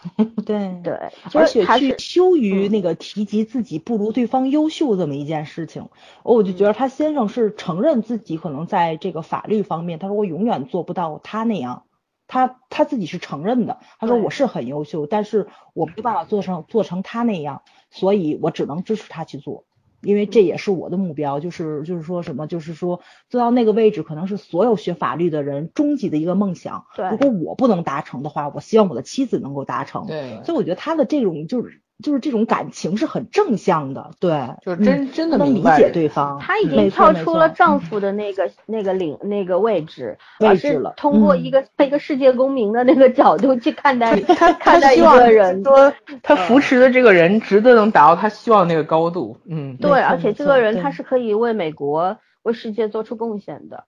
[0.45, 0.93] 对 对，
[1.33, 5.87] 而且去羞于那个提及自己不如对方优秀这么一件事情，
[6.23, 11.83] 我就觉得他先生是承认自己可能在这个法律方面，他说我永远做不到他那样，
[12.27, 17.61] 他他自己是承认的，他说我是很优秀，但是我没办法做成做成他那样。
[17.95, 19.63] 所以我只能支持他去做，
[20.01, 22.99] 因为这也是我的目标，就是就是说什么，就是说
[23.29, 26.85] 做到那个位置，可能是所有学法律的人终极的一个梦想。
[26.95, 30.05] 对，如果我不能达成的话，我希望我的妻子能够达成。
[30.07, 31.81] 对，所以我觉得他的这种就是。
[32.03, 36.37] 就是这种感情是很正向的，对，就是真真的能理解对方。
[36.39, 40.93] 她已经跳出了丈夫的那个那个领那个位置，位置了。
[40.97, 49.37] 通过一个一个世界公民的那个角度去看待他看待一个人，说他扶持的这个人值得能达到他希望那个高度。
[49.45, 53.85] 嗯，对，而且这个人他是可以为美国为世界做出贡献的。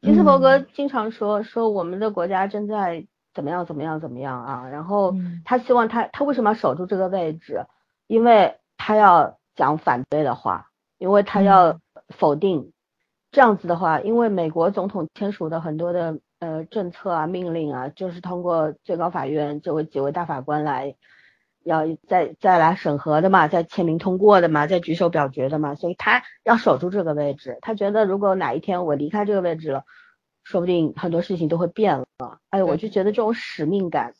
[0.00, 3.04] 金斯伯格经常说说我们的国家正在。
[3.34, 3.64] 怎么样？
[3.64, 4.00] 怎么样？
[4.00, 4.68] 怎么样啊？
[4.68, 5.14] 然后
[5.44, 7.64] 他希望他他为什么要守住这个位置？
[8.06, 10.68] 因为他要讲反对的话，
[10.98, 12.72] 因为他要否定
[13.30, 14.00] 这样子的话。
[14.00, 20.94] 因为美国总统签署的很多的呃政策啊、命令啊，就是通过最高法院这位几位大法官来
[21.64, 27.58] 要再再来审核的嘛，再签名通过的嘛，再举手表决的嘛，所以他要守住这个位置。
[27.62, 29.84] 他觉得如果哪一天我离开这个位置了。
[30.44, 32.06] 说不定很多事情都会变了，
[32.50, 34.14] 哎，我就觉得这种使命感，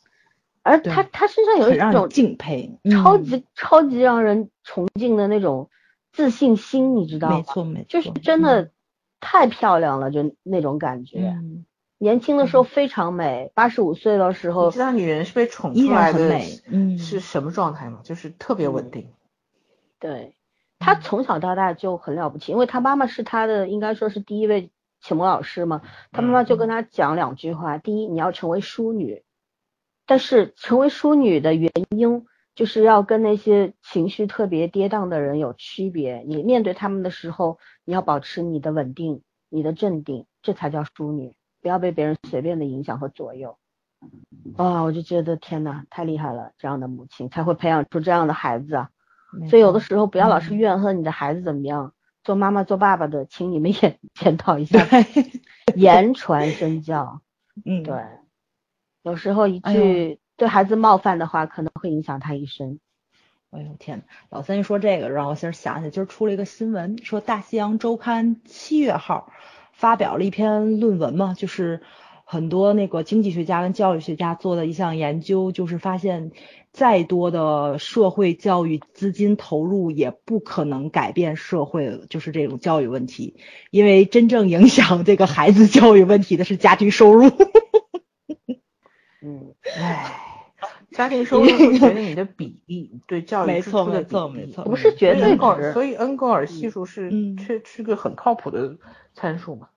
[0.62, 5.69] 而他他身上有一种敬佩，超级超级让人崇敬的那种
[6.12, 7.36] 自信心，你知道吗？
[7.36, 8.70] 没错没错，就是真的
[9.20, 11.35] 太漂亮了，就那种感觉。
[11.99, 16.39] 年轻的时候非常美，八十五岁的时候，你知道女人是被宠出来的，
[16.69, 18.01] 嗯，是什么状态吗？
[18.03, 19.09] 就是特别稳定。
[20.01, 20.35] 对，
[20.78, 24.70] 她从小到大就很了不起，因为她妈妈是她的，应该说是第一位。
[25.03, 29.24] 启蒙老师嘛，他妈妈就跟他讲两句话：第一，你要成为淑女，
[30.07, 32.24] 但是成为淑女的原因
[32.55, 36.24] 就是要跟那些情绪特别跌宕的人有区别。
[36.27, 43.59] 你面对他们的时候，你要保持你的稳定、你的镇定，这才叫淑女，不要被别人随便的影响和左右。
[44.57, 46.53] 啊，我就觉得天呐，太厉害了！
[46.59, 48.91] 这样的母亲才会培养出这样的孩子啊。
[49.49, 51.95] 所以有的时候不要老是怨恨你的孩子怎么样。
[52.24, 54.86] 做妈妈做爸爸的，请你们 也检讨一下，
[55.74, 57.20] 言传身教。
[57.65, 58.03] 嗯，对，
[59.03, 62.78] 有时候一句对孩子冒犯的话，可能会影响他一生。
[63.51, 69.32] 哎呦天老三一说这个，让我先想起今儿出了一个新闻，说《大西洋周刊》七月号
[69.73, 71.82] 发表了一篇论文嘛，就是。
[72.33, 76.31] 很多那个经济学家跟教育学家做的一项研究，就是发现
[76.73, 83.37] 再多的社会教育资金投入也不可能改变社会，就是这种教育问题，
[83.71, 87.29] 因为真正影响这个孩子教育问题的是家庭收入。
[89.21, 90.47] 嗯，唉，
[90.91, 95.75] 家庭收入会决定你的比例，对教育支出的比例，不是绝对值。
[95.75, 98.79] 所以恩格尔系数是确是个很靠谱的
[99.13, 99.69] 参数嘛？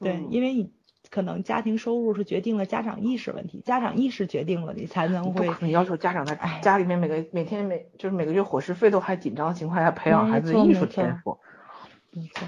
[0.00, 0.70] 对，因为你。
[1.10, 5.50] 可能家庭收入是决定了家长意识问题，家长意识决定了你才能会。
[5.60, 11.38] 你要求家长在家里面每个每天每就是每个月伙食费都还紧张的情况下培养孩子的艺术天赋。
[12.12, 12.46] 没错。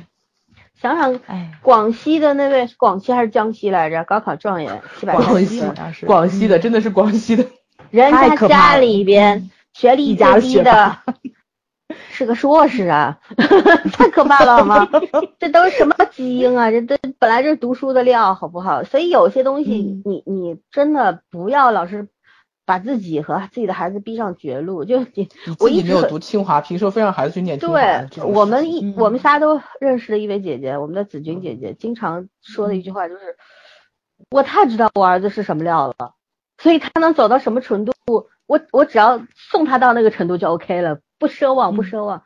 [0.81, 4.03] 想想，哎，广西的那位广西还是江西来着？
[4.05, 5.63] 高考状元，广西
[6.07, 7.45] 广西的真的是广西的，
[7.91, 10.99] 人家家里边学历最低的。
[12.21, 13.19] 是个硕士啊，
[13.97, 14.87] 太可怕了好吗？
[15.39, 16.71] 这都是什么基因啊？
[16.71, 18.85] 这都本来就是读书的料，好不好？
[18.85, 22.09] 所以有些东西，你你真的不要老是
[22.67, 24.85] 把自己和自己的孩子逼上绝路。
[24.85, 27.75] 就你，我一直没有读清华，凭什么非让孩子去念清华？
[28.11, 33.39] 对，我们一我们仨都认识的一位姐姐，我们的子君姐姐经常说的一句话就是：
[34.31, 36.13] 我太知道我儿子是什么料了，
[36.59, 37.95] 所以他能走到什么程度，
[38.47, 40.99] 我我只要送他到那个程度就 OK 了。
[41.21, 42.25] 不奢望，不奢望。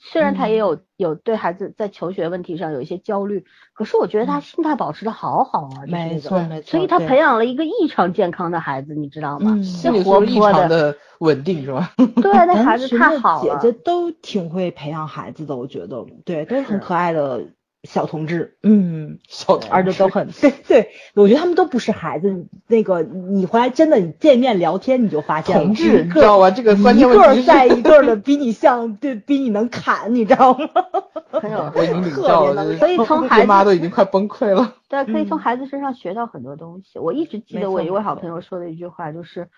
[0.00, 6.70] 虽然他也有有对孩子在求学问题上有一些焦虑，可是我觉得他心态保持的好好啊，没错没错。
[6.70, 9.60] 所以他培养了一个异常健康的孩子，你知道吗？
[9.62, 11.92] 心理活泼的，稳定是吧？
[12.22, 13.58] 对，那孩子太好了。
[13.60, 17.44] 姐姐都挺会培养孩子的，我觉得，对，都是很可爱的。
[17.84, 22.46] 小同志，嗯，小而且都很对对，我觉得他们都不是孩子。
[22.66, 26.50] 那个你回来真的，你见面聊天你就发现同志，你知道吗？
[26.50, 30.68] 这个关键一个在一个的比你像，对比你能砍，你知道吗？
[31.30, 34.74] 很有我已经领教了，所以从孩子妈都已经快崩溃了。
[34.88, 36.98] 对，可以从孩子身上学到很多东西。
[36.98, 39.48] 我一直记得我一位好朋友说的一句话，就是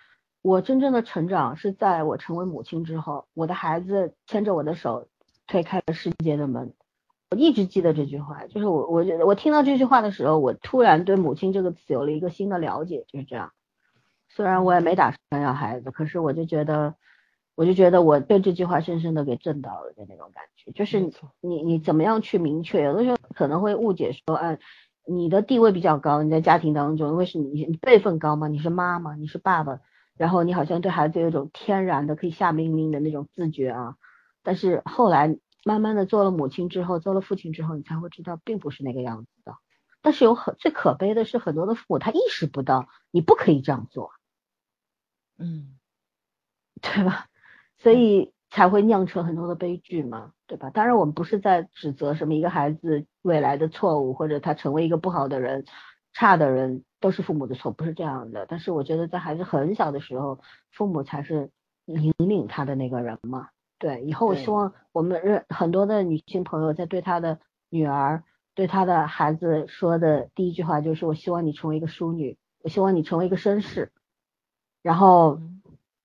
[0.42, 5.06] 我真正的成长是在我成为母亲之后，我的孩子牵着我的手
[5.46, 6.74] 推开了世界的门。
[7.32, 13.52] 我一直记得这句话，就是我，我觉得我听到这句话的时候，我突然对“母亲”这个词有了一个新的了解，就是这样。
[14.28, 16.96] 虽然我也没打算要孩子，可是我就觉得，
[17.54, 20.72] 我就觉得我被这句话深深的给震到了的那种感觉。
[20.72, 22.82] 就是你你怎么样去明确？
[22.82, 24.58] 有的时候可能会误解说，嗯，
[25.06, 29.78] 你的地位比较高，你在家庭当中，因为是你你辈分高嘛，你是妈妈，你是爸爸，
[30.16, 33.94] 然后你好像对孩子有一种天然的可以下命令的那种自觉啊。
[34.42, 35.38] 但是后来。
[35.64, 39.56] 慢慢的做了母亲之后，做了父亲之后，你才会知道并不是那个样子的。
[40.02, 44.12] 但是有很最可悲的是，很多的父母他意识不到你不可以这样做，
[45.38, 45.78] 嗯，
[46.80, 47.26] 对吧？
[47.76, 50.70] 所以才会酿成很多的悲剧嘛，对吧？
[50.70, 55.66] 当然我们不是在指责什么一个孩子未来的错误，或者他成为一个不好的人、
[56.14, 58.46] 差的人都是父母的错，不是这样的。
[58.46, 61.50] 但是我觉得在孩子很小的时候，父母才是
[61.84, 63.50] 引领他的那个人嘛。
[63.80, 67.40] 对，以后我希望我们认很多的女性朋友在对她的
[67.70, 68.22] 女儿。
[68.54, 73.90] 对她的孩子说的第一句话就是：“我希望你成为一个淑女，我希望你成为一个绅士，
[74.82, 75.40] 然后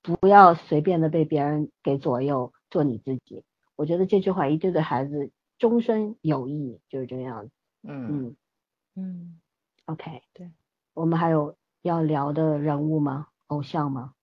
[0.01, 3.43] 不要随便的被别人给左右，做你自己。”
[3.75, 7.51] 我觉得这句话一定对孩子终身有益，就是这个样子。
[7.83, 8.35] 嗯嗯
[8.95, 9.39] 嗯
[9.85, 10.49] ，OK，对，
[10.93, 13.27] 我们还有要聊的人物吗？
[13.47, 14.13] 偶像吗？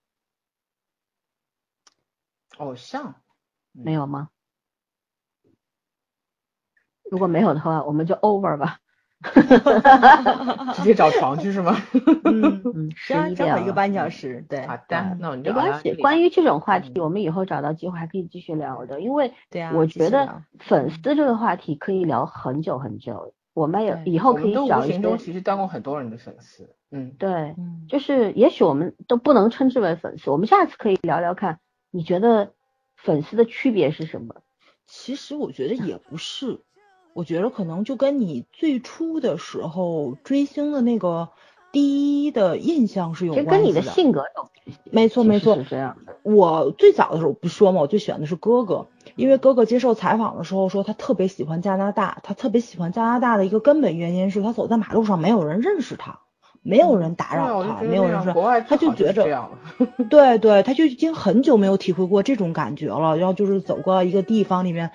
[2.56, 3.21] 偶像
[3.72, 4.28] 没有吗？
[7.10, 8.78] 如果没有的话，我们就 over 吧，
[10.74, 11.76] 直接找床去是吗？
[12.24, 15.94] 嗯嗯， 十一点一个半小时，对，好的，那我们就没关系。
[16.00, 23.34] 关于这种话题，我们以后找到机会还可以继续聊的，因为对我觉得粉丝这个话题可以聊很久很久。
[23.54, 24.98] 我们也以后可以找一些。
[24.98, 27.54] 中其实当过很多人的粉丝，嗯，对，
[27.88, 32.54] 就是也许我们都不能称之为粉丝，我们下次可以聊聊看，你觉得
[33.02, 34.36] 粉丝的区别是什么？
[34.86, 36.60] 其实我觉得也不是。
[37.14, 41.28] 我觉得可能就跟你最初的时候追星的那个
[41.70, 44.50] 第一的印象是有关系的，跟你的性格有。
[44.84, 46.16] 没错没错，是这样的。
[46.22, 56.20] 我最早的时候不说嘛，我最喜欢的是哥哥，因为哥哥接受采访的时候说他特别喜欢加拿大，他特别喜欢加拿大的一个根本原因是他走在马路上没有人认识他，
[56.62, 59.50] 没有人打扰他，没有人说，他就觉着，
[60.08, 64.90] 对对，他就已经很久没有体会过这种感觉了，然后就是走过一个地方里面。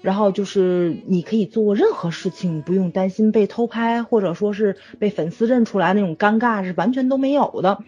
[0.00, 7.78] 然后就是你可以做任何事情，不用担心被偷拍，或者说是被粉丝认出来那种尴尬是完全都没有的。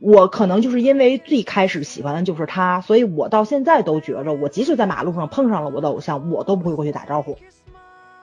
[0.00, 7.36] 我可能就是因为最开始喜欢的就是他，所以我到现在都觉着，我即使在马路上碰上了我的偶像，我都不会过去打招呼，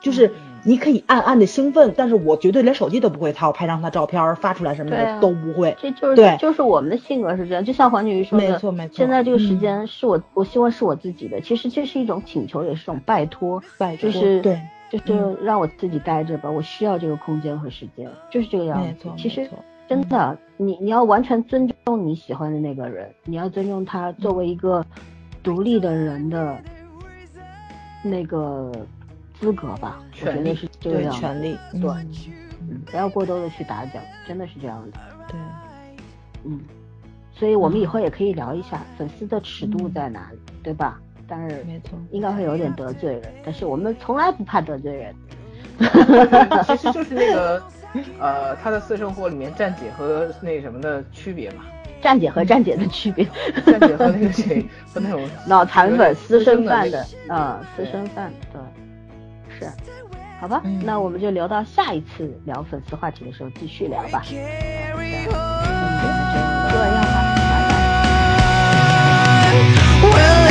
[0.02, 0.32] 就是。
[0.64, 5.76] 你可以暗暗的兴奋，但是我绝对连手机都不会掏，拍张他照片发出来什么的都不会。
[5.80, 7.64] 这就是对，就是我们的性格是这样。
[7.64, 8.96] 就像黄景瑜说的，没错没错。
[8.98, 11.40] 现在这个时间是我，我希望是我自己的。
[11.42, 14.60] 其实这是一种请求，也是一种拜托，拜托，就是对，
[14.90, 16.50] 就是让我自己待着吧。
[16.50, 18.88] 我需要这个空间和时间，就是这个样子。
[18.88, 19.50] 没错，其实
[19.88, 24.86] 真的，你你要完全尊重你喜欢的那个人，你要尊重他作为一个
[25.42, 26.58] 独立的人的
[28.04, 28.72] 那个。
[29.40, 31.12] 资格吧，我觉得是这样。
[31.14, 31.90] 权利，对，
[32.70, 35.00] 嗯，不要过多的去打搅，真的是这样的。
[35.28, 35.40] 对，
[36.44, 36.60] 嗯，
[37.34, 41.00] 所以我们以后也可以聊一下粉丝的尺度在哪里，对吧？
[41.28, 45.16] 但是，没错，应该会有点得罪人，但是我们从来不怕得罪人。
[46.66, 47.64] 其实就是那个，
[48.20, 51.64] 呃，他的私生活里面站姐和那什么的区别嘛。
[52.02, 53.26] 站姐和站姐的区别。
[53.66, 58.60] 站姐和那个谁和那种脑残粉、私生饭的，嗯，私生饭，对。
[59.60, 59.72] 是，
[60.40, 64.24] 好吧，那我们就留到下一次聊粉丝话题的时候继续聊吧。
[64.26, 64.34] 嗯，
[66.02, 66.40] 那就
[66.72, 67.16] 这样吧，
[67.50, 67.52] 拜
[70.44, 70.49] 拜。